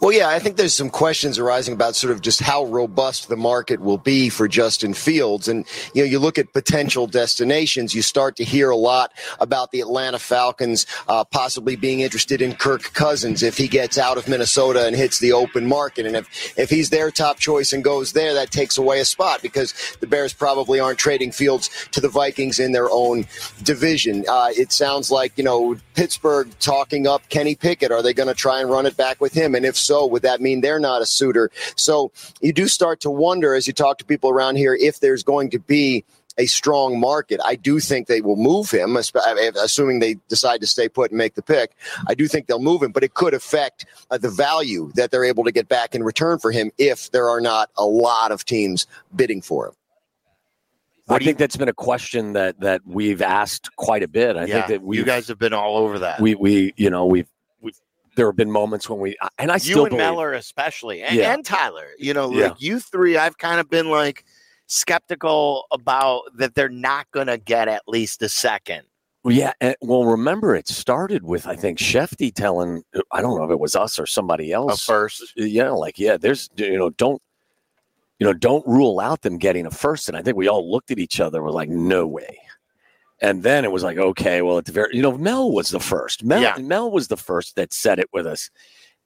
Well, 0.00 0.12
yeah, 0.12 0.28
I 0.28 0.38
think 0.38 0.56
there's 0.56 0.74
some 0.74 0.90
questions 0.90 1.38
arising 1.38 1.74
about 1.74 1.96
sort 1.96 2.12
of 2.12 2.20
just 2.20 2.40
how 2.40 2.64
robust 2.66 3.28
the 3.28 3.36
market 3.36 3.80
will 3.80 3.98
be 3.98 4.28
for 4.28 4.48
Justin 4.48 4.94
Fields. 4.94 5.48
And, 5.48 5.66
you 5.94 6.02
know, 6.02 6.08
you 6.08 6.18
look 6.18 6.38
at 6.38 6.52
potential 6.52 7.06
destinations, 7.06 7.94
you 7.94 8.02
start 8.02 8.36
to 8.36 8.44
hear 8.44 8.70
a 8.70 8.76
lot 8.76 9.12
about 9.40 9.70
the 9.70 9.80
Atlanta 9.80 10.18
Falcons 10.18 10.86
uh, 11.08 11.24
possibly 11.24 11.76
being 11.76 12.00
interested 12.00 12.42
in 12.42 12.54
Kirk 12.54 12.92
Cousins 12.94 13.42
if 13.42 13.56
he 13.56 13.68
gets 13.68 13.98
out 13.98 14.18
of 14.18 14.28
Minnesota 14.28 14.86
and 14.86 14.96
hits 14.96 15.18
the 15.18 15.32
open 15.32 15.66
market. 15.66 16.06
And 16.06 16.16
if, 16.16 16.58
if 16.58 16.70
he's 16.70 16.90
their 16.90 17.10
top 17.10 17.38
choice 17.38 17.72
and 17.72 17.84
goes 17.84 18.12
there, 18.12 18.34
that 18.34 18.50
takes 18.50 18.78
away 18.78 19.00
a 19.00 19.04
spot 19.04 19.42
because 19.42 19.74
the 20.00 20.06
Bears 20.06 20.32
probably 20.32 20.80
aren't 20.80 20.98
trading 20.98 21.32
Fields 21.32 21.70
to 21.92 22.00
the 22.00 22.08
Vikings 22.08 22.58
in 22.58 22.72
their 22.72 22.90
own 22.90 23.26
division. 23.62 24.24
Uh, 24.28 24.50
it 24.56 24.72
sounds 24.72 25.10
like, 25.10 25.32
you 25.36 25.44
know, 25.44 25.76
Pittsburgh 25.94 26.50
talking 26.58 27.06
up 27.06 27.28
Kenny 27.28 27.54
Pickett. 27.54 27.92
Are 27.92 28.02
they 28.02 28.14
going 28.14 28.28
to 28.28 28.34
try 28.34 28.60
and 28.60 28.70
run 28.70 28.86
it 28.86 28.96
back 28.96 29.20
with 29.20 29.32
him? 29.32 29.54
And 29.54 29.64
if 29.68 29.76
so, 29.76 30.04
would 30.06 30.22
that 30.22 30.40
mean 30.40 30.60
they're 30.60 30.80
not 30.80 31.02
a 31.02 31.06
suitor? 31.06 31.50
So 31.76 32.10
you 32.40 32.52
do 32.52 32.66
start 32.66 33.00
to 33.00 33.10
wonder 33.10 33.54
as 33.54 33.66
you 33.66 33.72
talk 33.72 33.98
to 33.98 34.04
people 34.04 34.30
around 34.30 34.56
here 34.56 34.74
if 34.74 34.98
there's 34.98 35.22
going 35.22 35.50
to 35.50 35.60
be 35.60 36.04
a 36.38 36.46
strong 36.46 36.98
market. 36.98 37.40
I 37.44 37.56
do 37.56 37.80
think 37.80 38.06
they 38.06 38.20
will 38.20 38.36
move 38.36 38.70
him, 38.70 38.96
assuming 38.96 39.98
they 39.98 40.16
decide 40.28 40.60
to 40.60 40.66
stay 40.66 40.88
put 40.88 41.10
and 41.10 41.18
make 41.18 41.34
the 41.34 41.42
pick. 41.42 41.72
I 42.06 42.14
do 42.14 42.28
think 42.28 42.46
they'll 42.46 42.60
move 42.60 42.82
him, 42.82 42.92
but 42.92 43.02
it 43.02 43.14
could 43.14 43.34
affect 43.34 43.84
uh, 44.10 44.18
the 44.18 44.30
value 44.30 44.92
that 44.94 45.10
they're 45.10 45.24
able 45.24 45.44
to 45.44 45.52
get 45.52 45.68
back 45.68 45.94
in 45.94 46.02
return 46.02 46.38
for 46.38 46.52
him 46.52 46.70
if 46.78 47.10
there 47.10 47.28
are 47.28 47.40
not 47.40 47.70
a 47.76 47.84
lot 47.84 48.30
of 48.30 48.44
teams 48.44 48.86
bidding 49.14 49.42
for 49.42 49.68
him. 49.68 49.74
I 51.10 51.18
think 51.18 51.38
that's 51.38 51.56
been 51.56 51.70
a 51.70 51.74
question 51.74 52.34
that 52.34 52.60
that 52.60 52.82
we've 52.86 53.22
asked 53.22 53.74
quite 53.76 54.02
a 54.02 54.08
bit. 54.08 54.36
I 54.36 54.44
yeah, 54.44 54.54
think 54.54 54.66
that 54.68 54.82
we 54.82 54.98
you 54.98 55.04
guys 55.04 55.26
have 55.28 55.38
been 55.38 55.54
all 55.54 55.78
over 55.78 56.00
that. 56.00 56.20
we 56.20 56.34
we 56.34 56.74
you 56.76 56.90
know 56.90 57.06
we've, 57.06 57.24
we've 57.24 57.37
there 58.18 58.26
have 58.26 58.36
been 58.36 58.50
moments 58.50 58.90
when 58.90 58.98
we 58.98 59.16
and 59.38 59.50
I 59.50 59.54
you 59.54 59.60
still 59.60 59.76
you 59.78 59.84
and 59.84 59.90
believe 59.90 60.04
Meller 60.04 60.32
especially, 60.34 61.02
and, 61.02 61.14
Yeah. 61.16 61.32
and 61.32 61.44
Tyler. 61.44 61.86
You 61.98 62.12
know, 62.12 62.30
Yeah. 62.32 62.48
like 62.48 62.60
you 62.60 62.80
three, 62.80 63.16
I've 63.16 63.38
kind 63.38 63.60
of 63.60 63.70
been 63.70 63.88
like 63.88 64.24
skeptical 64.66 65.66
about 65.70 66.22
that 66.36 66.54
they're 66.54 66.68
not 66.68 67.10
going 67.12 67.28
to 67.28 67.38
get 67.38 67.68
at 67.68 67.82
least 67.86 68.20
a 68.22 68.28
second. 68.28 68.82
Well, 69.24 69.34
yeah. 69.34 69.52
And, 69.60 69.76
well, 69.80 70.04
remember, 70.04 70.54
it 70.56 70.66
started 70.68 71.22
with 71.24 71.46
I 71.46 71.54
think 71.56 71.78
Schefty 71.78 72.34
telling 72.34 72.82
uh, 72.94 73.00
I 73.12 73.22
don't 73.22 73.38
know 73.38 73.44
if 73.44 73.50
it 73.50 73.60
was 73.60 73.76
us 73.76 73.98
or 73.98 74.04
somebody 74.06 74.52
else 74.52 74.82
A 74.82 74.86
first, 74.86 75.22
uh, 75.40 75.44
Yeah, 75.44 75.70
like 75.70 75.98
yeah, 75.98 76.16
there's 76.16 76.50
you 76.56 76.76
know 76.76 76.90
don't 76.90 77.22
you 78.18 78.26
know 78.26 78.32
don't 78.32 78.66
rule 78.66 78.98
out 78.98 79.22
them 79.22 79.38
getting 79.38 79.64
a 79.64 79.70
first. 79.70 80.08
And 80.08 80.16
I 80.18 80.22
think 80.22 80.36
we 80.36 80.48
all 80.48 80.68
looked 80.68 80.90
at 80.90 80.98
each 80.98 81.20
other. 81.20 81.40
We're 81.42 81.50
like, 81.50 81.68
no 81.68 82.06
way. 82.06 82.38
And 83.20 83.42
then 83.42 83.64
it 83.64 83.72
was 83.72 83.82
like, 83.82 83.98
okay, 83.98 84.42
well, 84.42 84.58
at 84.58 84.64
the 84.66 84.72
very 84.72 84.94
you 84.96 85.02
know 85.02 85.16
Mel 85.18 85.50
was 85.50 85.70
the 85.70 85.80
first. 85.80 86.22
Mel 86.24 86.40
Yeah. 86.40 86.56
Mel 86.58 86.90
was 86.90 87.08
the 87.08 87.16
first 87.16 87.56
that 87.56 87.72
said 87.72 87.98
it 87.98 88.08
with 88.12 88.26
us, 88.26 88.48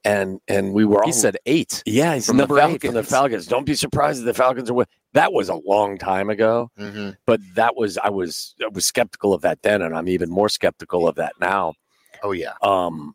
and 0.05 0.40
and 0.48 0.75
we 0.75 0.85
were 0.85 1.01
all 1.03 1.07
He 1.07 1.12
said 1.12 1.37
eight. 1.46 1.83
yeah, 1.87 2.14
he's 2.14 2.27
from 2.27 2.37
the 2.37 2.42
number 2.42 2.61
eight 2.61 2.83
from 2.83 2.94
the 2.94 3.03
Falcons. 3.05 3.46
Don't 3.46 3.64
be 3.64 3.75
surprised 3.75 4.20
if 4.20 4.27
the 4.27 4.35
Falcons 4.35 4.68
are. 4.70 4.75
With. 4.75 4.88
That 5.14 5.33
was 5.33 5.48
a 5.51 5.55
long 5.57 5.98
time 5.98 6.31
ago 6.31 6.70
Mhm. 6.79 7.16
but 7.27 7.38
that 7.55 7.77
was 7.77 7.98
I 7.98 8.09
was 8.11 8.55
I 8.62 8.68
was 8.68 8.85
skeptical 8.87 9.35
of 9.35 9.42
that 9.42 9.62
then, 9.62 9.83
and 9.83 9.96
I'm 9.96 10.09
even 10.09 10.31
more 10.31 10.48
skeptical 10.48 11.07
of 11.09 11.16
that 11.16 11.33
now. 11.40 11.75
oh 12.22 12.33
yeah, 12.33 12.53
Um, 12.62 13.14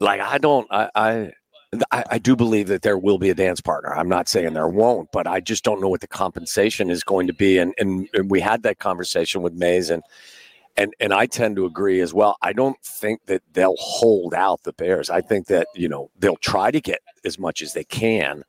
like 0.00 0.20
I 0.20 0.38
don't, 0.38 0.66
I, 0.70 0.88
I, 0.94 1.32
I, 1.90 2.04
I 2.12 2.18
do 2.18 2.34
believe 2.34 2.68
that 2.68 2.82
there 2.82 2.96
will 2.96 3.18
be 3.18 3.30
a 3.30 3.34
dance 3.34 3.60
partner. 3.60 3.94
I'm 3.94 4.08
not 4.08 4.28
saying 4.28 4.54
there 4.54 4.68
won't, 4.68 5.10
but 5.12 5.26
I 5.26 5.40
just 5.40 5.64
don't 5.64 5.80
know 5.80 5.88
what 5.88 6.00
the 6.00 6.06
compensation 6.06 6.88
is 6.90 7.02
going 7.02 7.26
to 7.26 7.34
be. 7.34 7.58
And 7.58 7.74
and, 7.78 8.08
and 8.14 8.30
we 8.30 8.40
had 8.40 8.62
that 8.62 8.78
conversation 8.78 9.42
with 9.42 9.52
Mays, 9.52 9.90
and 9.90 10.02
and 10.76 10.94
and 10.98 11.12
I 11.12 11.26
tend 11.26 11.56
to 11.56 11.66
agree 11.66 12.00
as 12.00 12.14
well. 12.14 12.36
I 12.40 12.52
don't 12.52 12.80
think 12.82 13.26
that 13.26 13.42
they'll 13.52 13.76
hold 13.76 14.32
out 14.32 14.62
the 14.62 14.72
Bears. 14.72 15.10
I 15.10 15.20
think 15.20 15.46
that 15.48 15.66
you 15.74 15.88
know 15.88 16.10
they'll 16.18 16.36
try 16.36 16.70
to 16.70 16.80
get 16.80 17.00
as 17.24 17.38
much 17.38 17.60
as 17.60 17.74
they 17.74 17.84
can, 17.84 18.44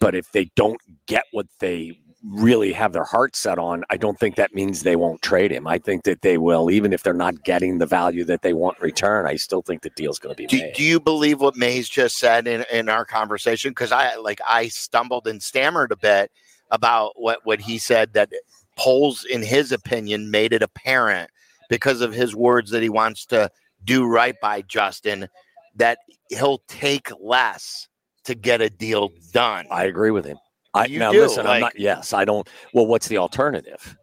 but 0.00 0.14
if 0.14 0.32
they 0.32 0.46
don't 0.56 0.80
get 1.06 1.24
what 1.32 1.46
they 1.58 1.98
really 2.24 2.72
have 2.72 2.92
their 2.92 3.04
heart 3.04 3.34
set 3.34 3.58
on, 3.58 3.84
I 3.90 3.96
don't 3.96 4.18
think 4.18 4.36
that 4.36 4.54
means 4.54 4.82
they 4.82 4.96
won't 4.96 5.22
trade 5.22 5.50
him. 5.50 5.66
I 5.66 5.78
think 5.78 6.04
that 6.04 6.22
they 6.22 6.38
will, 6.38 6.70
even 6.70 6.92
if 6.92 7.02
they're 7.02 7.14
not 7.14 7.42
getting 7.44 7.78
the 7.78 7.86
value 7.86 8.24
that 8.24 8.42
they 8.42 8.52
want 8.52 8.78
in 8.78 8.84
return. 8.84 9.26
I 9.26 9.36
still 9.36 9.62
think 9.62 9.82
the 9.82 9.90
deal's 9.90 10.18
going 10.18 10.34
to 10.34 10.36
be 10.36 10.46
do, 10.46 10.58
made. 10.58 10.74
do 10.74 10.82
you 10.82 11.00
believe 11.00 11.40
what 11.40 11.56
Mays 11.56 11.88
just 11.88 12.18
said 12.18 12.46
in, 12.46 12.64
in 12.72 12.88
our 12.88 13.04
conversation? 13.04 13.70
Because 13.70 13.92
I 13.92 14.16
like 14.16 14.40
I 14.46 14.68
stumbled 14.68 15.26
and 15.26 15.42
stammered 15.42 15.92
a 15.92 15.96
bit 15.96 16.30
about 16.70 17.12
what 17.16 17.40
what 17.44 17.60
he 17.60 17.78
said 17.78 18.12
that 18.14 18.30
Poles, 18.76 19.24
in 19.24 19.42
his 19.42 19.72
opinion, 19.72 20.30
made 20.30 20.52
it 20.52 20.62
apparent 20.62 21.30
because 21.68 22.00
of 22.00 22.12
his 22.12 22.34
words 22.34 22.70
that 22.70 22.82
he 22.82 22.88
wants 22.88 23.26
to 23.26 23.50
do 23.84 24.06
right 24.06 24.34
by 24.40 24.62
Justin 24.62 25.28
that 25.74 25.98
he'll 26.28 26.62
take 26.68 27.10
less 27.20 27.88
to 28.24 28.34
get 28.34 28.60
a 28.60 28.70
deal 28.70 29.10
done. 29.32 29.66
I 29.70 29.84
agree 29.84 30.10
with 30.10 30.24
him. 30.24 30.38
I 30.74 30.86
You 30.86 30.98
now 30.98 31.12
do, 31.12 31.20
listen. 31.22 31.46
I'm 31.46 31.60
not. 31.60 31.78
Yes, 31.78 32.12
I 32.12 32.24
don't. 32.24 32.48
Well, 32.72 32.86
what's 32.86 33.08
the 33.08 33.18
alternative? 33.18 33.96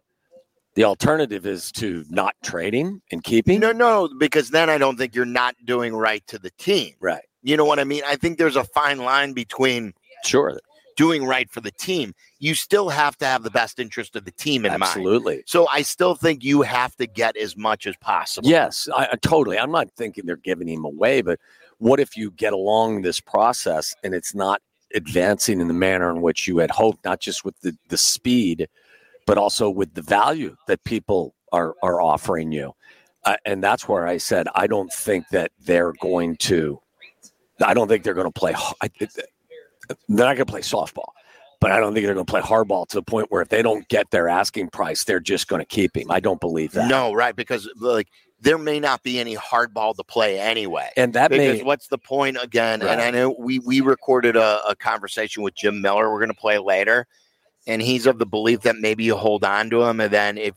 The 0.74 0.84
alternative 0.84 1.46
is 1.46 1.72
to 1.72 2.04
not 2.08 2.34
trading 2.44 3.02
and 3.10 3.24
keeping. 3.24 3.58
No, 3.60 3.72
no, 3.72 4.08
because 4.18 4.50
then 4.50 4.70
I 4.70 4.78
don't 4.78 4.96
think 4.96 5.14
you're 5.14 5.24
not 5.24 5.56
doing 5.64 5.94
right 5.94 6.24
to 6.28 6.38
the 6.38 6.50
team. 6.58 6.94
Right. 7.00 7.22
You 7.42 7.56
know 7.56 7.64
what 7.64 7.78
I 7.80 7.84
mean? 7.84 8.02
I 8.06 8.16
think 8.16 8.38
there's 8.38 8.56
a 8.56 8.64
fine 8.64 8.98
line 8.98 9.32
between 9.32 9.94
Sure. 10.24 10.60
doing 10.96 11.24
right 11.26 11.50
for 11.50 11.60
the 11.60 11.72
team. 11.72 12.14
You 12.38 12.54
still 12.54 12.88
have 12.88 13.16
to 13.18 13.26
have 13.26 13.42
the 13.42 13.50
best 13.50 13.80
interest 13.80 14.14
of 14.14 14.24
the 14.24 14.30
team 14.30 14.64
in 14.64 14.70
mind. 14.72 14.82
Absolutely. 14.84 15.42
So 15.46 15.66
I 15.68 15.82
still 15.82 16.14
think 16.14 16.44
you 16.44 16.62
have 16.62 16.94
to 16.96 17.06
get 17.06 17.36
as 17.36 17.56
much 17.56 17.86
as 17.86 17.96
possible. 17.96 18.48
Yes, 18.48 18.88
I, 18.94 19.08
I 19.12 19.16
totally. 19.22 19.58
I'm 19.58 19.72
not 19.72 19.90
thinking 19.96 20.24
they're 20.24 20.36
giving 20.36 20.68
him 20.68 20.84
away, 20.84 21.20
but 21.22 21.40
what 21.78 21.98
if 21.98 22.16
you 22.16 22.30
get 22.30 22.52
along 22.52 23.02
this 23.02 23.20
process 23.20 23.94
and 24.04 24.14
it's 24.14 24.34
not 24.34 24.60
advancing 24.94 25.60
in 25.60 25.68
the 25.68 25.74
manner 25.74 26.10
in 26.10 26.20
which 26.20 26.48
you 26.48 26.58
had 26.58 26.70
hoped, 26.70 27.04
not 27.04 27.20
just 27.20 27.44
with 27.44 27.58
the, 27.60 27.76
the 27.88 27.98
speed, 27.98 28.68
but 29.26 29.38
also 29.38 29.70
with 29.70 29.94
the 29.94 30.02
value 30.02 30.56
that 30.66 30.82
people 30.84 31.34
are 31.52 31.74
are 31.82 32.00
offering 32.00 32.52
you. 32.52 32.72
Uh, 33.24 33.36
and 33.44 33.62
that's 33.62 33.86
where 33.86 34.06
I 34.06 34.16
said 34.16 34.48
I 34.54 34.66
don't 34.66 34.92
think 34.92 35.28
that 35.28 35.52
they're 35.58 35.92
going 36.00 36.36
to 36.36 36.80
I 37.64 37.74
don't 37.74 37.88
think 37.88 38.04
they're 38.04 38.14
going 38.14 38.30
to 38.30 38.38
play. 38.38 38.54
I, 38.80 38.90
they're 38.98 39.08
not 40.08 40.36
going 40.36 40.38
to 40.38 40.46
play 40.46 40.60
softball, 40.60 41.10
but 41.60 41.72
I 41.72 41.80
don't 41.80 41.92
think 41.92 42.06
they're 42.06 42.14
going 42.14 42.26
to 42.26 42.30
play 42.30 42.40
hardball 42.40 42.86
to 42.88 42.96
the 42.96 43.02
point 43.02 43.26
where 43.30 43.42
if 43.42 43.48
they 43.48 43.62
don't 43.62 43.86
get 43.88 44.10
their 44.10 44.28
asking 44.28 44.70
price, 44.70 45.04
they're 45.04 45.20
just 45.20 45.48
going 45.48 45.60
to 45.60 45.66
keep 45.66 45.96
him. 45.96 46.10
I 46.10 46.20
don't 46.20 46.40
believe 46.40 46.72
that. 46.72 46.88
No, 46.88 47.12
right? 47.12 47.34
Because 47.36 47.68
like 47.76 48.08
there 48.40 48.58
may 48.58 48.80
not 48.80 49.02
be 49.02 49.18
any 49.18 49.36
hardball 49.36 49.94
to 49.96 50.04
play 50.04 50.40
anyway. 50.40 50.90
and 50.96 51.12
that 51.12 51.30
because 51.30 51.58
may 51.58 51.62
what's 51.62 51.88
the 51.88 51.98
point 51.98 52.38
again? 52.42 52.82
And 52.82 53.00
I 53.00 53.10
know 53.10 53.34
we 53.38 53.58
we 53.60 53.80
recorded 53.80 54.36
a, 54.36 54.60
a 54.68 54.74
conversation 54.74 55.42
with 55.42 55.54
Jim 55.54 55.80
Miller. 55.80 56.10
We're 56.10 56.18
going 56.18 56.28
to 56.28 56.34
play 56.34 56.58
later, 56.58 57.06
and 57.66 57.82
he's 57.82 58.06
of 58.06 58.18
the 58.18 58.26
belief 58.26 58.62
that 58.62 58.76
maybe 58.76 59.04
you 59.04 59.16
hold 59.16 59.44
on 59.44 59.70
to 59.70 59.82
him, 59.82 60.00
and 60.00 60.12
then 60.12 60.38
if 60.38 60.54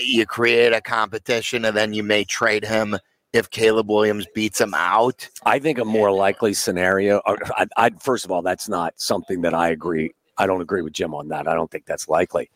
you 0.00 0.26
create 0.26 0.72
a 0.72 0.80
competition, 0.80 1.64
and 1.64 1.76
then 1.76 1.92
you 1.92 2.02
may 2.02 2.24
trade 2.24 2.64
him 2.64 2.96
if 3.32 3.50
Caleb 3.50 3.90
Williams 3.90 4.26
beats 4.34 4.60
him 4.60 4.72
out. 4.74 5.28
I 5.44 5.58
think 5.58 5.78
a 5.78 5.84
more 5.84 6.12
likely 6.12 6.54
scenario. 6.54 7.18
Uh, 7.26 7.36
I, 7.56 7.66
I, 7.76 7.90
first 8.00 8.24
of 8.24 8.30
all, 8.30 8.42
that's 8.42 8.68
not 8.68 8.94
something 8.96 9.42
that 9.42 9.52
I 9.52 9.70
agree. 9.70 10.14
I 10.38 10.46
don't 10.46 10.60
agree 10.60 10.82
with 10.82 10.92
Jim 10.92 11.14
on 11.14 11.28
that. 11.28 11.48
I 11.48 11.54
don't 11.54 11.70
think 11.70 11.84
that's 11.84 12.08
likely. 12.08 12.50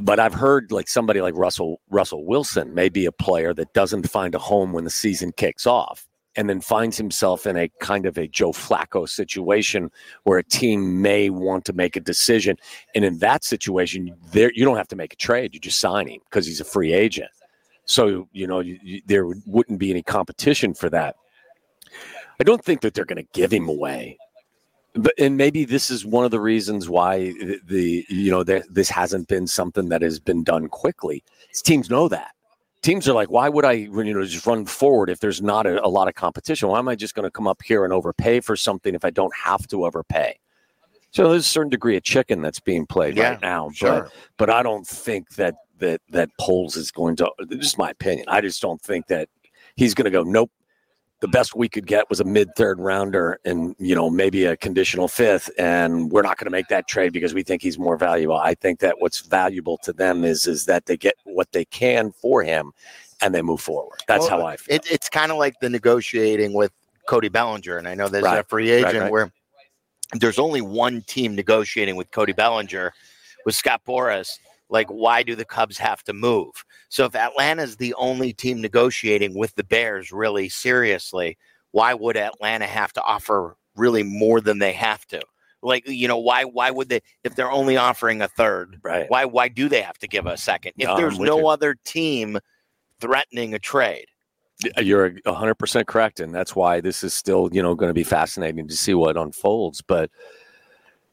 But 0.00 0.18
I've 0.18 0.34
heard 0.34 0.72
like 0.72 0.88
somebody 0.88 1.20
like 1.20 1.34
Russell 1.36 1.80
Russell 1.90 2.24
Wilson 2.24 2.74
may 2.74 2.88
be 2.88 3.04
a 3.04 3.12
player 3.12 3.52
that 3.54 3.74
doesn't 3.74 4.08
find 4.08 4.34
a 4.34 4.38
home 4.38 4.72
when 4.72 4.84
the 4.84 4.90
season 4.90 5.32
kicks 5.36 5.66
off, 5.66 6.06
and 6.34 6.48
then 6.48 6.62
finds 6.62 6.96
himself 6.96 7.46
in 7.46 7.58
a 7.58 7.68
kind 7.80 8.06
of 8.06 8.16
a 8.16 8.26
Joe 8.26 8.52
Flacco 8.52 9.06
situation 9.06 9.90
where 10.24 10.38
a 10.38 10.44
team 10.44 11.02
may 11.02 11.28
want 11.28 11.66
to 11.66 11.74
make 11.74 11.94
a 11.94 12.00
decision, 12.00 12.56
and 12.94 13.04
in 13.04 13.18
that 13.18 13.44
situation, 13.44 14.16
there 14.32 14.50
you 14.54 14.64
don't 14.64 14.78
have 14.78 14.88
to 14.88 14.96
make 14.96 15.12
a 15.12 15.16
trade; 15.16 15.52
you 15.52 15.60
just 15.60 15.78
sign 15.78 16.08
him 16.08 16.20
because 16.30 16.46
he's 16.46 16.60
a 16.60 16.64
free 16.64 16.94
agent. 16.94 17.30
So 17.84 18.28
you 18.32 18.46
know 18.46 18.60
you, 18.60 18.78
you, 18.82 19.02
there 19.06 19.26
would- 19.26 19.42
wouldn't 19.46 19.78
be 19.78 19.90
any 19.90 20.02
competition 20.02 20.72
for 20.72 20.88
that. 20.88 21.16
I 22.40 22.44
don't 22.44 22.64
think 22.64 22.80
that 22.80 22.94
they're 22.94 23.04
going 23.04 23.22
to 23.22 23.30
give 23.34 23.52
him 23.52 23.68
away. 23.68 24.16
But 24.94 25.14
and 25.18 25.36
maybe 25.36 25.64
this 25.64 25.90
is 25.90 26.04
one 26.04 26.24
of 26.24 26.30
the 26.30 26.40
reasons 26.40 26.88
why 26.88 27.32
the, 27.32 27.60
the 27.64 28.06
you 28.08 28.30
know 28.30 28.42
there, 28.42 28.62
this 28.68 28.90
hasn't 28.90 29.28
been 29.28 29.46
something 29.46 29.88
that 29.88 30.02
has 30.02 30.20
been 30.20 30.44
done 30.44 30.68
quickly. 30.68 31.24
Teams 31.62 31.88
know 31.88 32.08
that. 32.08 32.32
Teams 32.82 33.08
are 33.08 33.12
like, 33.12 33.30
why 33.30 33.48
would 33.48 33.64
I 33.64 33.72
you 33.72 33.90
know 34.14 34.24
just 34.24 34.46
run 34.46 34.66
forward 34.66 35.08
if 35.08 35.20
there's 35.20 35.40
not 35.40 35.66
a, 35.66 35.84
a 35.84 35.88
lot 35.88 36.08
of 36.08 36.14
competition? 36.14 36.68
Why 36.68 36.78
am 36.78 36.88
I 36.88 36.94
just 36.94 37.14
going 37.14 37.24
to 37.24 37.30
come 37.30 37.46
up 37.46 37.62
here 37.62 37.84
and 37.84 37.92
overpay 37.92 38.40
for 38.40 38.54
something 38.56 38.94
if 38.94 39.04
I 39.04 39.10
don't 39.10 39.32
have 39.34 39.66
to 39.68 39.86
overpay? 39.86 40.38
So 41.12 41.28
there's 41.30 41.46
a 41.46 41.48
certain 41.48 41.70
degree 41.70 41.96
of 41.96 42.02
chicken 42.02 42.40
that's 42.40 42.60
being 42.60 42.86
played 42.86 43.16
Yeah, 43.16 43.30
right 43.30 43.42
now. 43.42 43.70
Sure. 43.70 44.02
But 44.02 44.12
but 44.36 44.50
I 44.50 44.62
don't 44.62 44.86
think 44.86 45.30
that 45.36 45.54
that 45.78 46.00
that 46.10 46.30
Poles 46.38 46.76
is 46.76 46.90
going 46.90 47.16
to. 47.16 47.30
This 47.48 47.66
is 47.66 47.78
my 47.78 47.90
opinion. 47.90 48.26
I 48.28 48.40
just 48.40 48.60
don't 48.60 48.80
think 48.80 49.06
that 49.06 49.28
he's 49.76 49.94
going 49.94 50.06
to 50.06 50.10
go. 50.10 50.22
Nope. 50.22 50.50
The 51.22 51.28
best 51.28 51.54
we 51.54 51.68
could 51.68 51.86
get 51.86 52.10
was 52.10 52.18
a 52.20 52.24
mid 52.24 52.54
third 52.56 52.80
rounder 52.80 53.38
and 53.44 53.74
you 53.78 53.94
know 53.94 54.10
maybe 54.10 54.44
a 54.44 54.56
conditional 54.56 55.08
fifth, 55.08 55.50
and 55.56 56.10
we're 56.10 56.22
not 56.22 56.36
going 56.36 56.46
to 56.46 56.50
make 56.50 56.68
that 56.68 56.88
trade 56.88 57.12
because 57.12 57.32
we 57.32 57.42
think 57.42 57.62
he's 57.62 57.78
more 57.78 57.96
valuable. 57.96 58.36
I 58.36 58.54
think 58.54 58.80
that 58.80 58.96
what's 58.98 59.20
valuable 59.20 59.78
to 59.84 59.92
them 59.92 60.24
is 60.24 60.46
is 60.46 60.66
that 60.66 60.86
they 60.86 60.96
get 60.96 61.14
what 61.24 61.52
they 61.52 61.64
can 61.64 62.10
for 62.10 62.42
him, 62.42 62.72
and 63.22 63.34
they 63.34 63.40
move 63.40 63.60
forward. 63.60 64.00
That's 64.08 64.28
Well, 64.28 64.40
how 64.40 64.46
I 64.46 64.56
feel. 64.56 64.74
It, 64.74 64.90
it's 64.90 65.08
kind 65.08 65.30
of 65.30 65.38
like 65.38 65.54
the 65.60 65.70
negotiating 65.70 66.52
with 66.52 66.72
Cody 67.06 67.28
Bellinger, 67.28 67.78
and 67.78 67.88
I 67.88 67.94
know 67.94 68.08
there's 68.08 68.24
a 68.24 68.44
free 68.44 68.70
agent 68.70 69.02
right. 69.02 69.10
where 69.10 69.32
there's 70.14 70.38
only 70.38 70.60
one 70.60 71.02
team 71.02 71.34
negotiating 71.34 71.96
with 71.96 72.10
Cody 72.10 72.32
Bellinger, 72.32 72.92
with 73.46 73.54
Scott 73.54 73.82
Boras. 73.86 74.38
Like, 74.72 74.88
why 74.88 75.22
do 75.22 75.36
the 75.36 75.44
Cubs 75.44 75.76
have 75.76 76.02
to 76.04 76.14
move? 76.14 76.64
So 76.88 77.04
if 77.04 77.14
Atlanta's 77.14 77.76
the 77.76 77.94
only 77.94 78.32
team 78.32 78.60
negotiating 78.60 79.38
with 79.38 79.54
the 79.54 79.64
Bears 79.64 80.10
really 80.10 80.48
seriously, 80.48 81.36
why 81.72 81.92
would 81.92 82.16
Atlanta 82.16 82.66
have 82.66 82.92
to 82.94 83.02
offer 83.02 83.56
really 83.76 84.02
more 84.02 84.40
than 84.40 84.58
they 84.58 84.72
have 84.72 85.06
to? 85.08 85.20
Like, 85.62 85.86
you 85.86 86.08
know, 86.08 86.18
why 86.18 86.44
why 86.44 86.70
would 86.70 86.88
they 86.88 87.02
if 87.22 87.36
they're 87.36 87.52
only 87.52 87.76
offering 87.76 88.22
a 88.22 88.28
third? 88.28 88.80
right. 88.82 89.08
Why 89.08 89.26
why 89.26 89.48
do 89.48 89.68
they 89.68 89.82
have 89.82 89.98
to 89.98 90.08
give 90.08 90.26
a 90.26 90.36
second? 90.36 90.72
If 90.78 90.88
No, 90.88 90.96
there's 90.96 91.20
no 91.20 91.38
you. 91.40 91.46
other 91.48 91.76
team 91.84 92.38
threatening 92.98 93.52
a 93.54 93.58
trade. 93.58 94.06
Uh, 94.78 94.80
you're 94.80 95.10
100% 95.10 95.86
correct. 95.86 96.20
And 96.20 96.34
that's 96.34 96.56
why 96.56 96.80
this 96.80 97.04
is 97.04 97.12
still, 97.14 97.50
you 97.52 97.62
know, 97.62 97.74
going 97.74 97.90
to 97.90 97.94
be 97.94 98.04
fascinating 98.04 98.66
to 98.68 98.74
see 98.74 98.94
what 98.94 99.16
unfolds. 99.16 99.82
But, 99.82 100.10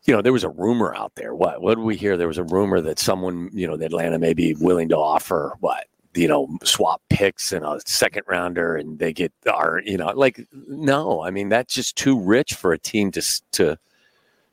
you 0.06 0.14
know, 0.14 0.22
there 0.22 0.34
was 0.34 0.44
a 0.44 0.50
rumor 0.50 0.96
out 0.96 1.14
there. 1.16 1.36
What, 1.36 1.62
what 1.62 1.76
did 1.76 1.84
we 1.84 1.96
hear? 1.96 2.18
There 2.18 2.28
was 2.28 2.38
a 2.38 2.44
rumor 2.44 2.82
that 2.82 3.00
someone, 3.00 3.50
you 3.54 3.68
know, 3.68 3.78
that 3.78 3.88
Atlanta 3.88 4.18
may 4.18 4.34
be 4.34 4.56
willing 4.56 4.90
to 4.90 4.98
offer 4.98 5.56
what, 5.60 5.88
you 6.16 6.28
know, 6.28 6.48
swap 6.64 7.02
picks 7.10 7.52
and 7.52 7.66
a 7.66 7.80
second 7.86 8.24
rounder 8.28 8.76
and 8.76 8.98
they 8.98 9.14
get 9.14 9.32
our, 9.52 9.82
you 9.86 9.98
know, 9.98 10.12
like, 10.16 10.48
no, 10.52 11.22
I 11.24 11.30
mean, 11.30 11.50
that's 11.50 11.74
just 11.74 11.96
too 11.96 12.20
rich 12.20 12.54
for 12.54 12.72
a 12.72 12.80
team 12.80 13.12
to, 13.12 13.22
to, 13.52 13.78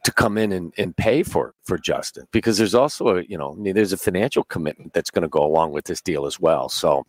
to 0.07 0.13
come 0.13 0.39
in 0.39 0.53
and, 0.53 0.73
and 0.79 0.97
pay 0.97 1.25
for 1.25 1.53
for 1.65 1.77
Justin 1.77 2.29
because 2.31 2.59
there's 2.59 2.77
also 2.77 3.17
a 3.17 3.23
you 3.23 3.37
know 3.37 3.51
I 3.51 3.55
mean, 3.57 3.75
there's 3.75 3.93
a 3.93 3.97
financial 3.97 4.45
commitment 4.45 4.93
that's 4.93 5.11
going 5.11 5.23
to 5.23 5.29
go 5.29 5.45
along 5.45 5.73
with 5.73 5.87
this 5.87 6.01
deal 6.01 6.27
as 6.27 6.39
well. 6.39 6.69
So 6.69 7.05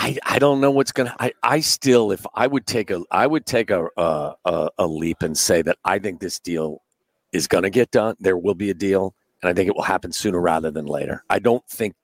I 0.00 0.16
I 0.24 0.38
don't 0.38 0.62
know 0.62 0.70
what's 0.70 0.92
gonna. 0.92 1.14
I 1.20 1.32
I 1.42 1.60
still 1.60 2.10
if 2.10 2.24
I 2.34 2.46
would 2.46 2.66
take 2.66 2.90
a 2.90 3.02
I 3.10 3.26
would 3.26 3.44
take 3.44 3.70
a 3.70 3.86
a, 3.98 4.70
a, 4.78 4.86
leap 4.86 5.22
and 5.22 5.36
say 5.36 5.60
that 5.60 5.76
I 5.84 5.98
think 5.98 6.20
this 6.20 6.40
deal 6.40 6.82
is 7.32 7.46
going 7.46 7.64
to 7.64 7.70
get 7.70 7.90
done. 7.90 8.16
There 8.18 8.38
will 8.38 8.54
be 8.54 8.70
a 8.70 8.74
deal, 8.74 9.14
and 9.42 9.50
I 9.50 9.52
think 9.52 9.68
it 9.68 9.76
will 9.76 9.82
happen 9.82 10.10
sooner 10.10 10.40
rather 10.40 10.70
than 10.70 10.86
later. 10.86 11.22
I 11.28 11.38
don't 11.38 11.66
think. 11.68 11.94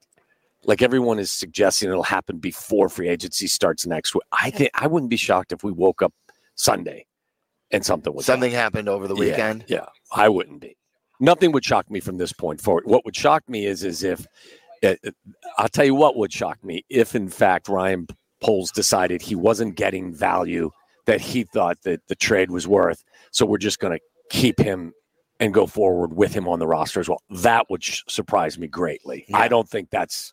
Like 0.65 0.83
everyone 0.83 1.21
is 1.21 1.31
suggesting, 1.31 1.91
it'll 1.91 2.03
happen 2.03 2.39
before 2.39 2.89
free 2.89 3.09
agency 3.09 3.47
starts 3.47 3.87
next 3.87 4.15
week. 4.15 4.25
I 4.33 4.51
think 4.51 4.71
I 4.75 4.89
wouldn't 4.89 5.11
be 5.11 5.17
shocked 5.17 5.53
if 5.53 5.63
we 5.63 5.71
woke 5.71 6.03
up 6.03 6.13
Sunday 6.57 7.07
and 7.71 7.87
something 7.87 8.13
was 8.13 8.27
Something 8.27 8.51
happened 8.51 8.89
over 8.89 9.07
the 9.07 9.15
weekend. 9.15 9.65
Yeah, 9.69 9.87
I 10.11 10.29
wouldn't 10.29 10.61
be. 10.61 10.77
Nothing 11.21 11.53
would 11.53 11.65
shock 11.65 11.89
me 11.89 12.01
from 12.01 12.17
this 12.17 12.33
point 12.33 12.61
forward. 12.61 12.85
What 12.87 13.05
would 13.05 13.15
shock 13.15 13.49
me 13.49 13.65
is, 13.65 13.85
is 13.85 14.03
if 14.03 14.27
I'll 15.59 15.69
tell 15.69 15.85
you 15.85 15.95
what 15.95 16.17
would 16.17 16.33
shock 16.33 16.63
me 16.65 16.85
if, 16.89 17.15
in 17.15 17.29
fact, 17.29 17.69
Ryan 17.69 18.07
Poles 18.43 18.71
decided 18.71 19.23
he 19.23 19.35
wasn't 19.35 19.77
getting 19.77 20.15
value 20.15 20.71
that 21.07 21.21
he 21.21 21.45
thought 21.45 21.83
that 21.83 22.07
the 22.09 22.15
trade 22.15 22.51
was 22.51 22.67
worth. 22.67 23.05
So 23.31 23.47
we're 23.47 23.59
just 23.59 23.79
going 23.79 23.99
to 23.99 24.05
keep 24.31 24.59
him 24.59 24.93
and 25.39 25.53
go 25.53 25.67
forward 25.67 26.15
with 26.17 26.33
him 26.33 26.49
on 26.49 26.59
the 26.59 26.67
roster 26.67 27.01
as 27.01 27.09
well. 27.09 27.23
That 27.31 27.67
would 27.71 27.85
sh- 27.85 28.03
surprise 28.09 28.59
me 28.59 28.67
greatly. 28.67 29.25
Yeah. 29.29 29.39
I 29.39 29.49
don't 29.49 29.69
think 29.69 29.91
that's 29.91 30.33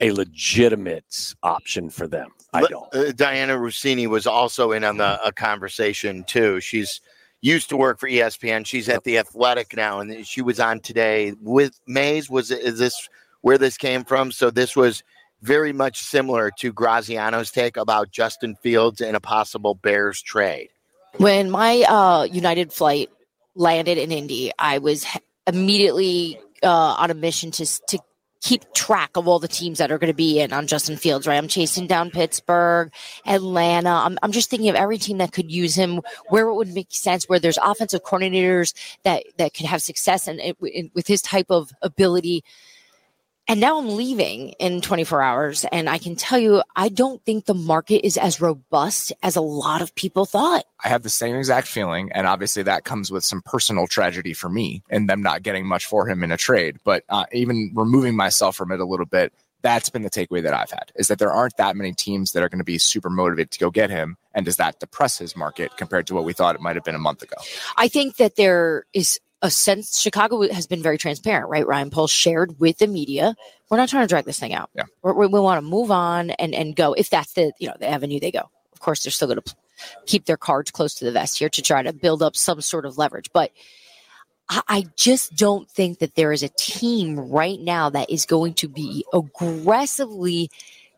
a 0.00 0.12
legitimate 0.12 1.34
option 1.42 1.88
for 1.88 2.06
them. 2.06 2.30
I 2.52 2.62
don't. 2.62 2.94
uh, 2.94 3.12
Dianna 3.12 3.58
Russini 3.58 4.06
was 4.06 4.26
also 4.26 4.72
in 4.72 4.84
on 4.84 4.98
the 4.98 5.24
a 5.24 5.32
conversation 5.32 6.24
too. 6.24 6.60
She's 6.60 7.00
used 7.40 7.68
to 7.70 7.76
work 7.76 7.98
for 7.98 8.08
ESPN. 8.08 8.66
She's 8.66 8.88
at 8.88 9.04
the 9.04 9.18
Athletic 9.18 9.76
now, 9.76 10.00
and 10.00 10.26
she 10.26 10.42
was 10.42 10.60
on 10.60 10.80
today 10.80 11.34
with 11.40 11.80
Mays. 11.86 12.28
Was 12.30 12.50
is 12.50 12.78
this 12.78 13.08
where 13.44 13.58
this 13.58 13.76
came 13.76 14.04
from? 14.04 14.32
So 14.32 14.50
this 14.50 14.74
was 14.74 15.02
very 15.42 15.74
much 15.74 16.00
similar 16.00 16.50
to 16.60 16.72
Graziano's 16.72 17.50
take 17.50 17.76
about 17.76 18.10
Justin 18.10 18.56
Fields 18.56 19.02
and 19.02 19.14
a 19.14 19.20
possible 19.20 19.74
Bears 19.74 20.22
trade. 20.22 20.70
When 21.18 21.50
my 21.50 21.82
uh, 21.82 22.22
United 22.22 22.72
flight 22.72 23.10
landed 23.54 23.98
in 23.98 24.10
Indy, 24.10 24.50
I 24.58 24.78
was 24.78 25.04
immediately 25.46 26.38
uh, 26.62 26.96
on 26.98 27.10
a 27.10 27.14
mission 27.14 27.50
to 27.50 27.66
to 27.88 27.98
keep 28.40 28.72
track 28.72 29.10
of 29.14 29.28
all 29.28 29.38
the 29.38 29.48
teams 29.48 29.76
that 29.76 29.92
are 29.92 29.98
going 29.98 30.10
to 30.10 30.16
be 30.16 30.40
in 30.40 30.50
on 30.54 30.66
Justin 30.66 30.96
Fields. 30.96 31.26
Right, 31.26 31.36
I'm 31.36 31.48
chasing 31.48 31.86
down 31.86 32.10
Pittsburgh, 32.10 32.94
Atlanta. 33.26 33.90
I'm 33.90 34.18
I'm 34.22 34.32
just 34.32 34.48
thinking 34.48 34.70
of 34.70 34.74
every 34.74 34.96
team 34.96 35.18
that 35.18 35.32
could 35.32 35.50
use 35.50 35.74
him, 35.74 36.00
where 36.30 36.48
it 36.48 36.54
would 36.54 36.72
make 36.72 36.86
sense, 36.92 37.28
where 37.28 37.38
there's 37.38 37.58
offensive 37.62 38.04
coordinators 38.04 38.72
that 39.02 39.24
that 39.36 39.52
could 39.52 39.66
have 39.66 39.82
success 39.82 40.26
and 40.28 40.40
it, 40.40 40.56
in- 40.62 40.90
with 40.94 41.06
his 41.06 41.20
type 41.20 41.50
of 41.50 41.72
ability. 41.82 42.42
And 43.46 43.60
now 43.60 43.78
I'm 43.78 43.94
leaving 43.94 44.50
in 44.58 44.80
24 44.80 45.20
hours. 45.20 45.64
And 45.70 45.88
I 45.88 45.98
can 45.98 46.16
tell 46.16 46.38
you, 46.38 46.62
I 46.76 46.88
don't 46.88 47.22
think 47.24 47.44
the 47.44 47.54
market 47.54 48.04
is 48.04 48.16
as 48.16 48.40
robust 48.40 49.12
as 49.22 49.36
a 49.36 49.42
lot 49.42 49.82
of 49.82 49.94
people 49.94 50.24
thought. 50.24 50.64
I 50.82 50.88
have 50.88 51.02
the 51.02 51.10
same 51.10 51.36
exact 51.36 51.68
feeling, 51.68 52.10
and 52.12 52.26
obviously 52.26 52.62
that 52.62 52.84
comes 52.84 53.10
with 53.10 53.24
some 53.24 53.42
personal 53.42 53.86
tragedy 53.86 54.32
for 54.32 54.48
me 54.48 54.82
and 54.90 55.08
them 55.08 55.22
not 55.22 55.42
getting 55.42 55.66
much 55.66 55.86
for 55.86 56.08
him 56.08 56.22
in 56.22 56.32
a 56.32 56.36
trade. 56.36 56.78
But 56.84 57.04
uh, 57.08 57.26
even 57.32 57.72
removing 57.74 58.16
myself 58.16 58.56
from 58.56 58.72
it 58.72 58.80
a 58.80 58.84
little 58.84 59.06
bit, 59.06 59.32
that's 59.64 59.88
been 59.88 60.02
the 60.02 60.10
takeaway 60.10 60.42
that 60.42 60.52
I've 60.52 60.70
had 60.70 60.92
is 60.94 61.08
that 61.08 61.18
there 61.18 61.32
aren't 61.32 61.56
that 61.56 61.74
many 61.74 61.92
teams 61.92 62.32
that 62.32 62.42
are 62.42 62.50
going 62.50 62.58
to 62.58 62.64
be 62.64 62.76
super 62.76 63.08
motivated 63.08 63.50
to 63.52 63.58
go 63.58 63.70
get 63.70 63.88
him. 63.88 64.18
And 64.34 64.44
does 64.44 64.56
that 64.56 64.78
depress 64.78 65.16
his 65.16 65.34
market 65.34 65.76
compared 65.78 66.06
to 66.08 66.14
what 66.14 66.24
we 66.24 66.34
thought 66.34 66.54
it 66.54 66.60
might 66.60 66.76
have 66.76 66.84
been 66.84 66.94
a 66.94 66.98
month 66.98 67.22
ago? 67.22 67.36
I 67.78 67.88
think 67.88 68.16
that 68.16 68.36
there 68.36 68.84
is 68.92 69.18
a 69.44 69.50
sense 69.50 70.00
Chicago 70.00 70.50
has 70.50 70.66
been 70.66 70.82
very 70.82 70.98
transparent, 70.98 71.48
right? 71.50 71.66
Ryan 71.66 71.90
Poles 71.90 72.10
shared 72.10 72.58
with 72.58 72.78
the 72.78 72.88
media, 72.88 73.36
we're 73.70 73.76
not 73.76 73.90
trying 73.90 74.02
to 74.04 74.08
drag 74.08 74.24
this 74.24 74.40
thing 74.40 74.54
out. 74.54 74.70
Yeah. 74.74 74.84
We're, 75.02 75.12
we 75.12 75.26
we 75.28 75.38
want 75.38 75.58
to 75.58 75.62
move 75.68 75.90
on 75.92 76.30
and 76.30 76.54
and 76.54 76.74
go 76.74 76.94
if 76.94 77.10
that's 77.10 77.34
the 77.34 77.52
you 77.60 77.68
know 77.68 77.74
the 77.78 77.88
avenue 77.88 78.18
they 78.18 78.32
go. 78.32 78.50
Of 78.72 78.80
course, 78.80 79.04
they're 79.04 79.12
still 79.12 79.28
going 79.28 79.42
to 79.42 79.54
keep 80.06 80.24
their 80.24 80.38
cards 80.38 80.70
close 80.70 80.94
to 80.94 81.04
the 81.04 81.12
vest 81.12 81.38
here 81.38 81.50
to 81.50 81.62
try 81.62 81.82
to 81.82 81.92
build 81.92 82.22
up 82.22 82.34
some 82.36 82.60
sort 82.60 82.86
of 82.86 82.98
leverage, 82.98 83.30
but. 83.32 83.52
I- 84.50 84.62
I 84.68 84.84
just 84.96 85.36
don't 85.36 85.70
think 85.70 86.00
that 86.00 86.16
there 86.16 86.30
is 86.30 86.42
a 86.42 86.50
team 86.50 87.18
right 87.18 87.58
now 87.58 87.88
that 87.88 88.10
is 88.10 88.26
going 88.26 88.52
to 88.56 88.68
be 88.68 89.02
aggressively 89.14 90.50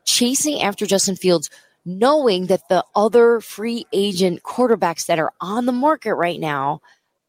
chasing 0.04 0.62
after 0.62 0.84
Justin 0.84 1.14
Fields, 1.14 1.48
knowing 1.84 2.46
that 2.46 2.68
the 2.68 2.84
other 2.96 3.40
free 3.40 3.86
agent 3.92 4.42
quarterbacks 4.42 5.06
that 5.06 5.20
are 5.20 5.32
on 5.40 5.66
the 5.66 5.72
market 5.72 6.16
right 6.16 6.40
now 6.40 6.80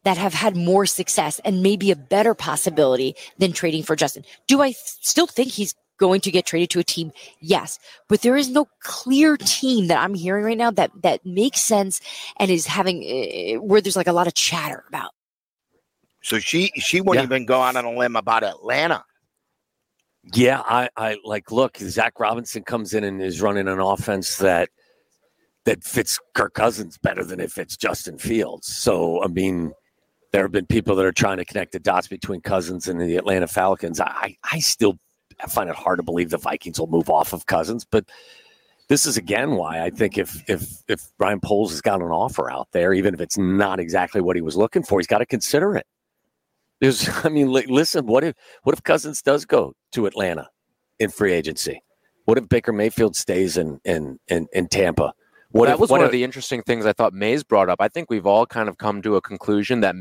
that 0.08 0.18
have 0.18 0.34
had 0.34 0.56
more 0.56 0.86
success 0.86 1.40
and 1.44 1.62
maybe 1.62 1.92
a 1.92 1.96
better 1.98 2.34
possibility 2.34 3.14
than 3.40 3.52
trading 3.52 3.84
for 3.84 3.94
Justin. 3.98 4.24
Do 4.48 4.62
I 4.62 4.68
th- 4.68 4.78
still 5.02 5.28
think 5.28 5.52
he's 5.52 5.76
going 6.00 6.22
to 6.22 6.32
get 6.32 6.46
traded 6.46 6.70
to 6.70 6.80
a 6.80 6.84
team? 6.86 7.12
Yes, 7.42 7.78
but 8.08 8.22
there 8.22 8.38
is 8.38 8.48
no 8.50 8.70
clear 8.82 9.36
team 9.36 9.88
that 9.88 9.98
I'm 10.00 10.14
hearing 10.14 10.46
right 10.46 10.58
now 10.58 10.72
that 10.72 10.92
that 11.04 11.26
makes 11.26 11.60
sense 11.60 12.00
and 12.38 12.50
is 12.50 12.66
having 12.66 13.04
uh, 13.04 13.60
where 13.62 13.82
there's 13.82 13.98
like 13.98 14.08
a 14.08 14.14
lot 14.14 14.28
of 14.28 14.34
chatter 14.34 14.86
about. 14.88 15.12
So 16.24 16.40
she 16.40 16.72
she 16.78 17.02
wouldn't 17.02 17.30
Yeah. 17.30 17.36
even 17.36 17.46
go 17.46 17.62
out 17.62 17.76
on 17.76 17.84
a 17.84 17.92
limb 17.92 18.16
about 18.16 18.46
Atlanta. 18.46 19.04
Yeah, 20.34 20.62
I, 20.66 20.88
I 20.96 21.18
like 21.26 21.52
look, 21.52 21.78
Zac 21.80 22.18
Robinson 22.18 22.64
comes 22.64 22.94
in 22.94 23.04
and 23.04 23.22
is 23.22 23.42
running 23.42 23.68
an 23.68 23.80
offense 23.82 24.38
that 24.38 24.70
that 25.66 25.84
fits 25.84 26.18
Kirk 26.34 26.54
Cousins 26.54 26.98
better 26.98 27.26
than 27.26 27.42
it 27.42 27.52
fits 27.52 27.76
Justin 27.76 28.18
Fields. 28.18 28.68
So 28.68 29.22
I 29.22 29.28
mean, 29.28 29.74
there 30.32 30.44
have 30.44 30.52
been 30.52 30.66
people 30.66 30.96
that 30.96 31.06
are 31.06 31.12
trying 31.12 31.38
to 31.38 31.46
connect 31.46 31.72
the 31.72 31.80
dots 31.80 32.08
between 32.08 32.42
Cousins 32.42 32.88
and 32.88 33.00
the 33.00 33.16
Atlanta 33.16 33.48
Falcons. 33.48 34.00
I, 34.00 34.36
I 34.52 34.60
still 34.60 34.98
find 35.50 35.70
it 35.70 35.76
hard 35.76 36.00
to 36.00 36.04
believe 36.04 36.30
the 36.30 36.38
Vikings 36.38 36.80
will 36.80 36.88
move 36.88 37.10
off 37.10 37.34
of 37.34 37.46
Cousins, 37.46 37.86
but 37.90 38.06
this 38.90 39.06
is 39.06 39.18
again 39.18 39.52
why 39.52 39.82
I 39.82 39.90
think 39.90 40.18
if 40.18 40.44
if 40.50 40.82
if 40.88 41.12
Brian 41.18 41.40
Poles 41.40 41.72
has 41.72 41.82
got 41.82 42.02
an 42.02 42.08
offer 42.08 42.50
out 42.50 42.70
there, 42.72 42.94
even 42.94 43.14
if 43.14 43.20
it's 43.20 43.38
not 43.38 43.80
exactly 43.80 44.22
what 44.22 44.36
he 44.36 44.42
was 44.42 44.56
looking 44.56 44.84
for, 44.84 45.00
he's 45.00 45.08
got 45.08 45.20
to 45.20 45.26
consider 45.26 45.76
it. 45.76 45.86
There's, 46.80 47.10
I 47.26 47.30
mean, 47.30 47.52
li- 47.52 47.66
listen, 47.68 48.06
what 48.06 48.24
if 48.24 48.36
what 48.64 48.74
if 48.74 48.84
Cousins 48.84 49.22
does 49.22 49.46
go 49.46 49.74
to 49.94 50.06
Atlanta 50.06 50.50
in 51.00 51.10
free 51.10 51.34
agency? 51.34 51.82
What 52.26 52.38
if 52.38 52.50
Baker 52.50 52.74
Mayfield 52.74 53.16
stays 53.16 53.58
in 53.58 53.80
in 53.84 54.20
in, 54.28 54.48
in 54.54 54.68
Tampa? 54.68 55.14
What 55.50 55.68
that 55.68 55.76
if, 55.76 55.80
was 55.80 55.90
what 55.90 56.00
one 56.00 56.06
if, 56.06 56.08
of 56.08 56.12
the 56.12 56.24
interesting 56.24 56.62
things 56.62 56.86
I 56.86 56.94
thought 56.94 57.14
Mays 57.14 57.44
brought 57.44 57.70
up. 57.70 57.82
I 57.82 57.88
think 57.88 58.10
we've 58.10 58.26
all 58.26 58.46
kind 58.46 58.70
of 58.70 58.78
come 58.78 59.02
to 59.02 59.16
a 59.16 59.22
conclusion 59.22 59.82
that 59.82 59.96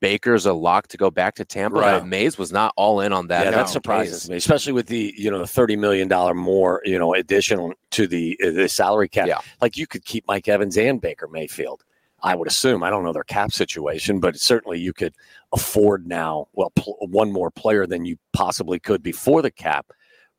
Baker's 0.00 0.46
a 0.46 0.52
lock 0.52 0.88
to 0.88 0.96
go 0.96 1.10
back 1.10 1.36
to 1.36 1.44
Tampa. 1.44 1.78
Right. 1.78 1.98
But 1.98 2.06
Mays 2.06 2.36
was 2.38 2.52
not 2.52 2.72
all 2.76 3.00
in 3.00 3.12
on 3.12 3.28
that. 3.28 3.44
yeah, 3.44 3.50
No, 3.50 3.56
that 3.58 3.68
surprises 3.68 4.24
Mays- 4.24 4.30
me, 4.30 4.36
especially 4.36 4.72
with 4.72 4.86
the 4.86 5.14
you 5.16 5.30
know 5.30 5.38
the 5.38 5.46
thirty 5.46 5.76
million 5.76 6.08
dollar 6.08 6.34
more 6.34 6.82
you 6.84 6.98
know 6.98 7.14
addition 7.14 7.72
to 7.92 8.06
the 8.06 8.38
uh, 8.44 8.50
the 8.50 8.68
salary 8.68 9.08
cap. 9.08 9.28
Yeah. 9.28 9.38
Like 9.60 9.76
you 9.76 9.86
could 9.86 10.04
keep 10.04 10.26
Mike 10.26 10.48
Evans 10.48 10.76
and 10.76 11.00
Baker 11.00 11.28
Mayfield. 11.28 11.84
I 12.22 12.34
would 12.34 12.48
assume. 12.48 12.82
I 12.82 12.88
don't 12.88 13.04
know 13.04 13.12
their 13.12 13.22
cap 13.24 13.52
situation, 13.52 14.18
but 14.18 14.36
certainly 14.38 14.78
you 14.78 14.94
could 14.94 15.14
afford 15.52 16.06
now. 16.06 16.48
Well, 16.54 16.70
pl- 16.74 16.96
one 17.00 17.30
more 17.30 17.50
player 17.50 17.86
than 17.86 18.06
you 18.06 18.16
possibly 18.32 18.78
could 18.78 19.02
before 19.02 19.42
the 19.42 19.50
cap 19.50 19.90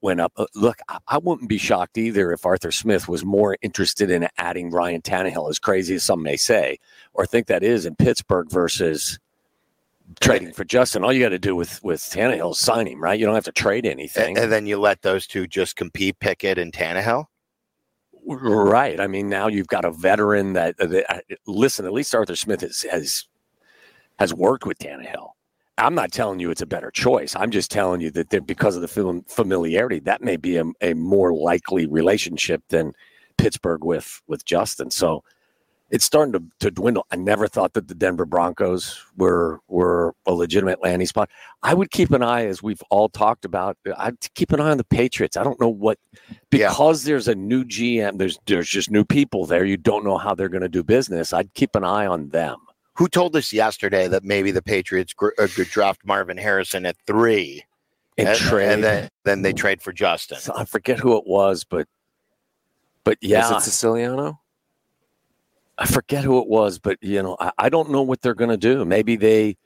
went 0.01 0.19
up. 0.19 0.33
Uh, 0.35 0.45
look, 0.55 0.79
I, 0.89 0.97
I 1.07 1.17
wouldn't 1.19 1.47
be 1.47 1.59
shocked 1.59 1.99
either 1.99 2.31
if 2.31 2.43
Arthur 2.43 2.71
Smith 2.71 3.07
was 3.07 3.23
more 3.23 3.55
interested 3.61 4.09
in 4.09 4.27
adding 4.37 4.71
Ryan 4.71 5.01
Tannehill, 5.01 5.47
as 5.49 5.59
crazy 5.59 5.93
as 5.93 6.03
some 6.03 6.23
may 6.23 6.37
say, 6.37 6.79
or 7.13 7.27
think 7.27 7.45
that 7.47 7.63
is 7.63 7.85
in 7.85 7.95
Pittsburgh 7.95 8.49
versus 8.49 9.19
trading 10.19 10.53
for 10.53 10.63
Justin. 10.63 11.03
All 11.03 11.13
you 11.13 11.23
got 11.23 11.29
to 11.29 11.39
do 11.39 11.55
with 11.55 11.83
with 11.83 12.01
Tannehill 12.01 12.51
is 12.51 12.59
sign 12.59 12.87
him, 12.87 13.01
right? 13.01 13.19
You 13.19 13.25
don't 13.25 13.35
have 13.35 13.45
to 13.45 13.51
trade 13.51 13.85
anything. 13.85 14.37
And, 14.37 14.51
then 14.51 14.65
you 14.65 14.79
let 14.79 15.01
those 15.01 15.27
two 15.27 15.47
just 15.47 15.75
compete, 15.75 16.19
Pickett 16.19 16.57
and 16.57 16.71
Tannehill. 16.71 17.25
Right. 18.27 18.99
I 18.99 19.07
mean, 19.07 19.29
now 19.29 19.47
you've 19.47 19.67
got 19.67 19.85
a 19.85 19.91
veteran 19.91 20.53
that, 20.53 20.77
that 20.77 21.05
uh, 21.13 21.19
listen. 21.45 21.85
At 21.85 21.93
least 21.93 22.15
Arthur 22.15 22.35
Smith 22.35 22.61
has 22.61 22.85
has 22.91 23.25
has 24.17 24.33
worked 24.33 24.65
with 24.65 24.79
Tannehill. 24.79 25.29
I'm 25.77 25.95
not 25.95 26.11
telling 26.11 26.39
you 26.39 26.51
it's 26.51 26.61
a 26.61 26.65
better 26.65 26.89
choice. 26.89 27.35
I'm 27.35 27.51
just 27.51 27.69
telling 27.69 27.99
you 27.99 28.09
that 28.11 28.47
because 28.47 28.77
of 28.77 28.81
the 28.81 29.23
familiarity, 29.27 29.99
that 29.99 30.21
may 30.21 30.37
be 30.37 30.55
a, 30.55 30.63
a 30.81 30.93
more 30.93 31.33
likely 31.33 31.85
relationship 31.85 32.63
than 32.69 32.93
Pittsburgh 33.37 33.83
with 33.83 34.21
with 34.27 34.45
Justin. 34.45 34.89
So 34.89 35.23
it's 35.91 36.03
starting 36.05 36.33
to, 36.33 36.43
to 36.61 36.71
dwindle. 36.71 37.05
I 37.11 37.15
never 37.15 37.47
thought 37.47 37.73
that 37.73 37.87
the 37.87 37.93
Denver 37.95 38.25
Broncos 38.25 38.99
were 39.17 39.59
were 39.67 40.13
a 40.25 40.33
legitimate 40.33 40.81
landing 40.83 41.07
spot. 41.07 41.29
I 41.63 41.73
would 41.73 41.91
keep 41.91 42.11
an 42.11 42.23
eye, 42.23 42.45
as 42.47 42.63
we've 42.63 42.81
all 42.89 43.07
talked 43.07 43.45
about. 43.45 43.77
I'd 43.97 44.17
keep 44.33 44.51
an 44.51 44.59
eye 44.59 44.71
on 44.71 44.77
the 44.77 44.83
Patriots. 44.83 45.37
I 45.37 45.43
don't 45.43 45.59
know 45.61 45.69
what 45.69 45.99
Yeah. 46.51 46.69
because 46.69 47.03
there's 47.03 47.27
a 47.27 47.35
new 47.35 47.63
GM. 47.63 48.17
There's 48.17 48.39
there's 48.47 48.67
just 48.67 48.89
new 48.89 49.03
people 49.05 49.45
there. 49.45 49.63
You 49.65 49.77
don't 49.77 50.03
know 50.03 50.17
how 50.17 50.33
they're 50.33 50.49
going 50.49 50.63
to 50.63 50.69
do 50.69 50.83
business. 50.83 51.33
I'd 51.33 51.53
keep 51.53 51.75
an 51.75 51.83
eye 51.83 52.07
on 52.07 52.29
them. 52.29 52.57
Who 52.97 53.07
told 53.07 53.35
us 53.35 53.51
yesterday 53.53 54.07
that 54.07 54.23
maybe 54.23 54.51
the 54.51 54.61
Patriots 54.61 55.13
gr- 55.13 55.29
uh, 55.37 55.47
could 55.53 55.67
draft 55.67 56.01
Marvin 56.05 56.37
Harrison 56.37 56.85
at 56.85 56.95
three 57.05 57.63
And, 58.17 58.37
trade. 58.39 58.69
and 58.71 58.83
then, 58.83 59.09
then 59.25 59.41
they 59.41 59.51
trade 59.53 59.81
for 59.81 59.91
Justin? 59.91 60.39
So 60.39 60.53
I 60.55 60.63
forget 60.65 60.97
who 60.99 61.17
it 61.17 61.27
was, 61.27 61.63
but 61.65 61.87
but 63.03 63.17
yeah, 63.21 63.45
Is 63.45 63.51
it 63.57 63.61
Siciliano? 63.69 64.39
I 65.77 65.85
forget 65.85 66.23
who 66.23 66.39
it 66.39 66.47
was, 66.47 66.79
but 66.79 66.97
you 67.01 67.21
know, 67.21 67.35
I, 67.39 67.51
I 67.57 67.69
don't 67.69 67.91
know 67.91 68.01
what 68.01 68.21
they're 68.21 68.33
going 68.33 68.49
to 68.49 68.57
do. 68.57 68.85
Maybe 68.85 69.15
they, 69.15 69.57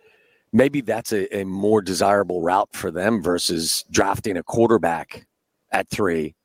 maybe 0.51 0.82
that's 0.82 1.12
a, 1.14 1.39
a 1.39 1.43
more 1.45 1.82
desirable 1.82 2.41
route 2.41 2.70
for 2.74 2.91
them 2.91 3.22
versus 3.22 3.86
drafting 3.91 4.38
a 4.38 4.43
quarterback 4.43 5.28
at 5.72 5.89
three 5.89 6.36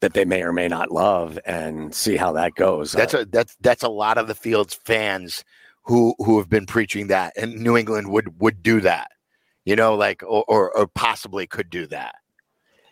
that 0.00 0.12
they 0.12 0.24
may 0.24 0.42
or 0.42 0.52
may 0.52 0.68
not 0.68 0.90
love 0.90 1.38
and 1.46 1.94
see 1.94 2.16
how 2.16 2.32
that 2.32 2.54
goes. 2.54 2.92
That's 2.92 3.14
uh, 3.14 3.20
a 3.20 3.24
that's 3.24 3.56
that's 3.60 3.82
a 3.82 3.88
lot 3.88 4.18
of 4.18 4.28
the 4.28 4.34
Fields 4.34 4.78
fans 4.84 5.44
who 5.84 6.14
who 6.18 6.38
have 6.38 6.48
been 6.48 6.66
preaching 6.66 7.06
that, 7.08 7.32
and 7.36 7.54
New 7.56 7.76
England 7.76 8.08
would 8.08 8.40
would 8.40 8.62
do 8.62 8.80
that. 8.80 9.10
You 9.64 9.76
know, 9.76 9.94
like 9.94 10.22
or 10.22 10.44
or, 10.48 10.76
or 10.76 10.86
possibly 10.86 11.46
could 11.46 11.70
do 11.70 11.86
that. 11.88 12.16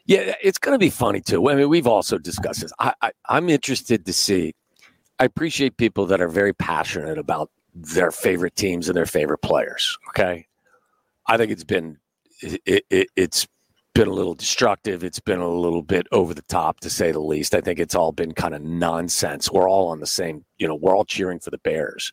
Yeah, 0.06 0.34
it's 0.42 0.58
going 0.58 0.74
to 0.74 0.78
be 0.78 0.90
funny 0.90 1.20
too. 1.20 1.48
I 1.48 1.54
mean, 1.54 1.68
we've 1.68 1.86
also 1.86 2.18
discussed 2.18 2.60
this. 2.60 2.72
I, 2.78 2.92
I, 3.00 3.12
I'm 3.26 3.48
interested 3.48 4.04
to 4.06 4.12
see. 4.12 4.54
I 5.18 5.24
appreciate 5.24 5.76
people 5.76 6.06
that 6.06 6.20
are 6.20 6.28
very 6.28 6.52
passionate 6.52 7.18
about 7.18 7.50
their 7.74 8.10
favorite 8.10 8.56
teams 8.56 8.88
and 8.88 8.96
their 8.96 9.06
favorite 9.06 9.38
players. 9.38 9.96
Okay, 10.10 10.46
I 11.26 11.36
think 11.36 11.50
it's 11.52 11.64
been 11.64 11.98
it, 12.40 12.84
it, 12.90 13.08
it's 13.16 13.46
been 13.94 14.08
a 14.08 14.12
little 14.12 14.34
destructive. 14.34 15.04
It's 15.04 15.20
been 15.20 15.38
a 15.38 15.48
little 15.48 15.82
bit 15.82 16.06
over 16.10 16.34
the 16.34 16.42
top, 16.42 16.80
to 16.80 16.90
say 16.90 17.12
the 17.12 17.20
least. 17.20 17.54
I 17.54 17.60
think 17.60 17.78
it's 17.78 17.94
all 17.94 18.12
been 18.12 18.32
kind 18.32 18.54
of 18.54 18.62
nonsense. 18.62 19.50
We're 19.50 19.68
all 19.68 19.88
on 19.88 20.00
the 20.00 20.06
same. 20.06 20.44
You 20.58 20.66
know, 20.66 20.74
we're 20.74 20.96
all 20.96 21.04
cheering 21.04 21.38
for 21.38 21.50
the 21.50 21.58
Bears. 21.58 22.10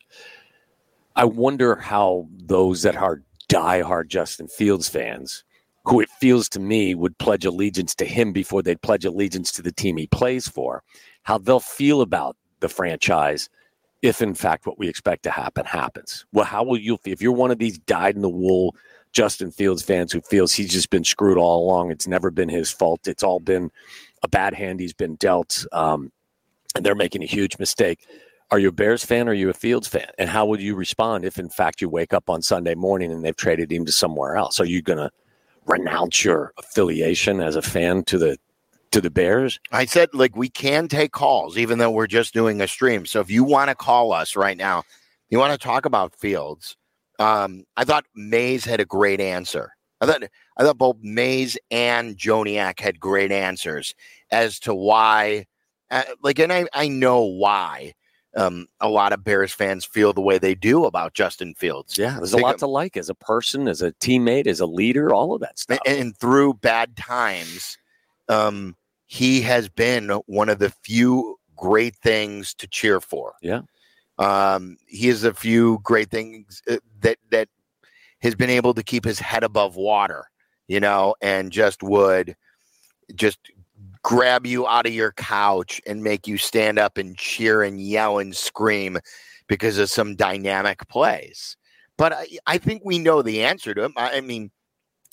I 1.16 1.24
wonder 1.24 1.74
how 1.76 2.28
those 2.30 2.82
that 2.82 2.96
are 2.96 3.22
diehard 3.48 4.08
Justin 4.08 4.48
Fields 4.48 4.88
fans 4.88 5.44
who 5.84 6.00
it 6.00 6.08
feels 6.08 6.48
to 6.50 6.60
me 6.60 6.94
would 6.94 7.18
pledge 7.18 7.44
allegiance 7.44 7.94
to 7.96 8.04
him 8.04 8.32
before 8.32 8.62
they'd 8.62 8.82
pledge 8.82 9.04
allegiance 9.04 9.50
to 9.52 9.62
the 9.62 9.72
team 9.72 9.96
he 9.96 10.06
plays 10.06 10.46
for, 10.46 10.82
how 11.24 11.38
they'll 11.38 11.60
feel 11.60 12.00
about 12.00 12.36
the 12.62 12.68
franchise 12.70 13.50
if, 14.02 14.20
in 14.20 14.34
fact, 14.34 14.66
what 14.66 14.78
we 14.78 14.88
expect 14.88 15.22
to 15.22 15.30
happen 15.30 15.64
happens. 15.64 16.26
Well, 16.32 16.44
how 16.44 16.64
will 16.64 16.78
you 16.78 16.98
if 17.04 17.22
you're 17.22 17.32
one 17.32 17.52
of 17.52 17.58
these 17.58 17.78
dyed 17.78 18.16
in 18.16 18.22
the 18.22 18.28
wool 18.28 18.74
Justin 19.12 19.50
Fields 19.50 19.82
fans 19.82 20.12
who 20.12 20.20
feels 20.22 20.52
he's 20.52 20.72
just 20.72 20.90
been 20.90 21.04
screwed 21.04 21.38
all 21.38 21.64
along? 21.64 21.92
It's 21.92 22.08
never 22.08 22.30
been 22.30 22.48
his 22.48 22.70
fault. 22.70 23.06
It's 23.06 23.22
all 23.22 23.38
been 23.38 23.70
a 24.22 24.28
bad 24.28 24.54
hand 24.54 24.80
he's 24.80 24.92
been 24.92 25.14
dealt, 25.16 25.64
um, 25.72 26.10
and 26.74 26.84
they're 26.84 26.94
making 26.94 27.22
a 27.22 27.26
huge 27.26 27.58
mistake. 27.58 28.06
Are 28.50 28.58
you 28.58 28.68
a 28.68 28.72
Bears 28.72 29.04
fan 29.04 29.28
or 29.28 29.30
are 29.30 29.34
you 29.34 29.48
a 29.48 29.54
Fields 29.54 29.88
fan? 29.88 30.08
And 30.18 30.28
how 30.28 30.44
would 30.46 30.60
you 30.60 30.74
respond 30.74 31.24
if, 31.24 31.38
in 31.38 31.48
fact, 31.48 31.80
you 31.80 31.88
wake 31.88 32.12
up 32.12 32.28
on 32.28 32.42
Sunday 32.42 32.74
morning 32.74 33.10
and 33.10 33.24
they've 33.24 33.36
traded 33.36 33.72
him 33.72 33.86
to 33.86 33.92
somewhere 33.92 34.36
else? 34.36 34.60
Are 34.60 34.66
you 34.66 34.82
going 34.82 34.98
to 34.98 35.10
renounce 35.66 36.24
your 36.24 36.52
affiliation 36.58 37.40
as 37.40 37.56
a 37.56 37.62
fan 37.62 38.02
to 38.04 38.18
the 38.18 38.36
to 38.92 39.00
the 39.00 39.10
Bears? 39.10 39.58
I 39.72 39.84
said 39.84 40.10
like 40.12 40.36
we 40.36 40.48
can 40.48 40.88
take 40.88 41.12
calls 41.12 41.58
even 41.58 41.78
though 41.78 41.90
we're 41.90 42.06
just 42.06 42.32
doing 42.32 42.60
a 42.60 42.68
stream. 42.68 43.06
So 43.06 43.20
if 43.20 43.30
you 43.30 43.44
want 43.44 43.68
to 43.68 43.74
call 43.74 44.12
us 44.12 44.36
right 44.36 44.56
now, 44.56 44.84
you 45.30 45.38
want 45.38 45.52
to 45.52 45.58
talk 45.58 45.84
about 45.84 46.14
Fields. 46.14 46.76
Um, 47.18 47.64
I 47.76 47.84
thought 47.84 48.04
Mays 48.14 48.64
had 48.64 48.80
a 48.80 48.84
great 48.84 49.20
answer. 49.20 49.72
I 50.00 50.06
thought 50.06 50.22
I 50.56 50.64
thought 50.64 50.78
both 50.78 50.96
Mays 51.00 51.56
and 51.70 52.16
Joniak 52.16 52.80
had 52.80 53.00
great 53.00 53.32
answers 53.32 53.94
as 54.30 54.58
to 54.60 54.74
why. 54.74 55.46
Uh, 55.90 56.02
like, 56.22 56.38
and 56.38 56.52
I 56.52 56.66
I 56.72 56.88
know 56.88 57.22
why. 57.22 57.94
Um, 58.34 58.66
a 58.80 58.88
lot 58.88 59.12
of 59.12 59.22
Bears 59.22 59.52
fans 59.52 59.84
feel 59.84 60.14
the 60.14 60.22
way 60.22 60.38
they 60.38 60.54
do 60.54 60.86
about 60.86 61.12
Justin 61.12 61.54
Fields. 61.54 61.98
Yeah, 61.98 62.16
there's 62.16 62.32
a 62.32 62.38
lot 62.38 62.58
to 62.60 62.66
like 62.66 62.96
as 62.96 63.10
a 63.10 63.14
person, 63.14 63.68
as 63.68 63.82
a 63.82 63.92
teammate, 63.92 64.46
as 64.46 64.58
a 64.58 64.66
leader, 64.66 65.12
all 65.12 65.34
of 65.34 65.42
that 65.42 65.58
stuff. 65.58 65.80
and, 65.86 65.98
and 65.98 66.16
through 66.16 66.54
bad 66.54 66.96
times, 66.96 67.76
um, 68.30 68.74
he 69.12 69.42
has 69.42 69.68
been 69.68 70.08
one 70.24 70.48
of 70.48 70.58
the 70.58 70.70
few 70.70 71.38
great 71.54 71.94
things 71.96 72.54
to 72.54 72.66
cheer 72.66 72.98
for. 72.98 73.34
Yeah. 73.42 73.60
Um, 74.16 74.78
he 74.86 75.08
has 75.08 75.22
a 75.22 75.34
few 75.34 75.80
great 75.82 76.10
things 76.10 76.62
uh, 76.66 76.78
that 77.00 77.18
that 77.30 77.48
has 78.22 78.34
been 78.34 78.48
able 78.48 78.72
to 78.72 78.82
keep 78.82 79.04
his 79.04 79.18
head 79.18 79.44
above 79.44 79.76
water, 79.76 80.30
you 80.66 80.80
know, 80.80 81.14
and 81.20 81.52
just 81.52 81.82
would 81.82 82.34
just 83.14 83.38
grab 84.02 84.46
you 84.46 84.66
out 84.66 84.86
of 84.86 84.94
your 84.94 85.12
couch 85.12 85.78
and 85.86 86.02
make 86.02 86.26
you 86.26 86.38
stand 86.38 86.78
up 86.78 86.96
and 86.96 87.18
cheer 87.18 87.62
and 87.62 87.82
yell 87.82 88.18
and 88.18 88.34
scream 88.34 88.98
because 89.46 89.76
of 89.76 89.90
some 89.90 90.16
dynamic 90.16 90.88
plays. 90.88 91.58
But 91.98 92.14
I, 92.14 92.26
I 92.46 92.56
think 92.56 92.80
we 92.82 92.98
know 92.98 93.20
the 93.20 93.44
answer 93.44 93.74
to 93.74 93.84
him. 93.84 93.92
I, 93.94 94.16
I 94.16 94.20
mean, 94.22 94.50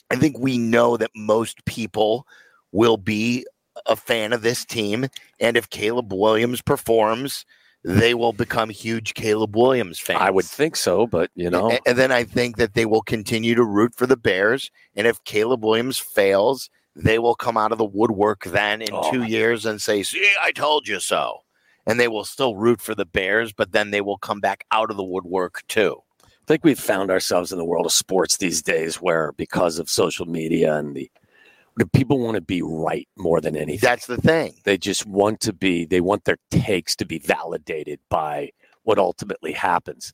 I 0.10 0.16
think 0.16 0.40
we 0.40 0.58
know 0.58 0.96
that 0.96 1.12
most 1.18 1.66
people 1.66 2.26
will 2.72 2.96
be 2.96 3.46
a 3.86 3.96
fan 3.96 4.34
of 4.34 4.42
this 4.42 4.66
team, 4.66 5.08
and 5.40 5.58
if 5.58 5.70
Caleb 5.70 6.14
Williams 6.14 6.62
performs, 6.62 7.46
they 7.84 8.14
will 8.14 8.34
become 8.34 8.70
huge 8.70 9.14
Caleb 9.14 9.56
Williams 9.56 10.00
fans. 10.00 10.20
I 10.22 10.30
would 10.30 10.46
think 10.46 10.76
so, 10.76 11.08
but 11.08 11.32
you 11.36 11.50
know, 11.50 11.70
and, 11.72 11.80
and 11.86 11.98
then 11.98 12.12
I 12.12 12.24
think 12.24 12.58
that 12.58 12.74
they 12.74 12.86
will 12.86 13.02
continue 13.02 13.56
to 13.56 13.64
root 13.64 13.96
for 13.96 14.06
the 14.06 14.18
Bears. 14.18 14.70
And 14.96 15.08
if 15.08 15.24
Caleb 15.24 15.64
Williams 15.64 15.98
fails, 15.98 16.70
they 16.96 17.20
will 17.20 17.36
come 17.36 17.56
out 17.58 17.72
of 17.72 17.78
the 17.78 17.86
woodwork 17.86 18.44
then 18.46 18.82
in 18.82 18.90
Oh, 18.92 19.12
two 19.12 19.24
years 19.24 19.66
and 19.66 19.82
say, 19.82 20.04
"See, 20.04 20.30
I 20.44 20.52
told 20.52 20.88
you 20.88 21.00
so." 21.00 21.40
And 21.88 22.00
they 22.00 22.08
will 22.10 22.26
still 22.26 22.56
root 22.56 22.82
for 22.82 22.94
the 22.94 23.06
Bears, 23.06 23.54
but 23.54 23.72
then 23.72 23.92
they 23.92 24.02
will 24.02 24.18
come 24.18 24.40
back 24.42 24.66
out 24.72 24.92
of 24.92 24.98
the 24.98 25.04
woodwork 25.04 25.64
too. 25.68 26.04
I 26.24 26.28
think 26.46 26.64
we've 26.64 26.80
found 26.80 27.10
ourselves 27.10 27.52
in 27.52 27.58
the 27.58 27.66
world 27.66 27.86
of 27.86 27.92
sports 27.94 28.38
these 28.38 28.62
days 28.62 28.98
where 28.98 29.32
because 29.34 29.80
of 29.80 29.90
social 29.90 30.26
media 30.26 30.76
and 30.76 30.96
the 30.96 31.10
people 31.86 32.20
want 32.20 32.36
to 32.36 32.42
be 32.42 32.62
right 32.62 33.08
more 33.18 33.42
than 33.42 33.56
anything. 33.56 33.80
That's 33.88 34.08
the 34.08 34.18
thing. 34.18 34.56
They 34.64 34.78
just 34.78 35.06
want 35.06 35.40
to 35.42 35.54
be, 35.54 35.86
they 35.86 36.02
want 36.02 36.26
their 36.26 36.38
takes 36.52 36.96
to 36.98 37.06
be 37.06 37.20
validated 37.20 38.00
by 38.10 38.52
what 38.84 38.98
ultimately 38.98 39.52
happens. 39.54 40.14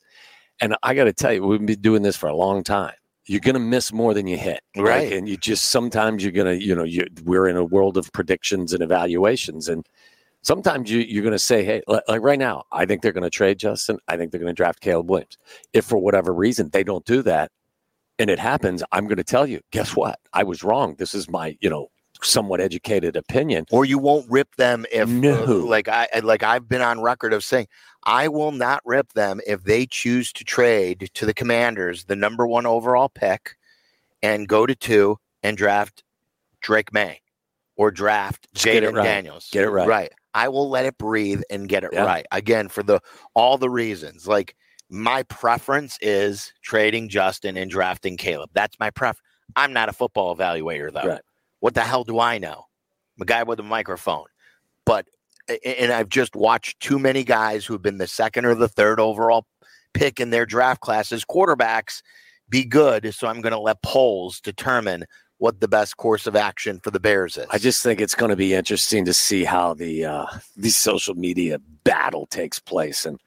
And 0.62 0.76
I 0.84 0.94
got 0.94 1.06
to 1.06 1.14
tell 1.14 1.34
you, 1.34 1.44
we've 1.46 1.66
been 1.66 1.82
doing 1.82 2.02
this 2.02 2.16
for 2.16 2.28
a 2.28 2.36
long 2.36 2.64
time. 2.64 2.94
You're 3.26 3.40
going 3.42 3.56
to 3.56 3.60
miss 3.60 3.92
more 3.92 4.14
than 4.14 4.28
you 4.28 4.38
hit. 4.38 4.62
Like, 4.76 4.86
Right. 4.86 5.14
and 5.14 5.28
you 5.28 5.36
just 5.38 5.66
sometimes 5.72 6.24
you're 6.24 6.32
going 6.32 6.60
to, 6.60 6.64
you 6.64 6.76
know, 6.76 6.84
you, 6.84 7.06
we're 7.24 7.48
in 7.48 7.58
a 7.58 7.64
world 7.64 7.98
of 7.98 8.12
predictions 8.14 8.72
and 8.72 8.84
evaluations. 8.84 9.68
And 9.68 9.86
sometimes 10.44 10.92
you, 10.92 11.00
you're 11.00 11.24
going 11.24 11.32
to 11.32 11.40
say, 11.40 11.64
hey, 11.64 11.82
li- 11.88 12.02
like 12.08 12.22
right 12.22 12.38
now, 12.38 12.66
I 12.72 12.86
think 12.86 13.02
they're 13.02 13.12
going 13.12 13.24
to 13.24 13.30
trade 13.32 13.58
Justin. 13.58 13.98
I 14.08 14.16
think 14.16 14.32
they're 14.32 14.40
going 14.40 14.54
to 14.54 14.56
draft 14.56 14.80
Caleb 14.80 15.10
Williams. 15.10 15.38
If 15.74 15.86
for 15.86 15.98
whatever 15.98 16.34
reason 16.34 16.70
they 16.70 16.84
don't 16.84 17.06
do 17.06 17.24
that 17.24 17.52
and 18.20 18.30
it 18.30 18.40
happens, 18.40 18.84
I'm 18.92 19.06
going 19.08 19.18
to 19.18 19.24
tell 19.24 19.48
you, 19.48 19.62
guess 19.72 19.96
what? 19.96 20.20
I 20.34 20.44
was 20.44 20.64
wrong. 20.64 20.96
This 20.98 21.14
is 21.14 21.30
my, 21.30 21.58
you 21.62 21.70
know, 21.70 21.90
somewhat 22.22 22.62
educated 22.62 23.16
opinion. 23.16 23.66
Or 23.72 23.86
you 23.86 24.00
won't 24.00 24.30
rip 24.30 24.56
them 24.56 24.86
if, 24.92 25.08
uh, 25.08 25.12
No. 25.12 25.44
like 25.44 25.88
I 25.88 26.08
like 26.24 26.44
I've 26.44 26.68
been 26.68 26.82
on 26.82 27.02
record 27.02 27.34
of 27.34 27.44
saying, 27.44 27.68
I 28.04 28.28
will 28.28 28.52
not 28.52 28.82
rip 28.86 29.14
them 29.14 29.42
if 29.46 29.64
they 29.64 29.86
choose 29.86 30.32
to 30.34 30.44
trade 30.44 31.10
to 31.14 31.26
the 31.26 31.34
Commanders 31.34 32.06
the 32.06 32.16
number 32.16 32.48
one 32.48 32.66
overall 32.66 33.10
pick, 33.10 33.56
and 34.24 34.48
go 34.48 34.66
to 34.66 34.76
two 34.76 35.18
and 35.44 35.58
draft 35.58 36.04
Drake 36.62 36.94
Maye, 36.94 37.22
or 37.76 37.92
draft 37.92 38.48
Just 38.54 38.66
get 38.66 38.84
it 38.84 38.92
Jayden 38.92 38.96
right. 38.96 39.04
Daniels. 39.04 39.50
Get 39.52 39.64
it 39.66 39.70
right. 39.70 39.88
Right. 39.88 40.12
I 40.34 40.50
will 40.50 40.70
let 40.70 40.86
it 40.86 40.98
breathe 40.98 41.42
and 41.50 41.68
get 41.70 41.84
it 41.84 41.92
Yeah. 41.94 42.06
right 42.06 42.26
again 42.32 42.70
for 42.70 42.82
the 42.84 43.02
all 43.34 43.58
the 43.58 43.70
reasons. 43.70 44.28
Like 44.28 44.56
my 44.90 45.24
preference 45.24 45.98
is 46.02 46.54
trading 46.62 47.10
Justin 47.10 47.58
and 47.58 47.70
drafting 47.70 48.18
Caleb. 48.18 48.50
That's 48.54 48.80
my 48.80 48.90
preference. 48.90 49.22
I'm 49.56 49.74
not 49.74 49.90
a 49.90 49.94
football 49.94 50.36
evaluator 50.36 50.92
though. 50.92 51.08
Right. 51.08 51.22
What 51.60 51.74
the 51.74 51.82
hell 51.82 52.04
do 52.04 52.20
I 52.20 52.38
know? 52.38 52.66
I'm 53.18 53.24
a 53.24 53.26
guy 53.26 53.44
with 53.44 53.60
a 53.60 53.64
microphone. 53.64 54.26
But 54.86 55.08
and 55.64 55.92
I've 55.92 56.10
just 56.10 56.36
watched 56.36 56.80
too 56.80 56.98
many 56.98 57.24
guys 57.24 57.66
who've 57.66 57.82
been 57.82 58.00
the 58.00 58.08
second 58.08 58.46
or 58.46 58.56
the 58.56 58.68
third 58.68 59.00
overall 59.00 59.46
pick 59.94 60.20
in 60.20 60.32
their 60.32 60.46
draft 60.46 60.82
classes, 60.82 61.24
quarterbacks, 61.24 62.02
be 62.50 62.64
good. 62.64 63.14
So 63.14 63.28
I'm 63.28 63.42
going 63.42 63.54
to 63.54 63.60
let 63.60 63.82
Poles 63.82 64.40
determine 64.42 65.06
what 65.38 65.60
the 65.60 65.68
best 65.68 65.98
course 65.98 66.28
of 66.28 66.36
action 66.36 66.80
for 66.84 66.92
the 66.92 67.00
Bears 67.00 67.38
is. 67.38 67.48
I 67.52 67.58
just 67.58 67.84
think 67.84 68.02
it's 68.02 68.16
going 68.16 68.30
to 68.30 68.36
be 68.36 68.54
interesting 68.54 69.06
to 69.06 69.14
see 69.14 69.44
how 69.44 69.74
the 69.74 70.06
uh, 70.06 70.26
the 70.56 70.70
social 70.70 71.16
media 71.16 71.60
battle 71.84 72.26
takes 72.28 72.60
place 72.60 73.06
and 73.06 73.20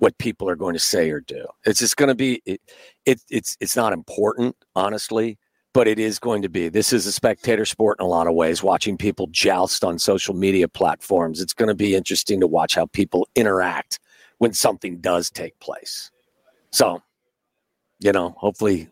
what 0.00 0.16
people 0.16 0.48
are 0.48 0.56
going 0.56 0.72
to 0.72 0.80
say 0.80 1.10
or 1.10 1.20
do. 1.20 1.46
It's 1.64 1.78
just 1.78 1.96
going 1.98 2.08
to 2.08 2.14
be 2.14 2.42
it, 2.46 2.60
it 3.04 3.20
it's 3.30 3.56
it's 3.60 3.76
not 3.76 3.92
important, 3.92 4.56
honestly, 4.74 5.38
but 5.74 5.86
it 5.86 5.98
is 5.98 6.18
going 6.18 6.40
to 6.42 6.48
be. 6.48 6.70
This 6.70 6.92
is 6.92 7.06
a 7.06 7.12
spectator 7.12 7.66
sport 7.66 7.98
in 8.00 8.06
a 8.06 8.08
lot 8.08 8.26
of 8.26 8.34
ways. 8.34 8.62
Watching 8.62 8.96
people 8.96 9.28
joust 9.30 9.84
on 9.84 9.98
social 9.98 10.34
media 10.34 10.68
platforms, 10.68 11.40
it's 11.40 11.52
going 11.52 11.68
to 11.68 11.74
be 11.74 11.94
interesting 11.94 12.40
to 12.40 12.46
watch 12.46 12.74
how 12.74 12.86
people 12.86 13.28
interact 13.36 14.00
when 14.38 14.54
something 14.54 14.96
does 15.00 15.30
take 15.30 15.58
place. 15.60 16.10
So, 16.72 17.02
you 18.00 18.10
know, 18.12 18.34
hopefully. 18.38 18.88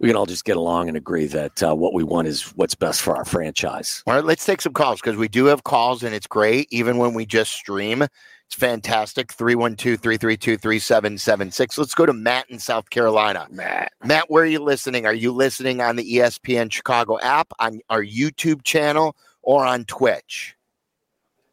We 0.00 0.06
can 0.06 0.16
all 0.16 0.26
just 0.26 0.44
get 0.44 0.56
along 0.56 0.86
and 0.86 0.96
agree 0.96 1.26
that 1.26 1.60
uh, 1.60 1.74
what 1.74 1.92
we 1.92 2.04
want 2.04 2.28
is 2.28 2.54
what's 2.54 2.76
best 2.76 3.00
for 3.02 3.16
our 3.16 3.24
franchise. 3.24 4.04
All 4.06 4.14
right, 4.14 4.24
let's 4.24 4.46
take 4.46 4.60
some 4.60 4.72
calls 4.72 5.00
because 5.00 5.16
we 5.16 5.26
do 5.26 5.46
have 5.46 5.64
calls 5.64 6.04
and 6.04 6.14
it's 6.14 6.28
great. 6.28 6.68
Even 6.70 6.98
when 6.98 7.14
we 7.14 7.26
just 7.26 7.50
stream, 7.50 8.06
it's 8.48 8.54
fantastic. 8.54 9.30
312 9.30 10.00
332 10.00 10.56
3776. 10.56 11.76
Let's 11.76 11.94
go 11.94 12.06
to 12.06 12.14
Matt 12.14 12.48
in 12.48 12.58
South 12.58 12.88
Carolina. 12.88 13.46
Matt. 13.50 13.92
Matt, 14.02 14.30
where 14.30 14.42
are 14.42 14.46
you 14.46 14.60
listening? 14.60 15.04
Are 15.04 15.12
you 15.12 15.32
listening 15.32 15.82
on 15.82 15.96
the 15.96 16.14
ESPN 16.14 16.72
Chicago 16.72 17.18
app, 17.20 17.52
on 17.58 17.80
our 17.90 18.02
YouTube 18.02 18.64
channel, 18.64 19.14
or 19.42 19.66
on 19.66 19.84
Twitch? 19.84 20.56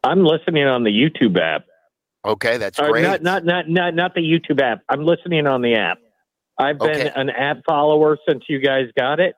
I'm 0.04 0.24
listening 0.24 0.66
on 0.66 0.84
the 0.84 0.90
YouTube 0.90 1.38
app. 1.38 1.66
Okay, 2.24 2.56
that's 2.56 2.78
great. 2.80 3.02
not, 3.02 3.22
not, 3.22 3.44
not, 3.44 3.68
not, 3.68 3.94
not 3.94 4.14
the 4.14 4.22
YouTube 4.22 4.62
app. 4.62 4.80
I'm 4.88 5.04
listening 5.04 5.46
on 5.46 5.60
the 5.60 5.74
app. 5.74 5.98
I've 6.58 6.78
been 6.78 6.88
Okay. 6.88 7.12
an 7.14 7.28
app 7.28 7.58
follower 7.68 8.16
since 8.26 8.44
you 8.48 8.58
guys 8.58 8.86
got 8.96 9.20
it, 9.20 9.34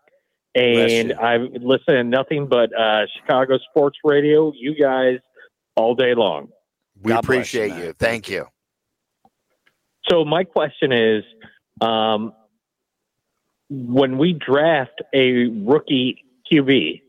and. 0.54 1.12
I've 1.12 1.50
listened 1.61 1.86
to 1.88 2.04
nothing 2.04 2.46
but 2.46 2.70
uh, 2.78 3.06
Chicago 3.16 3.59
sports 3.68 3.98
radio. 4.04 4.52
You 4.56 4.76
guys 4.80 5.18
all 5.74 5.96
day 5.96 6.14
long. 6.14 6.50
We 7.03 7.12
God 7.12 7.24
appreciate 7.24 7.74
you. 7.74 7.92
Thank 7.92 8.28
you. 8.28 8.46
So 10.11 10.24
my 10.24 10.44
question 10.44 10.92
is, 10.92 11.24
um, 11.80 12.32
when 13.70 14.18
we 14.18 14.32
draft 14.32 15.03
a 15.14 15.46
rookie 15.46 16.24
QB, 16.51 17.03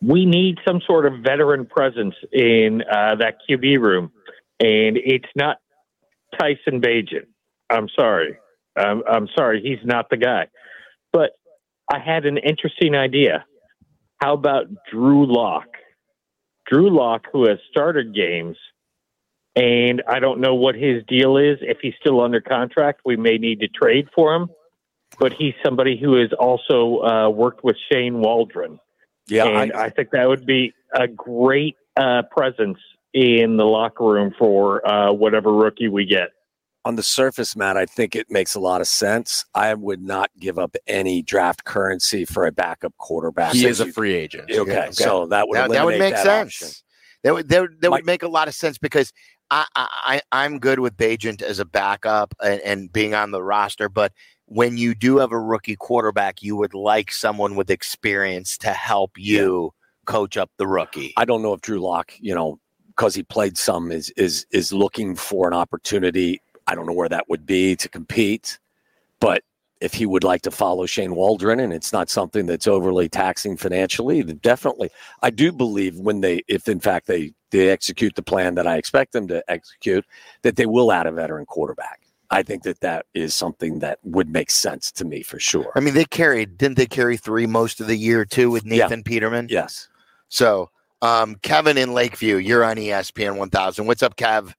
we 0.00 0.24
need 0.24 0.58
some 0.66 0.80
sort 0.86 1.06
of 1.06 1.20
veteran 1.24 1.66
presence 1.66 2.14
in 2.32 2.82
uh, 2.82 3.16
that 3.16 3.38
QB 3.48 3.80
room, 3.80 4.12
and 4.60 4.96
it's 4.96 5.28
not 5.34 5.56
Tyson 6.38 6.80
Bagent. 6.80 7.26
I'm 7.70 7.88
sorry. 7.98 8.38
I'm, 8.76 9.02
I'm 9.10 9.28
sorry. 9.36 9.60
He's 9.62 9.84
not 9.84 10.08
the 10.08 10.16
guy. 10.16 10.46
But 11.12 11.32
I 11.92 11.98
had 11.98 12.26
an 12.26 12.38
interesting 12.38 12.94
idea. 12.94 13.44
How 14.20 14.34
about 14.34 14.66
Drew 14.90 15.26
Lock? 15.26 15.66
Drew 16.68 16.94
Lock, 16.94 17.26
who 17.32 17.48
has 17.48 17.58
started 17.70 18.14
games, 18.14 18.56
and 19.56 20.02
I 20.06 20.20
don't 20.20 20.40
know 20.40 20.54
what 20.54 20.74
his 20.74 21.02
deal 21.08 21.36
is. 21.36 21.58
If 21.60 21.78
he's 21.80 21.94
still 22.00 22.20
under 22.20 22.40
contract, 22.40 23.00
we 23.04 23.16
may 23.16 23.38
need 23.38 23.60
to 23.60 23.68
trade 23.68 24.08
for 24.14 24.34
him. 24.34 24.50
But 25.18 25.32
he's 25.32 25.54
somebody 25.64 25.98
who 25.98 26.20
has 26.20 26.30
also 26.38 27.00
uh, 27.00 27.30
worked 27.30 27.64
with 27.64 27.76
Shane 27.90 28.20
Waldron, 28.20 28.78
Yeah, 29.26 29.46
and 29.46 29.72
I, 29.72 29.86
I, 29.86 29.90
think 29.90 30.10
that 30.10 30.28
would 30.28 30.44
be 30.44 30.74
a 30.92 31.08
great 31.08 31.76
uh, 31.96 32.22
presence 32.30 32.78
in 33.14 33.56
the 33.56 33.64
locker 33.64 34.04
room 34.04 34.34
for 34.38 34.86
uh, 34.86 35.10
whatever 35.12 35.52
rookie 35.52 35.88
we 35.88 36.04
get. 36.04 36.28
On 36.88 36.96
the 36.96 37.02
surface, 37.02 37.54
Matt, 37.54 37.76
I 37.76 37.84
think 37.84 38.16
it 38.16 38.30
makes 38.30 38.54
a 38.54 38.60
lot 38.60 38.80
of 38.80 38.86
sense. 38.86 39.44
I 39.54 39.74
would 39.74 40.00
not 40.02 40.30
give 40.40 40.58
up 40.58 40.74
any 40.86 41.20
draft 41.20 41.64
currency 41.64 42.24
for 42.24 42.46
a 42.46 42.50
backup 42.50 42.96
quarterback. 42.96 43.52
He 43.52 43.66
is 43.66 43.80
a 43.80 43.92
free 43.92 44.14
agent. 44.14 44.50
Okay, 44.50 44.58
Okay. 44.84 44.88
so 44.92 45.26
that 45.26 45.46
would 45.48 45.58
That, 45.58 45.68
that 45.70 45.84
would 45.84 45.98
make 45.98 46.14
that 46.14 46.24
sense. 46.24 46.62
option. 46.62 46.68
That 47.24 47.34
would 47.34 47.48
that, 47.50 47.60
would- 47.60 47.80
that 47.82 47.90
Mike- 47.90 47.98
would 47.98 48.06
make 48.06 48.22
a 48.22 48.28
lot 48.28 48.48
of 48.48 48.54
sense 48.54 48.78
because 48.78 49.12
I, 49.50 49.66
I 49.76 49.88
I- 50.32 50.44
I'm 50.46 50.58
good 50.58 50.78
with 50.78 50.96
Bagent 50.96 51.42
as 51.42 51.58
a 51.58 51.66
backup 51.66 52.32
and, 52.42 52.58
and 52.62 52.90
being 52.90 53.12
on 53.12 53.32
the 53.32 53.42
roster, 53.42 53.90
but 53.90 54.14
when 54.46 54.78
you 54.78 54.94
do 54.94 55.18
have 55.18 55.30
a 55.30 55.38
rookie 55.38 55.76
quarterback, 55.76 56.42
you 56.42 56.56
would 56.56 56.72
like 56.72 57.12
someone 57.12 57.54
with 57.54 57.68
experience 57.70 58.56
to 58.58 58.70
help 58.72 59.10
you 59.18 59.74
coach 60.06 60.38
up 60.38 60.50
the 60.56 60.66
rookie. 60.66 61.12
I 61.18 61.26
don't 61.26 61.42
know 61.42 61.52
if 61.52 61.60
Drew 61.60 61.80
Lock, 61.80 62.12
you 62.18 62.34
know, 62.34 62.58
because 62.88 63.14
he 63.14 63.22
played 63.24 63.58
some, 63.58 63.92
is 63.92 64.08
is 64.16 64.46
is 64.52 64.72
looking 64.72 65.14
for 65.16 65.46
an 65.48 65.52
opportunity. 65.52 66.40
I 66.68 66.74
don't 66.74 66.86
know 66.86 66.92
where 66.92 67.08
that 67.08 67.28
would 67.28 67.46
be 67.46 67.74
to 67.76 67.88
compete, 67.88 68.58
but 69.20 69.42
if 69.80 69.94
he 69.94 70.06
would 70.06 70.24
like 70.24 70.42
to 70.42 70.50
follow 70.50 70.86
Shane 70.86 71.14
Waldron 71.14 71.60
and 71.60 71.72
it's 71.72 71.92
not 71.92 72.10
something 72.10 72.46
that's 72.46 72.66
overly 72.66 73.08
taxing 73.08 73.56
financially, 73.56 74.22
definitely. 74.22 74.90
I 75.22 75.30
do 75.30 75.50
believe 75.50 75.96
when 75.96 76.20
they, 76.20 76.42
if 76.46 76.68
in 76.68 76.78
fact 76.80 77.06
they 77.06 77.32
they 77.50 77.70
execute 77.70 78.14
the 78.14 78.22
plan 78.22 78.54
that 78.56 78.66
I 78.66 78.76
expect 78.76 79.12
them 79.12 79.26
to 79.28 79.42
execute, 79.48 80.04
that 80.42 80.56
they 80.56 80.66
will 80.66 80.92
add 80.92 81.06
a 81.06 81.12
veteran 81.12 81.46
quarterback. 81.46 82.02
I 82.30 82.42
think 82.42 82.62
that 82.64 82.80
that 82.80 83.06
is 83.14 83.34
something 83.34 83.78
that 83.78 84.00
would 84.02 84.28
make 84.28 84.50
sense 84.50 84.92
to 84.92 85.06
me 85.06 85.22
for 85.22 85.40
sure. 85.40 85.72
I 85.74 85.80
mean, 85.80 85.94
they 85.94 86.04
carried 86.04 86.58
didn't 86.58 86.76
they 86.76 86.86
carry 86.86 87.16
three 87.16 87.46
most 87.46 87.80
of 87.80 87.86
the 87.86 87.96
year 87.96 88.26
too 88.26 88.50
with 88.50 88.66
Yeah. 88.66 88.84
Nathan 88.84 89.02
Peterman? 89.02 89.46
Yes. 89.48 89.88
So, 90.28 90.70
um, 91.00 91.36
Kevin 91.36 91.78
in 91.78 91.94
Lakeview, 91.94 92.36
you're 92.36 92.64
on 92.64 92.76
ESPN 92.76 93.36
1000. 93.38 93.86
What's 93.86 94.02
up, 94.02 94.16
Kev? 94.16 94.52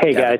Hey 0.00 0.12
Yeah. 0.12 0.20
guys, 0.20 0.38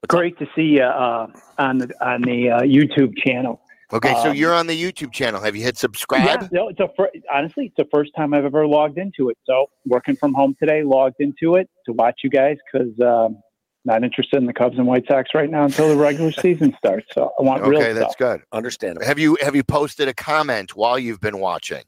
What's 0.00 0.04
up? 0.04 0.08
great 0.08 0.38
to 0.38 0.46
see 0.54 0.62
you 0.62 0.82
uh, 0.82 1.26
on 1.58 1.78
the 1.78 2.06
on 2.06 2.22
the 2.22 2.50
uh, 2.50 2.60
YouTube 2.60 3.16
channel. 3.16 3.60
Okay, 3.92 4.14
so 4.22 4.30
Um, 4.30 4.36
you're 4.36 4.54
on 4.54 4.66
the 4.66 4.80
YouTube 4.80 5.12
channel. 5.12 5.40
Have 5.42 5.54
you 5.54 5.62
hit 5.62 5.76
subscribe? 5.76 6.24
Yeah, 6.24 6.48
no, 6.50 6.68
it's 6.68 6.80
a 6.80 6.88
fir- 6.96 7.10
honestly, 7.32 7.66
it's 7.66 7.74
the 7.76 7.86
first 7.92 8.10
time 8.16 8.32
I've 8.32 8.44
ever 8.46 8.66
logged 8.66 8.96
into 8.96 9.28
it. 9.28 9.36
So 9.44 9.66
working 9.84 10.16
from 10.16 10.32
home 10.32 10.56
today, 10.58 10.82
logged 10.82 11.16
into 11.20 11.56
it 11.56 11.68
to 11.86 11.92
watch 11.92 12.20
you 12.24 12.30
guys 12.30 12.56
because 12.72 12.98
um, 13.00 13.38
not 13.84 14.02
interested 14.02 14.38
in 14.38 14.46
the 14.46 14.52
Cubs 14.54 14.78
and 14.78 14.86
White 14.86 15.04
Sox 15.08 15.30
right 15.34 15.50
now 15.50 15.64
until 15.64 15.88
the 15.90 15.96
regular 15.96 16.32
season 16.42 16.74
starts. 16.78 17.06
So 17.14 17.32
I 17.38 17.42
want 17.42 17.62
real 17.66 17.80
Okay, 17.82 17.92
that's 17.92 18.14
stuff. 18.14 18.38
good. 18.38 18.42
Understandable. 18.52 19.06
Have 19.06 19.18
you 19.18 19.36
have 19.42 19.54
you 19.54 19.62
posted 19.64 20.08
a 20.08 20.14
comment 20.14 20.74
while 20.74 20.98
you've 20.98 21.20
been 21.20 21.38
watching? 21.38 21.82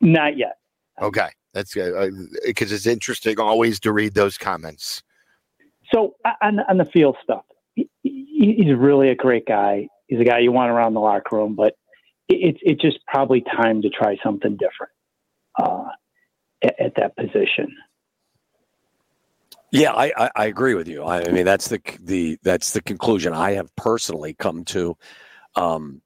Not 0.00 0.36
yet. 0.38 0.56
Okay, 1.02 1.28
that's 1.52 1.74
good 1.74 2.14
because 2.46 2.72
it's 2.72 2.86
interesting 2.86 3.38
always 3.38 3.78
to 3.80 3.92
read 3.92 4.14
those 4.14 4.38
comments. 4.38 5.02
So 5.94 6.14
on 6.42 6.60
on 6.60 6.78
the 6.78 6.84
field 6.84 7.16
stuff, 7.22 7.44
he, 7.74 7.88
he- 8.02 8.54
he's 8.58 8.74
really 8.76 9.10
a 9.10 9.14
great 9.14 9.46
guy. 9.46 9.88
He's 10.06 10.20
a 10.20 10.24
guy 10.24 10.38
you 10.38 10.52
want 10.52 10.70
around 10.70 10.94
the 10.94 11.00
locker 11.00 11.36
room, 11.36 11.54
but 11.54 11.74
it, 12.28 12.36
it's 12.54 12.58
it's 12.62 12.82
just 12.82 12.98
probably 13.06 13.40
time 13.42 13.82
to 13.82 13.90
try 13.90 14.16
something 14.22 14.56
different 14.56 14.92
uh, 15.58 15.88
at, 16.62 16.80
at 16.80 16.94
that 16.96 17.16
position. 17.16 17.74
Yeah, 19.70 19.92
I, 19.92 20.12
I, 20.16 20.30
I 20.34 20.46
agree 20.46 20.74
with 20.74 20.88
you. 20.88 21.02
I, 21.04 21.26
I 21.26 21.30
mean, 21.30 21.44
that's 21.44 21.68
the 21.68 21.80
the 22.00 22.38
that's 22.42 22.72
the 22.72 22.80
conclusion 22.80 23.32
I 23.32 23.52
have 23.52 23.74
personally 23.76 24.34
come 24.34 24.64
to. 24.66 24.96
Um, 25.56 26.00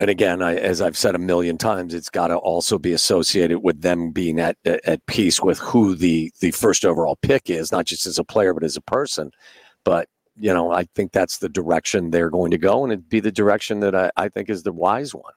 and 0.00 0.10
again, 0.10 0.42
I, 0.42 0.56
as 0.56 0.80
I've 0.82 0.96
said 0.96 1.14
a 1.14 1.18
million 1.18 1.56
times, 1.58 1.94
it's 1.94 2.10
got 2.10 2.28
to 2.28 2.36
also 2.36 2.78
be 2.78 2.92
associated 2.92 3.60
with 3.60 3.80
them 3.82 4.10
being 4.10 4.38
at 4.40 4.56
at 4.64 5.04
peace 5.06 5.40
with 5.40 5.58
who 5.58 5.94
the 5.94 6.30
the 6.40 6.50
first 6.50 6.84
overall 6.84 7.16
pick 7.22 7.48
is, 7.50 7.72
not 7.72 7.86
just 7.86 8.06
as 8.06 8.18
a 8.18 8.24
player 8.24 8.52
but 8.54 8.64
as 8.64 8.76
a 8.76 8.80
person. 8.82 9.30
But 9.84 10.08
you 10.38 10.52
know, 10.52 10.70
I 10.70 10.84
think 10.94 11.12
that's 11.12 11.38
the 11.38 11.48
direction 11.48 12.10
they're 12.10 12.28
going 12.30 12.50
to 12.50 12.58
go, 12.58 12.84
and 12.84 12.92
it'd 12.92 13.08
be 13.08 13.20
the 13.20 13.32
direction 13.32 13.80
that 13.80 13.94
I, 13.94 14.10
I 14.16 14.28
think 14.28 14.50
is 14.50 14.62
the 14.64 14.72
wise 14.72 15.14
one. 15.14 15.32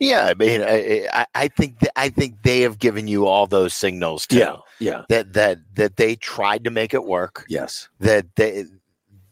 Yeah, 0.00 0.26
I 0.26 0.34
mean, 0.34 0.62
I, 0.62 1.26
I- 1.34 1.48
think 1.48 1.80
th- 1.80 1.90
I 1.96 2.08
think 2.08 2.42
they 2.42 2.60
have 2.60 2.78
given 2.78 3.08
you 3.08 3.26
all 3.26 3.46
those 3.48 3.74
signals 3.74 4.26
too. 4.28 4.36
Yeah, 4.38 4.56
yeah. 4.78 5.02
That 5.08 5.32
that 5.32 5.58
that 5.74 5.96
they 5.96 6.14
tried 6.16 6.62
to 6.64 6.70
make 6.70 6.94
it 6.94 7.04
work. 7.04 7.44
Yes, 7.48 7.88
That 8.00 8.26
they 8.36 8.64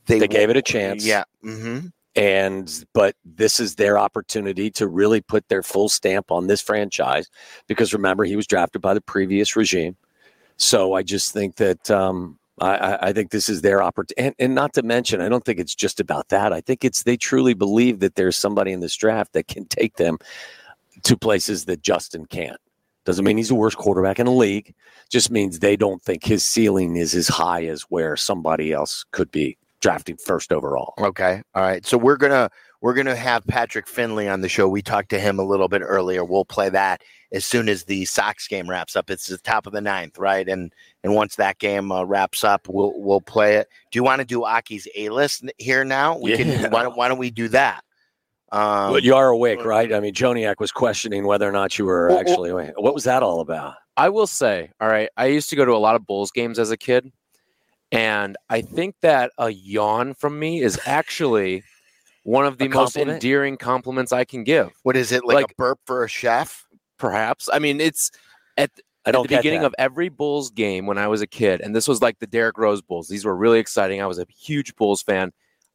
they, 0.07 0.19
They 0.21 0.29
gave 0.29 0.51
it 0.51 0.57
a 0.57 0.63
chance. 0.63 1.05
Yeah. 1.07 1.25
hmm 1.43 1.79
and 2.17 2.85
but 2.95 3.15
this 3.25 3.61
is 3.61 3.75
their 3.75 3.99
opportunity 3.99 4.71
to 4.71 4.87
really 4.89 5.21
put 5.21 5.47
their 5.49 5.63
full 5.63 5.89
stamp 5.89 6.33
on 6.33 6.47
this 6.47 6.63
franchise 6.63 7.29
because 7.69 7.93
remember 7.93 8.25
he 8.25 8.37
was 8.37 8.47
drafted 8.47 8.81
by 8.81 8.95
the 8.95 9.01
previous 9.03 9.55
regime. 9.55 9.97
So 10.57 10.95
i 10.95 11.03
just 11.03 11.33
think 11.33 11.57
that 11.57 11.91
um, 11.91 12.39
I, 12.61 13.09
I- 13.09 13.13
think 13.13 13.31
this 13.31 13.51
is 13.51 13.61
their 13.61 13.83
opportunity 13.83 14.29
and, 14.29 14.35
and 14.39 14.55
not 14.55 14.73
to 14.75 14.83
mention 14.83 15.21
i 15.21 15.29
don't 15.29 15.45
think 15.45 15.61
it's 15.61 15.75
just 15.75 16.01
about 16.01 16.29
that. 16.31 16.53
I 16.55 16.63
think 16.63 16.85
it's 16.85 17.03
they 17.03 17.19
truly 17.19 17.53
believe 17.55 18.01
that 18.01 18.15
there's 18.15 18.39
somebody 18.39 18.73
in 18.73 18.81
this 18.81 18.97
draft 18.97 19.35
that 19.35 19.47
can 19.49 19.67
take 19.67 19.97
them 19.97 20.17
to 21.03 21.17
places 21.17 21.67
that 21.67 21.83
justin 21.83 22.25
can't. 22.27 22.59
Doesn't 23.05 23.25
mean 23.25 23.37
he's 23.37 23.49
the 23.51 23.55
worst 23.55 23.77
quarterback 23.77 24.19
in 24.19 24.27
the 24.27 24.33
league 24.33 24.75
just 25.11 25.31
means 25.31 25.59
they 25.59 25.77
don't 25.77 26.03
think 26.03 26.25
his 26.25 26.43
ceiling 26.43 26.97
is 26.97 27.15
as 27.15 27.29
high 27.29 27.67
as 27.67 27.83
where 27.83 28.17
somebody 28.17 28.73
else 28.73 29.05
could 29.13 29.31
be 29.31 29.59
drafting 29.87 30.17
first 30.17 30.53
overall 30.53 30.95
Okay. 30.99 31.43
All 31.55 31.63
right. 31.63 31.85
So 31.87 31.97
we're 31.97 32.17
gonna 32.17 32.51
we're 32.81 32.95
gonna 32.95 33.17
have 33.17 33.47
Patrick 33.47 33.87
Finley 33.89 34.29
on 34.29 34.41
the 34.41 34.49
show. 34.49 34.69
We 34.69 34.83
talked 34.83 35.09
to 35.11 35.19
him 35.19 35.39
a 35.39 35.45
little 35.45 35.69
bit 35.69 35.83
earlier. 35.83 36.25
We'll 36.25 36.45
play 36.45 36.69
that 36.71 37.03
as 37.33 37.47
soon 37.47 37.69
as 37.69 37.85
the 37.85 38.05
Sox 38.05 38.49
game 38.49 38.69
wraps 38.69 38.97
up. 38.97 39.11
It's 39.11 39.27
the 39.29 39.39
top 39.39 39.67
of 39.67 39.73
the 39.73 39.81
ninth, 39.81 40.19
right? 40.19 40.49
And 40.49 40.73
and 41.05 41.15
once 41.15 41.37
that 41.37 41.59
game 41.59 41.93
uh, 41.93 42.05
wraps 42.05 42.45
up, 42.45 42.69
we'll 42.69 42.93
we'll 42.97 43.21
play 43.21 43.57
it. 43.57 43.69
Do 43.91 43.99
you 43.99 44.03
want 44.03 44.21
to 44.21 44.25
do 44.27 44.45
Aki's 44.45 44.89
A 44.97 45.09
list 45.09 45.45
here 45.59 45.85
now? 45.85 46.19
We 46.19 46.33
Yeah. 46.33 46.37
can. 46.39 46.71
Why 46.71 46.83
don't 46.83 46.97
Why 46.97 47.09
don't 47.09 47.19
we 47.19 47.31
do 47.31 47.49
that? 47.49 47.83
Um, 48.53 48.93
But 48.93 49.03
you 49.03 49.15
are 49.15 49.29
awake, 49.29 49.65
right? 49.65 49.93
I 49.93 50.01
mean, 50.01 50.15
Joniak 50.15 50.57
was 50.61 50.71
questioning 50.73 51.27
whether 51.27 51.49
or 51.49 51.53
not 51.53 51.79
you 51.79 51.85
were 51.85 52.09
Well, 52.09 52.19
actually 52.19 52.51
awake. 52.51 52.73
What 52.77 52.95
was 52.95 53.05
that 53.05 53.23
all 53.23 53.41
about? 53.41 53.75
I 53.97 54.09
will 54.09 54.27
say, 54.27 54.71
all 54.81 54.89
right, 54.89 55.09
I 55.17 55.27
used 55.27 55.51
to 55.51 55.57
go 55.57 55.65
to 55.65 55.73
a 55.73 55.79
lot 55.79 55.97
of 55.97 56.07
Bulls 56.07 56.31
games 56.31 56.59
as 56.59 56.71
a 56.71 56.77
kid, 56.77 57.11
and 57.93 58.37
I 58.51 58.63
think 58.63 58.97
that 59.03 59.33
a 59.39 59.51
yawn 59.51 60.15
from 60.15 60.39
me 60.39 60.61
is 60.61 60.79
actually 60.87 61.63
one 62.25 62.47
of 62.47 62.59
the 62.59 62.69
most 62.69 62.97
endearing 62.97 63.57
compliments 63.57 64.13
I 64.13 64.25
can 64.25 64.45
give. 64.45 64.71
what 64.83 64.97
is 64.97 65.13
it 65.13 65.25
like, 65.25 65.35
like- 65.35 65.53
a 65.53 65.55
burp 65.57 65.81
for 65.87 66.05
a 66.05 66.09
chef? 66.09 66.65
Perhaps. 66.99 67.49
I 67.53 67.59
mean, 67.59 67.81
it's 67.81 68.11
at, 68.57 68.71
at 69.05 69.13
the 69.13 69.23
beginning 69.23 69.61
that. 69.61 69.67
of 69.67 69.75
every 69.79 70.09
Bulls 70.09 70.51
game 70.51 70.87
when 70.87 70.97
I 70.97 71.09
was 71.09 71.21
a 71.21 71.27
kid, 71.27 71.61
and 71.61 71.77
this 71.77 71.87
was 71.87 72.01
like 72.01 72.19
the 72.19 72.27
Derrick 72.27 72.57
Rose 72.57 72.81
Bulls. 72.81 73.07
These 73.07 73.25
were 73.27 73.37
really 73.37 73.59
exciting. 73.59 74.01
I 74.01 74.07
was 74.07 74.19
a 74.19 74.27
huge 74.35 74.75
Bulls 74.77 75.03
fan. 75.03 75.33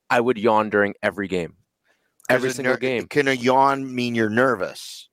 I 0.09 0.19
would 0.19 0.37
yawn 0.39 0.69
during 0.71 0.95
every 1.03 1.27
game, 1.27 1.55
every 2.27 2.49
single 2.51 2.73
ner- 2.73 2.79
game. 2.79 3.07
Can 3.07 3.27
a 3.27 3.33
yawn 3.33 3.93
mean 3.93 4.15
you're 4.15 4.31
nervous? 4.31 5.09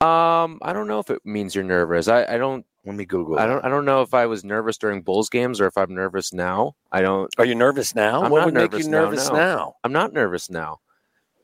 Um, 0.00 0.58
I 0.62 0.72
don't 0.72 0.88
know 0.88 1.00
if 1.00 1.10
it 1.10 1.20
means 1.24 1.54
you're 1.54 1.64
nervous. 1.64 2.08
I, 2.08 2.24
I 2.24 2.38
don't. 2.38 2.64
Let 2.88 2.96
me 2.96 3.04
Google. 3.04 3.38
I 3.38 3.44
it. 3.44 3.48
don't. 3.48 3.64
I 3.66 3.68
don't 3.68 3.84
know 3.84 4.00
if 4.00 4.14
I 4.14 4.24
was 4.24 4.44
nervous 4.44 4.78
during 4.78 5.02
Bulls 5.02 5.28
games 5.28 5.60
or 5.60 5.66
if 5.66 5.76
I'm 5.76 5.94
nervous 5.94 6.32
now. 6.32 6.74
I 6.90 7.02
don't. 7.02 7.30
Are 7.36 7.44
you 7.44 7.54
nervous 7.54 7.94
now? 7.94 8.22
I'm 8.22 8.30
what 8.30 8.46
would 8.46 8.54
make 8.54 8.72
nervous 8.72 8.86
you 8.86 8.90
now, 8.90 9.04
nervous 9.04 9.28
no. 9.28 9.36
now? 9.36 9.74
I'm 9.84 9.92
not 9.92 10.14
nervous 10.14 10.48
now. 10.48 10.80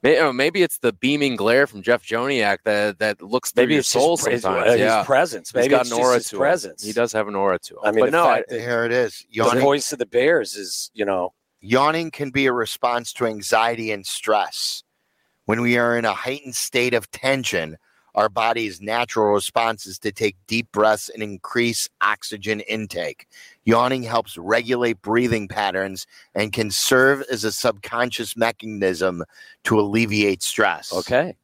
Maybe, 0.03 0.19
oh, 0.21 0.33
maybe 0.33 0.63
it's 0.63 0.79
the 0.79 0.95
beaming 0.95 1.37
glare 1.37 1.67
from 1.67 1.83
Jeff 1.83 2.03
Joniak 2.03 2.59
that 2.65 2.99
that 2.99 3.21
looks 3.21 3.53
through 3.53 3.65
Maybe 3.65 3.75
your 3.75 3.81
it's 3.81 3.91
soul 3.91 4.17
his, 4.17 4.27
his- 4.27 4.43
sometimes. 4.43 4.71
his 4.71 4.81
yeah, 4.81 5.05
presence. 5.05 5.51
He's 5.51 5.55
Maybe 5.55 5.69
got 5.69 5.83
it's 5.83 5.91
an 5.91 5.97
just 5.99 6.07
aura 6.07 6.15
his 6.15 6.29
to 6.31 6.37
presence. 6.39 6.83
him. 6.83 6.87
He 6.87 6.93
does 6.95 7.13
have 7.13 7.29
an 7.29 7.35
aura 7.35 7.59
to 7.59 7.75
him. 7.75 7.81
I 7.85 7.91
mean, 7.91 8.07
but 8.07 8.13
no, 8.13 8.27
I, 8.27 8.37
fact 8.37 8.49
that 8.49 8.61
Here 8.61 8.85
it 8.87 8.93
is. 8.93 9.27
the 9.31 9.61
voice 9.61 9.93
of 9.93 9.99
the 9.99 10.07
Bears 10.07 10.57
is, 10.57 10.91
you 10.95 11.05
know, 11.05 11.35
yawning 11.61 12.11
can 12.11 12.31
be 12.31 12.47
a 12.47 12.53
response 12.53 13.13
to 13.15 13.27
anxiety 13.27 13.93
and 13.93 14.07
stress. 14.07 14.83
When 15.45 15.61
we 15.61 15.77
are 15.77 15.99
in 15.99 16.07
a 16.07 16.15
heightened 16.15 16.55
state 16.57 16.95
of 16.95 17.11
tension, 17.11 17.77
our 18.15 18.29
body's 18.29 18.81
natural 18.81 19.33
response 19.33 19.87
is 19.87 19.99
to 20.01 20.13
take 20.13 20.37
deep 20.47 20.71
breaths 20.73 21.09
and 21.09 21.23
increase 21.23 21.89
oxygen 22.01 22.61
intake. 22.61 23.27
Yawning 23.65 24.03
helps 24.03 24.39
regulate 24.39 25.01
breathing 25.03 25.49
patterns 25.49 26.07
and 26.35 26.53
can 26.53 26.71
serve 26.71 27.23
as 27.31 27.45
a 27.45 27.53
subconscious 27.53 28.37
mechanism 28.37 29.25
to 29.65 29.81
alleviate 29.81 30.43
stress. 30.43 30.93
okay, 30.93 31.35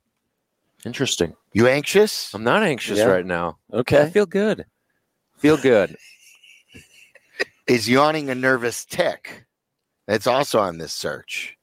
interesting. 0.85 1.35
You 1.53 1.67
anxious? 1.67 2.33
I'm 2.35 2.45
not 2.45 2.63
anxious 2.63 2.99
Yeah. 2.99 3.07
right 3.07 3.27
now. 3.27 3.59
Okay. 3.73 4.03
I 4.03 4.11
feel 4.11 4.27
good. 4.27 4.65
Feel 5.39 5.57
good. 5.57 5.97
Is 7.67 7.89
yawning 7.89 8.31
a 8.31 8.35
nervous 8.35 8.85
tick? 8.85 9.45
It's 10.07 10.27
also 10.27 10.59
on 10.61 10.79
this 10.79 10.93
search. 10.93 11.57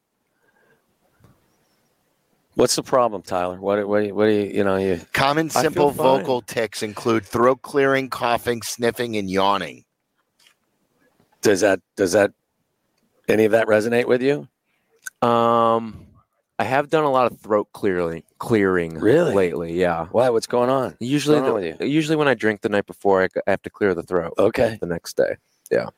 What's 2.58 2.76
the 2.76 2.82
problem, 2.82 3.22
Tyler? 3.22 3.60
What, 3.62 3.88
what, 3.88 4.12
what 4.14 4.26
do 4.26 4.32
you, 4.32 4.45
you 4.45 4.64
know, 4.64 4.78
you, 4.78 4.99
Common 5.14 5.51
simple 5.51 5.91
vocal 5.91 6.41
ticks 6.41 6.82
include 6.82 7.24
throat 7.24 7.62
clearing, 7.62 8.10
coughing, 8.10 8.64
sniffing, 8.64 9.16
and 9.16 9.30
yawning. 9.30 9.86
does 11.43 11.62
that, 11.62 11.82
does 11.95 12.14
that, 12.14 12.32
any 13.28 13.45
of 13.45 13.51
that 13.51 13.68
resonate 13.68 14.05
with 14.05 14.24
you? 14.24 14.47
Um, 15.22 16.08
I 16.58 16.64
have 16.64 16.89
done 16.89 17.03
a 17.03 17.12
lot 17.12 17.32
of 17.32 17.39
throat 17.39 17.68
clearing, 17.74 18.24
clearing 18.39 18.95
Really? 18.95 19.36
lately. 19.36 19.74
Yeah. 19.80 20.08
Why? 20.12 20.32
What's 20.32 20.47
going 20.47 20.72
on? 20.72 20.97
Usually, 20.99 21.39
going 21.39 21.51
on 21.53 21.62
the- 21.62 21.72
with 21.78 21.82
usually 21.91 22.16
when 22.16 22.28
I 22.28 22.34
drink 22.34 22.62
the 22.62 22.70
night 22.70 22.88
before, 22.88 23.22
I, 23.22 23.28
I 23.45 23.51
have 23.51 23.62
to 23.62 23.70
clear 23.70 23.93
the 23.93 24.01
throat. 24.01 24.34
Okay. 24.39 24.80
The 24.82 24.88
next 24.88 25.16
day. 25.16 25.36
Yeah. 25.70 25.89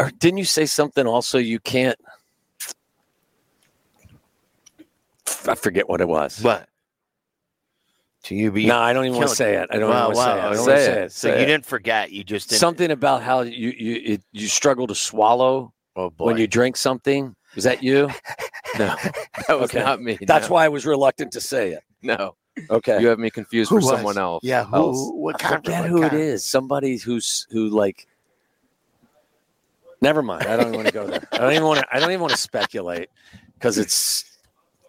Or 0.00 0.10
didn't 0.10 0.38
you 0.38 0.44
say 0.44 0.66
something 0.66 1.06
also 1.06 1.38
you 1.38 1.60
can't, 1.60 1.98
I 5.48 5.54
forget 5.54 5.88
what 5.88 6.00
it 6.00 6.08
was. 6.08 6.42
What? 6.42 6.68
To 8.24 8.34
you 8.36 8.52
be 8.52 8.66
No, 8.66 8.78
I 8.78 8.92
don't 8.92 9.04
even 9.06 9.16
want 9.16 9.30
to 9.30 9.34
say 9.36 9.54
it. 9.56 9.68
I 9.70 9.78
don't 9.78 9.90
Wow, 9.90 10.10
even 10.10 10.16
want 10.16 10.16
to 10.16 10.22
say 10.22 10.30
it. 10.30 10.36
wow, 10.36 10.50
I 10.50 10.54
don't 10.54 10.64
say 10.64 10.84
it. 10.92 10.98
it. 11.04 11.12
So 11.12 11.28
Say 11.28 11.40
you 11.40 11.44
it. 11.44 11.46
didn't 11.46 11.66
forget. 11.66 12.12
You 12.12 12.22
just 12.22 12.48
didn't. 12.50 12.60
something 12.60 12.90
about 12.92 13.22
how 13.22 13.40
you 13.42 13.70
you 13.70 14.02
it, 14.14 14.22
you 14.32 14.46
struggle 14.46 14.86
to 14.86 14.94
swallow 14.94 15.72
Oh 15.96 16.10
boy. 16.10 16.26
when 16.26 16.36
you 16.38 16.46
drink 16.46 16.76
something. 16.76 17.34
Is 17.56 17.64
that 17.64 17.82
you? 17.82 18.08
No, 18.78 18.86
that 19.48 19.58
was 19.60 19.74
Okay. 19.74 19.80
not 19.80 20.00
me. 20.00 20.18
That's 20.22 20.48
no. 20.48 20.54
why 20.54 20.64
I 20.64 20.68
was 20.70 20.86
reluctant 20.86 21.32
to 21.32 21.42
say 21.42 21.72
it. 21.72 21.82
No, 22.00 22.36
Okay. 22.70 23.02
you 23.02 23.08
have 23.08 23.18
me 23.18 23.28
confused 23.28 23.68
Who 23.68 23.76
for 23.76 23.80
was? 23.82 23.90
someone 23.90 24.16
else. 24.16 24.42
Yeah. 24.42 24.64
Who? 24.64 24.76
else. 24.76 25.10
What 25.12 25.44
I 25.44 25.48
forget 25.56 25.84
who 25.84 25.98
it 25.98 26.08
kind? 26.08 26.22
is. 26.22 26.42
Somebody 26.42 26.96
who's 26.96 27.46
who 27.50 27.68
like. 27.68 28.06
Never 30.00 30.22
mind. 30.22 30.46
I 30.48 30.56
don't 30.56 30.68
even 30.68 30.76
want 30.76 30.86
to 30.88 30.92
go 30.94 31.06
there. 31.06 31.28
I 31.32 31.38
don't 31.42 31.52
even 31.52 31.66
want 31.66 31.80
to. 31.80 31.86
I 31.94 32.00
don't 32.00 32.10
even 32.10 32.22
want 32.22 32.32
to 32.32 32.40
speculate 32.40 33.10
because 33.54 33.76
it's 33.76 34.31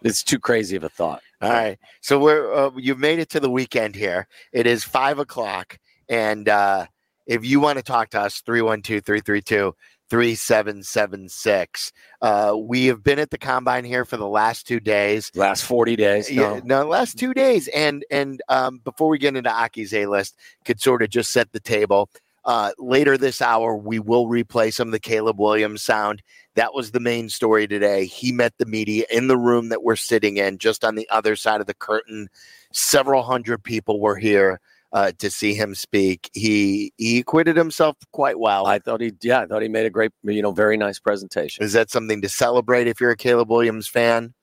it's 0.04 0.24
too 0.24 0.39
crazy 0.39 0.76
of 0.76 0.84
a 0.84 0.89
thought. 0.89 1.22
All 1.41 1.51
right. 1.51 1.78
So 2.01 2.20
we're 2.20 2.54
uh, 2.54 2.72
you've 2.78 2.99
made 2.99 3.20
it 3.20 3.30
to 3.32 3.39
the 3.39 3.49
weekend 3.49 3.95
here. 3.95 4.28
It 4.51 4.66
is 4.68 4.84
five 4.84 5.20
o'clock, 5.20 5.78
and 6.10 6.47
uh, 6.47 6.86
if 7.28 7.45
you 7.45 7.60
want 7.60 7.78
to 7.78 7.84
talk 7.84 8.10
to 8.12 8.22
us, 8.22 8.41
312-332 8.41 9.74
3776. 10.10 11.91
Uh, 12.22 12.56
we 12.58 12.86
have 12.86 13.04
been 13.04 13.20
at 13.20 13.32
the 13.32 13.38
combine 13.38 13.84
here 13.84 14.06
for 14.06 14.18
the 14.18 14.28
last 14.28 14.68
two 14.68 14.80
days. 14.80 15.32
Last 15.36 15.64
forty 15.64 15.95
days. 15.95 16.30
Yeah, 16.30 16.60
No. 16.64 16.84
no, 16.84 16.88
last 16.88 17.18
two 17.18 17.34
days. 17.34 17.68
And 17.70 18.06
and 18.12 18.41
um, 18.49 18.80
before 18.84 19.10
we 19.10 19.18
get 19.18 19.36
into 19.36 19.49
Aki's 19.51 19.93
A 19.93 20.06
list, 20.06 20.36
could 20.66 20.80
sort 20.82 21.01
of 21.01 21.10
just 21.10 21.32
set 21.32 21.51
the 21.51 21.60
table. 21.60 22.10
Uh, 22.46 22.72
later 22.78 23.18
this 23.18 23.41
hour, 23.41 23.76
we 23.76 24.00
will 24.00 24.28
replay 24.28 24.74
some 24.74 24.88
of 24.89 24.91
the 24.91 25.00
Caleb 25.00 25.39
Williams 25.39 25.82
sound. 25.82 26.22
That 26.56 26.74
was 26.74 26.91
the 26.91 27.00
main 27.00 27.30
story 27.30 27.68
today. 27.68 28.06
He 28.06 28.32
met 28.32 28.54
the 28.58 28.66
media 28.66 29.06
in 29.10 29.28
the 29.28 29.38
room 29.38 29.70
that 29.70 29.84
we're 29.84 29.96
sitting 29.96 30.38
in, 30.38 30.58
just 30.58 30.84
on 30.84 30.96
the 30.96 31.08
other 31.10 31.36
side 31.36 31.62
of 31.62 31.68
the 31.68 31.74
curtain. 31.74 32.28
Several 32.72 33.24
hundred 33.24 33.64
people 33.64 34.00
were 34.00 34.18
here 34.18 34.60
uh, 34.91 35.12
to 35.20 35.32
see 35.32 35.54
him 35.56 35.74
speak. 35.74 36.30
He 36.34 36.91
he 36.98 37.20
acquitted 37.20 37.56
himself 37.56 37.96
quite 38.12 38.38
well. 38.39 38.66
I 38.68 38.78
thought 38.80 39.02
he. 39.02 39.14
Yeah, 39.22 39.39
I 39.41 39.46
thought 39.46 39.62
he 39.62 39.68
made 39.70 39.86
a 39.86 39.89
great. 39.89 40.12
You 40.24 40.41
know, 40.41 40.52
very 40.52 40.78
nice 40.78 41.00
presentation. 41.00 41.64
Is 41.64 41.74
that 41.74 41.89
something 41.89 42.22
to 42.22 42.30
celebrate 42.30 42.88
if 42.88 43.00
you're 43.00 43.12
a 43.12 43.18
Caleb 43.18 43.50
Williams 43.50 43.88
fan? 43.88 44.34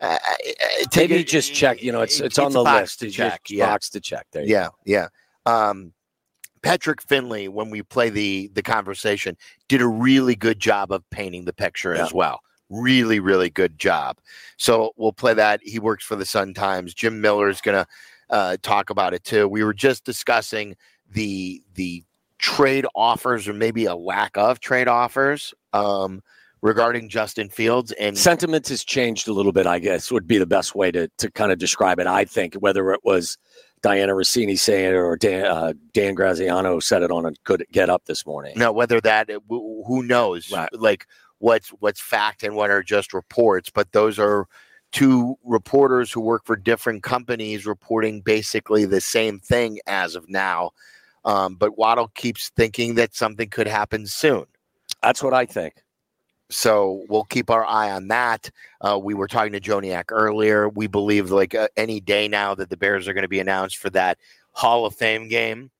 uh, 0.00 0.06
uh, 0.06 0.36
take 0.90 1.10
Maybe 1.10 1.20
it- 1.22 1.28
just 1.28 1.54
check. 1.54 1.82
You 1.82 1.92
know, 1.92 2.00
it's 2.00 2.18
it's, 2.18 2.38
a 2.38 2.42
on 2.44 2.52
the 2.52 2.62
list. 2.62 2.98
to 3.00 3.10
check. 3.10 3.42
Yeah, 3.48 3.66
box 3.66 3.90
to 3.90 4.00
check. 4.00 4.26
There. 4.32 4.42
Yeah, 4.44 4.68
yeah. 4.84 5.08
Um, 5.46 5.92
Patrick 6.62 7.02
Finley, 7.02 7.48
when 7.48 7.70
we 7.70 7.82
play 7.82 8.08
the 8.10 8.50
the 8.54 8.62
conversation, 8.62 9.36
did 9.68 9.80
a 9.82 9.88
really 9.88 10.34
good 10.36 10.60
job 10.60 10.92
of 10.92 11.08
painting 11.10 11.44
the 11.44 11.52
picture 11.52 11.94
Yeah. 11.94 12.04
as 12.04 12.12
well. 12.12 12.40
Really, 12.70 13.20
really 13.20 13.50
good 13.50 13.78
job. 13.78 14.18
So 14.56 14.92
we'll 14.96 15.12
play 15.12 15.34
that. 15.34 15.60
He 15.62 15.78
works 15.78 16.04
for 16.04 16.16
the 16.16 16.24
Sun 16.24 16.54
Times. 16.54 16.94
Jim 16.94 17.20
Miller 17.20 17.48
is 17.48 17.60
going 17.60 17.84
to 17.84 17.86
uh, 18.30 18.56
talk 18.62 18.88
about 18.90 19.12
it 19.12 19.24
too. 19.24 19.46
We 19.46 19.62
were 19.62 19.74
just 19.74 20.04
discussing 20.04 20.76
the 21.10 21.62
the 21.74 22.04
trade 22.38 22.86
offers 22.94 23.46
or 23.46 23.52
maybe 23.52 23.84
a 23.84 23.94
lack 23.94 24.36
of 24.36 24.58
trade 24.58 24.88
offers 24.88 25.52
um, 25.74 26.22
regarding 26.60 27.08
Justin 27.08 27.48
Fields 27.48 27.92
and 27.92 28.16
sentiments 28.18 28.68
has 28.70 28.82
changed 28.82 29.28
a 29.28 29.32
little 29.32 29.52
bit, 29.52 29.66
I 29.66 29.78
guess, 29.78 30.10
would 30.10 30.26
be 30.26 30.38
the 30.38 30.46
best 30.46 30.74
way 30.74 30.90
to, 30.92 31.08
to 31.18 31.30
kind 31.30 31.52
of 31.52 31.58
describe 31.58 32.00
it. 32.00 32.06
I 32.06 32.24
think 32.24 32.54
whether 32.54 32.90
it 32.92 33.00
was 33.04 33.36
Dianna 33.82 34.14
Russini 34.14 34.58
saying 34.58 34.90
it 34.90 34.94
or 34.94 35.16
Dan, 35.16 35.44
uh, 35.44 35.72
Dan 35.92 36.14
Graziano 36.14 36.78
said 36.80 37.02
it 37.02 37.10
on 37.10 37.26
a 37.26 37.32
good 37.44 37.66
get 37.72 37.90
up 37.90 38.04
this 38.06 38.24
morning. 38.24 38.54
Now, 38.56 38.72
whether 38.72 39.00
that 39.00 39.28
who 39.48 40.02
knows, 40.02 40.50
Right. 40.50 40.68
like 40.72 41.06
what's 41.38 41.70
what's 41.80 42.00
fact 42.00 42.42
and 42.44 42.54
what 42.54 42.70
are 42.70 42.82
just 42.82 43.12
reports, 43.12 43.70
but 43.70 43.92
those 43.92 44.18
are 44.18 44.46
two 44.92 45.36
reporters 45.44 46.12
who 46.12 46.20
work 46.20 46.44
for 46.44 46.54
different 46.54 47.02
companies 47.02 47.66
reporting 47.66 48.20
basically 48.20 48.84
the 48.84 49.00
same 49.00 49.40
thing 49.40 49.80
as 49.86 50.14
of 50.14 50.28
now. 50.28 50.70
Um, 51.24 51.54
but 51.56 51.78
Waddle 51.78 52.08
keeps 52.14 52.50
thinking 52.50 52.94
that 52.96 53.14
something 53.14 53.48
could 53.48 53.66
happen 53.66 54.06
soon. 54.06 54.44
That's 55.02 55.22
what 55.22 55.34
I 55.34 55.46
think. 55.46 55.74
So 56.52 57.04
we'll 57.08 57.24
keep 57.24 57.50
our 57.50 57.64
eye 57.64 57.90
on 57.90 58.08
that. 58.08 58.50
Uh, 58.80 58.98
we 59.02 59.14
were 59.14 59.28
talking 59.28 59.52
to 59.52 59.60
Joniak 59.60 60.04
earlier. 60.10 60.68
We 60.68 60.86
believe 60.86 61.30
like 61.30 61.54
uh, 61.54 61.68
any 61.76 62.00
day 62.00 62.28
now 62.28 62.54
that 62.54 62.70
the 62.70 62.76
Bears 62.76 63.08
are 63.08 63.14
going 63.14 63.22
to 63.22 63.28
be 63.28 63.40
announced 63.40 63.78
for 63.78 63.90
that 63.90 64.18
Hall 64.52 64.84
of 64.86 64.94
Fame 64.94 65.28
game, 65.28 65.70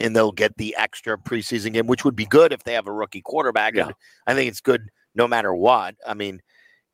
and 0.00 0.14
they'll 0.14 0.32
get 0.32 0.56
the 0.56 0.74
extra 0.78 1.16
preseason 1.18 1.72
game, 1.72 1.86
which 1.86 2.04
would 2.04 2.16
be 2.16 2.26
good 2.26 2.52
if 2.52 2.62
they 2.62 2.74
have 2.74 2.86
a 2.86 2.92
rookie 2.92 3.22
quarterback. 3.22 3.74
Yeah. 3.74 3.86
And 3.86 3.94
I 4.26 4.34
think 4.34 4.50
it's 4.50 4.60
good 4.60 4.88
no 5.14 5.26
matter 5.26 5.54
what. 5.54 5.94
I 6.06 6.14
mean, 6.14 6.40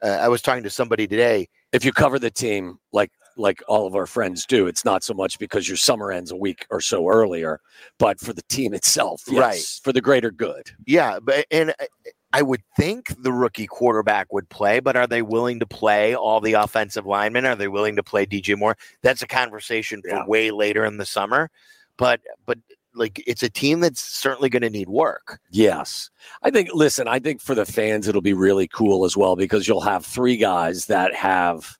uh, 0.02 0.08
I 0.08 0.28
was 0.28 0.42
talking 0.42 0.62
to 0.64 0.70
somebody 0.70 1.06
today. 1.06 1.48
If 1.72 1.84
you 1.84 1.92
cover 1.92 2.18
the 2.18 2.30
team 2.30 2.78
like 2.92 3.10
like 3.36 3.62
all 3.68 3.86
of 3.86 3.94
our 3.94 4.06
friends 4.06 4.44
do, 4.46 4.66
it's 4.66 4.84
not 4.84 5.04
so 5.04 5.14
much 5.14 5.38
because 5.38 5.68
your 5.68 5.76
summer 5.76 6.10
ends 6.10 6.32
a 6.32 6.36
week 6.36 6.66
or 6.70 6.80
so 6.80 7.08
earlier, 7.08 7.60
but 7.98 8.18
for 8.18 8.32
the 8.32 8.42
team 8.48 8.74
itself, 8.74 9.22
yes, 9.28 9.38
Right. 9.38 9.80
for 9.84 9.92
the 9.92 10.00
greater 10.00 10.32
good. 10.32 10.70
Yeah, 10.86 11.20
but 11.20 11.46
and 11.52 11.70
uh, 11.70 11.84
I 12.32 12.42
would 12.42 12.62
think 12.76 13.14
the 13.22 13.32
rookie 13.32 13.66
quarterback 13.66 14.32
would 14.32 14.48
play, 14.50 14.80
but 14.80 14.96
are 14.96 15.06
they 15.06 15.22
willing 15.22 15.60
to 15.60 15.66
play 15.66 16.14
all 16.14 16.40
the 16.40 16.52
offensive 16.52 17.06
linemen? 17.06 17.46
Are 17.46 17.56
they 17.56 17.68
willing 17.68 17.96
to 17.96 18.02
play 18.02 18.26
DJ 18.26 18.56
Moore? 18.56 18.76
That's 19.02 19.22
a 19.22 19.26
conversation 19.26 20.02
for 20.02 20.08
Yeah. 20.16 20.26
way 20.26 20.50
later 20.50 20.84
in 20.84 20.98
the 20.98 21.06
summer. 21.06 21.50
But 21.96 22.20
but 22.46 22.58
like 22.94 23.22
it's 23.26 23.42
a 23.42 23.48
team 23.48 23.80
that's 23.80 24.00
certainly 24.00 24.48
going 24.50 24.62
to 24.62 24.70
need 24.70 24.88
work. 24.88 25.40
Yes. 25.50 26.10
I 26.42 26.50
think, 26.50 26.70
listen, 26.74 27.06
I 27.08 27.18
think 27.18 27.40
for 27.40 27.54
the 27.54 27.64
fans, 27.66 28.08
it'll 28.08 28.20
be 28.20 28.32
really 28.34 28.66
cool 28.68 29.04
as 29.04 29.16
well 29.16 29.36
because 29.36 29.66
you'll 29.68 29.80
have 29.80 30.04
three 30.04 30.36
guys 30.36 30.86
that 30.86 31.14
have 31.14 31.78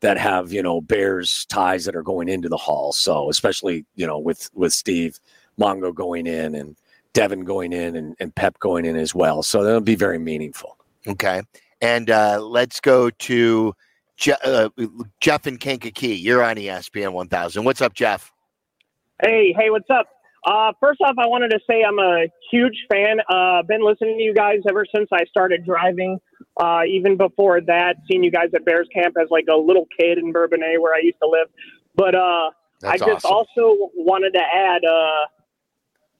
that 0.00 0.18
have 0.18 0.52
you 0.52 0.62
know 0.62 0.80
bears 0.80 1.46
ties 1.46 1.84
that 1.84 1.96
are 1.96 2.02
going 2.02 2.28
into 2.28 2.48
the 2.50 2.56
hall 2.56 2.92
so 2.92 3.30
especially 3.30 3.84
you 3.94 4.06
know 4.06 4.18
with 4.18 4.50
with 4.52 4.72
steve 4.72 5.18
mongo 5.58 5.92
going 5.94 6.26
in 6.26 6.54
and 6.54 6.76
devin 7.16 7.44
going 7.44 7.72
in 7.72 7.96
and, 7.96 8.14
and 8.20 8.34
pep 8.34 8.58
going 8.58 8.84
in 8.84 8.96
as 8.96 9.14
well 9.14 9.42
so 9.42 9.64
that'll 9.64 9.80
be 9.80 9.96
very 9.96 10.18
meaningful 10.18 10.76
Okay, 11.06 11.42
and 11.80 12.10
uh, 12.10 12.40
let's 12.40 12.80
go 12.80 13.10
to 13.10 13.74
Je- 14.16 14.32
uh, 14.44 14.70
Jeff 15.20 15.46
and 15.46 15.60
Kankakee. 15.60 16.16
You're 16.16 16.42
on 16.42 16.56
ESPN 16.56 17.12
1000. 17.12 17.64
What's 17.64 17.80
up, 17.80 17.94
Jeff? 17.94 18.32
Hey, 19.22 19.54
hey, 19.56 19.70
what's 19.70 19.88
up? 19.88 20.06
Uh, 20.44 20.72
first 20.80 21.00
off, 21.00 21.14
I 21.18 21.26
wanted 21.26 21.50
to 21.50 21.60
say 21.68 21.82
I'm 21.82 21.98
a 21.98 22.26
huge 22.50 22.86
fan. 22.90 23.18
Uh, 23.28 23.62
been 23.62 23.84
listening 23.84 24.18
to 24.18 24.22
you 24.22 24.34
guys 24.34 24.60
ever 24.68 24.84
since 24.94 25.08
I 25.12 25.24
started 25.26 25.64
driving. 25.64 26.18
Uh, 26.56 26.82
even 26.88 27.16
before 27.16 27.60
that, 27.60 27.96
seeing 28.08 28.24
you 28.24 28.30
guys 28.30 28.48
at 28.54 28.64
Bears 28.64 28.88
Camp 28.92 29.16
as 29.20 29.28
like 29.30 29.46
a 29.50 29.56
little 29.56 29.86
kid 29.98 30.18
in 30.18 30.32
Bourbonnais 30.32 30.78
where 30.80 30.94
I 30.94 31.00
used 31.02 31.18
to 31.22 31.28
live. 31.28 31.48
But 31.94 32.14
uh, 32.14 32.50
I 32.84 32.98
just 32.98 33.24
awesome. 33.24 33.30
also 33.30 33.90
wanted 33.94 34.32
to 34.32 34.40
add 34.40 34.84
uh, 34.84 35.26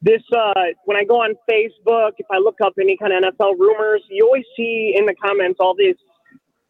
this 0.02 0.22
uh, 0.36 0.52
when 0.84 0.96
I 0.96 1.04
go 1.04 1.22
on 1.22 1.34
Facebook, 1.50 2.12
if 2.18 2.26
I 2.30 2.38
look 2.38 2.56
up 2.62 2.74
any 2.80 2.96
kind 2.96 3.12
of 3.12 3.34
NFL 3.34 3.58
rumors, 3.58 4.02
you 4.10 4.26
always 4.26 4.44
see 4.56 4.94
in 4.96 5.06
the 5.06 5.14
comments 5.14 5.58
all 5.60 5.74
these 5.76 5.96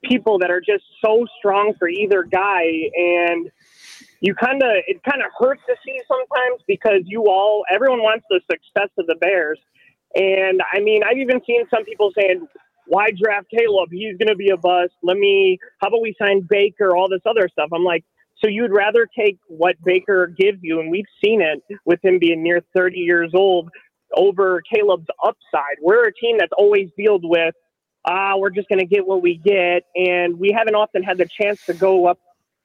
people 0.05 0.39
that 0.39 0.51
are 0.51 0.61
just 0.61 0.85
so 1.05 1.27
strong 1.39 1.75
for 1.79 1.89
either 1.89 2.23
guy. 2.23 2.65
And 2.95 3.51
you 4.21 4.35
kind 4.35 4.63
of 4.63 4.71
it 4.87 5.03
kind 5.03 5.23
of 5.23 5.31
hurts 5.39 5.63
to 5.69 5.75
see 5.85 6.01
sometimes 6.09 6.63
because 6.67 7.03
you 7.05 7.25
all 7.29 7.65
everyone 7.73 8.01
wants 8.01 8.25
the 8.31 8.41
success 8.51 8.91
of 8.99 9.07
the 9.07 9.17
bears. 9.17 9.59
And 10.15 10.63
i 10.73 10.81
mean 10.81 11.03
i've 11.05 11.19
even 11.19 11.41
seen 11.47 11.65
some 11.69 11.85
people 11.85 12.13
saying 12.17 12.47
why 12.87 13.11
draft 13.11 13.49
caleb? 13.51 13.91
He's 13.91 14.17
going 14.17 14.29
to 14.29 14.37
be 14.37 14.51
a 14.51 14.57
bust. 14.57 14.93
Let 15.03 15.17
me 15.17 15.59
how 15.81 15.89
about 15.89 16.03
we 16.03 16.15
sign 16.21 16.47
baker? 16.49 16.97
All 16.97 17.09
this 17.09 17.21
other 17.27 17.49
stuff. 17.51 17.71
I'm 17.73 17.85
like 17.85 18.05
so 18.43 18.49
you'd 18.49 18.73
rather 18.73 19.09
take 19.19 19.39
what 19.49 19.77
baker 19.85 20.27
gives 20.29 20.59
you 20.63 20.81
and 20.81 20.91
we've 20.91 21.05
seen 21.25 21.43
it 21.43 21.63
with 21.87 22.05
him 22.05 22.19
being 22.19 22.43
near 22.43 22.61
30 22.77 22.99
years 22.99 23.33
old 23.35 23.69
over 24.17 24.63
caleb's 24.73 25.07
upside 25.25 25.77
we're 25.83 26.07
a 26.09 26.15
team 26.15 26.37
that's 26.39 26.53
always 26.59 26.89
dealt 26.99 27.23
with 27.25 27.55
ah, 28.07 28.37
we're 28.37 28.51
just 28.51 28.69
going 28.69 28.79
to 28.79 28.87
get 28.87 29.07
what 29.07 29.23
we 29.23 29.37
get, 29.37 29.85
and 29.95 30.39
we 30.39 30.53
haven't 30.57 30.75
often 30.75 31.03
had 31.03 31.19
the 31.19 31.29
chance 31.41 31.65
to 31.67 31.75
go 31.75 32.07
up, 32.07 32.19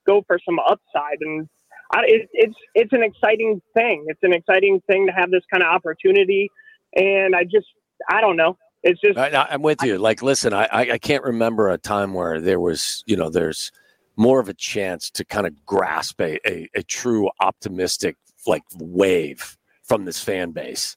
go 0.08 0.24
for 0.28 0.40
some 0.46 0.60
upside, 0.60 1.18
and 1.22 1.48
I, 1.94 2.02
it, 2.06 2.30
it's 2.34 2.56
it's 2.76 2.94
an 2.94 3.04
exciting 3.04 3.62
thing. 3.76 4.06
It's 4.08 4.24
an 4.24 4.34
exciting 4.34 4.82
thing 4.88 5.08
to 5.08 5.14
have 5.14 5.32
this 5.32 5.44
kind 5.52 5.64
of 5.64 5.70
opportunity, 5.70 6.50
and 6.96 7.36
I 7.36 7.44
just 7.44 7.68
I 8.10 8.22
don't 8.22 8.38
know. 8.38 8.58
It's 8.84 9.00
just 9.02 9.18
I, 9.18 9.30
I- 9.30 9.48
i'm 9.54 9.62
with 9.62 9.84
you 9.84 9.98
like 10.00 10.24
listen 10.24 10.54
I, 10.54 10.66
I 10.66 10.82
i 10.94 10.98
can't 10.98 11.24
remember 11.24 11.70
a 11.70 11.78
time 11.78 12.14
where 12.16 12.42
there 12.42 12.60
was 12.60 13.04
you 13.06 13.16
know 13.16 13.30
there's 13.30 13.72
more 14.16 14.40
of 14.40 14.50
a 14.50 14.54
chance 14.54 15.10
to 15.12 15.26
kind 15.26 15.48
of 15.48 15.66
grasp 15.66 16.20
a, 16.22 16.38
a, 16.48 16.70
a 16.76 16.84
true 16.84 17.30
optimistic 17.40 18.16
like 18.46 18.64
wave 18.76 19.58
from 19.84 20.06
this 20.06 20.22
fan 20.24 20.52
base. 20.52 20.96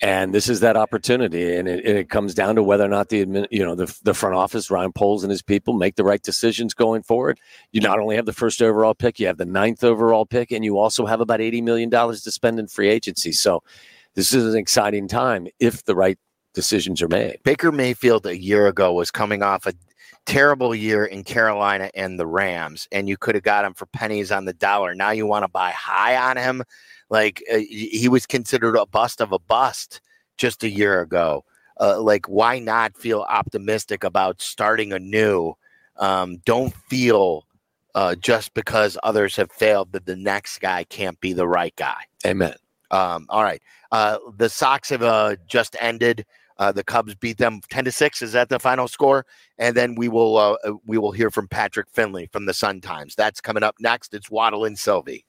And 0.00 0.34
this 0.34 0.48
is 0.48 0.60
that 0.60 0.76
opportunity 0.76 1.56
and 1.56 1.68
it, 1.68 1.86
it 1.86 2.10
comes 2.10 2.34
down 2.34 2.56
to 2.56 2.62
whether 2.62 2.84
or 2.84 2.88
not 2.88 3.08
the 3.08 3.46
you 3.50 3.64
know 3.64 3.74
the, 3.74 3.96
the 4.02 4.12
front 4.12 4.34
office 4.34 4.70
ryan 4.70 4.92
poles 4.92 5.22
and 5.22 5.30
his 5.30 5.40
people 5.40 5.72
make 5.72 5.94
the 5.94 6.04
right 6.04 6.20
decisions 6.20 6.74
going 6.74 7.02
forward. 7.02 7.38
You 7.70 7.80
not 7.80 8.00
only 8.00 8.16
have 8.16 8.26
the 8.26 8.32
first 8.32 8.60
overall 8.60 8.94
pick 8.94 9.20
you 9.20 9.28
have 9.28 9.38
the 9.38 9.46
ninth 9.46 9.84
overall 9.84 10.26
pick 10.26 10.50
and 10.50 10.64
you 10.64 10.78
also 10.78 11.06
have 11.06 11.20
about 11.20 11.40
80 11.40 11.62
million 11.62 11.90
dollars 11.90 12.22
to 12.22 12.32
spend 12.32 12.58
in 12.58 12.66
free 12.66 12.88
agency. 12.88 13.32
So 13.32 13.62
this 14.14 14.34
is 14.34 14.52
an 14.52 14.58
exciting 14.58 15.06
time 15.06 15.46
if 15.60 15.84
the 15.84 15.94
right 15.94 16.18
decisions 16.54 17.00
are 17.00 17.08
made. 17.08 17.38
Baker 17.44 17.72
Mayfield 17.72 18.26
a 18.26 18.38
year 18.38 18.66
ago 18.66 18.92
was 18.92 19.10
coming 19.10 19.42
off 19.42 19.66
a 19.66 19.74
terrible 20.26 20.74
year 20.74 21.04
in 21.04 21.24
Carolina 21.24 21.90
and 21.94 22.18
the 22.18 22.26
Rams, 22.26 22.88
and 22.92 23.08
you 23.08 23.16
could 23.16 23.34
have 23.34 23.44
got 23.44 23.64
him 23.64 23.74
for 23.74 23.86
pennies 23.86 24.32
on 24.32 24.44
the 24.44 24.52
dollar. 24.52 24.94
Now 24.94 25.10
you 25.10 25.26
want 25.26 25.44
to 25.44 25.48
buy 25.48 25.70
high 25.70 26.16
on 26.16 26.36
him. 26.36 26.62
Like 27.10 27.42
uh, 27.52 27.58
he 27.58 28.08
was 28.08 28.26
considered 28.26 28.76
a 28.76 28.86
bust 28.86 29.20
of 29.20 29.32
a 29.32 29.38
bust 29.38 30.00
just 30.36 30.64
a 30.64 30.68
year 30.68 31.00
ago. 31.00 31.44
Uh, 31.80 32.00
like, 32.00 32.26
why 32.26 32.58
not 32.58 32.96
feel 32.96 33.26
optimistic 33.28 34.04
about 34.04 34.40
starting 34.40 34.92
anew? 34.92 35.54
Um, 35.96 36.38
don't 36.44 36.74
feel 36.88 37.46
uh, 37.94 38.14
just 38.16 38.54
because 38.54 38.98
others 39.02 39.36
have 39.36 39.50
failed 39.52 39.92
that 39.92 40.06
the 40.06 40.16
next 40.16 40.58
guy 40.58 40.84
can't 40.84 41.20
be 41.20 41.32
the 41.32 41.46
right 41.46 41.74
guy. 41.76 42.02
amen 42.26 42.54
Um, 42.90 43.26
all 43.28 43.42
right. 43.42 43.62
Uh, 43.92 44.18
the 44.36 44.48
Sox 44.48 44.90
have 44.90 45.02
uh, 45.02 45.36
just 45.46 45.76
ended. 45.80 46.26
Uh, 46.56 46.72
the 46.72 46.84
Cubs 46.84 47.14
beat 47.14 47.38
them 47.38 47.60
ten 47.68 47.84
to 47.84 47.92
six. 47.92 48.22
Is 48.22 48.32
that 48.32 48.48
the 48.48 48.58
final 48.58 48.88
score? 48.88 49.26
And 49.58 49.76
then 49.76 49.94
we 49.94 50.08
will 50.08 50.36
uh, 50.36 50.56
uh, 50.64 50.72
we 50.86 50.98
will 50.98 51.12
hear 51.12 51.30
from 51.30 51.48
Patrick 51.48 51.88
Finley 51.90 52.28
from 52.32 52.46
the 52.46 52.54
Sun 52.54 52.80
Times. 52.80 53.14
That's 53.14 53.40
coming 53.40 53.62
up 53.62 53.76
next. 53.80 54.14
It's 54.14 54.30
Waddle 54.30 54.64
and 54.64 54.78
Silvy. 54.78 55.24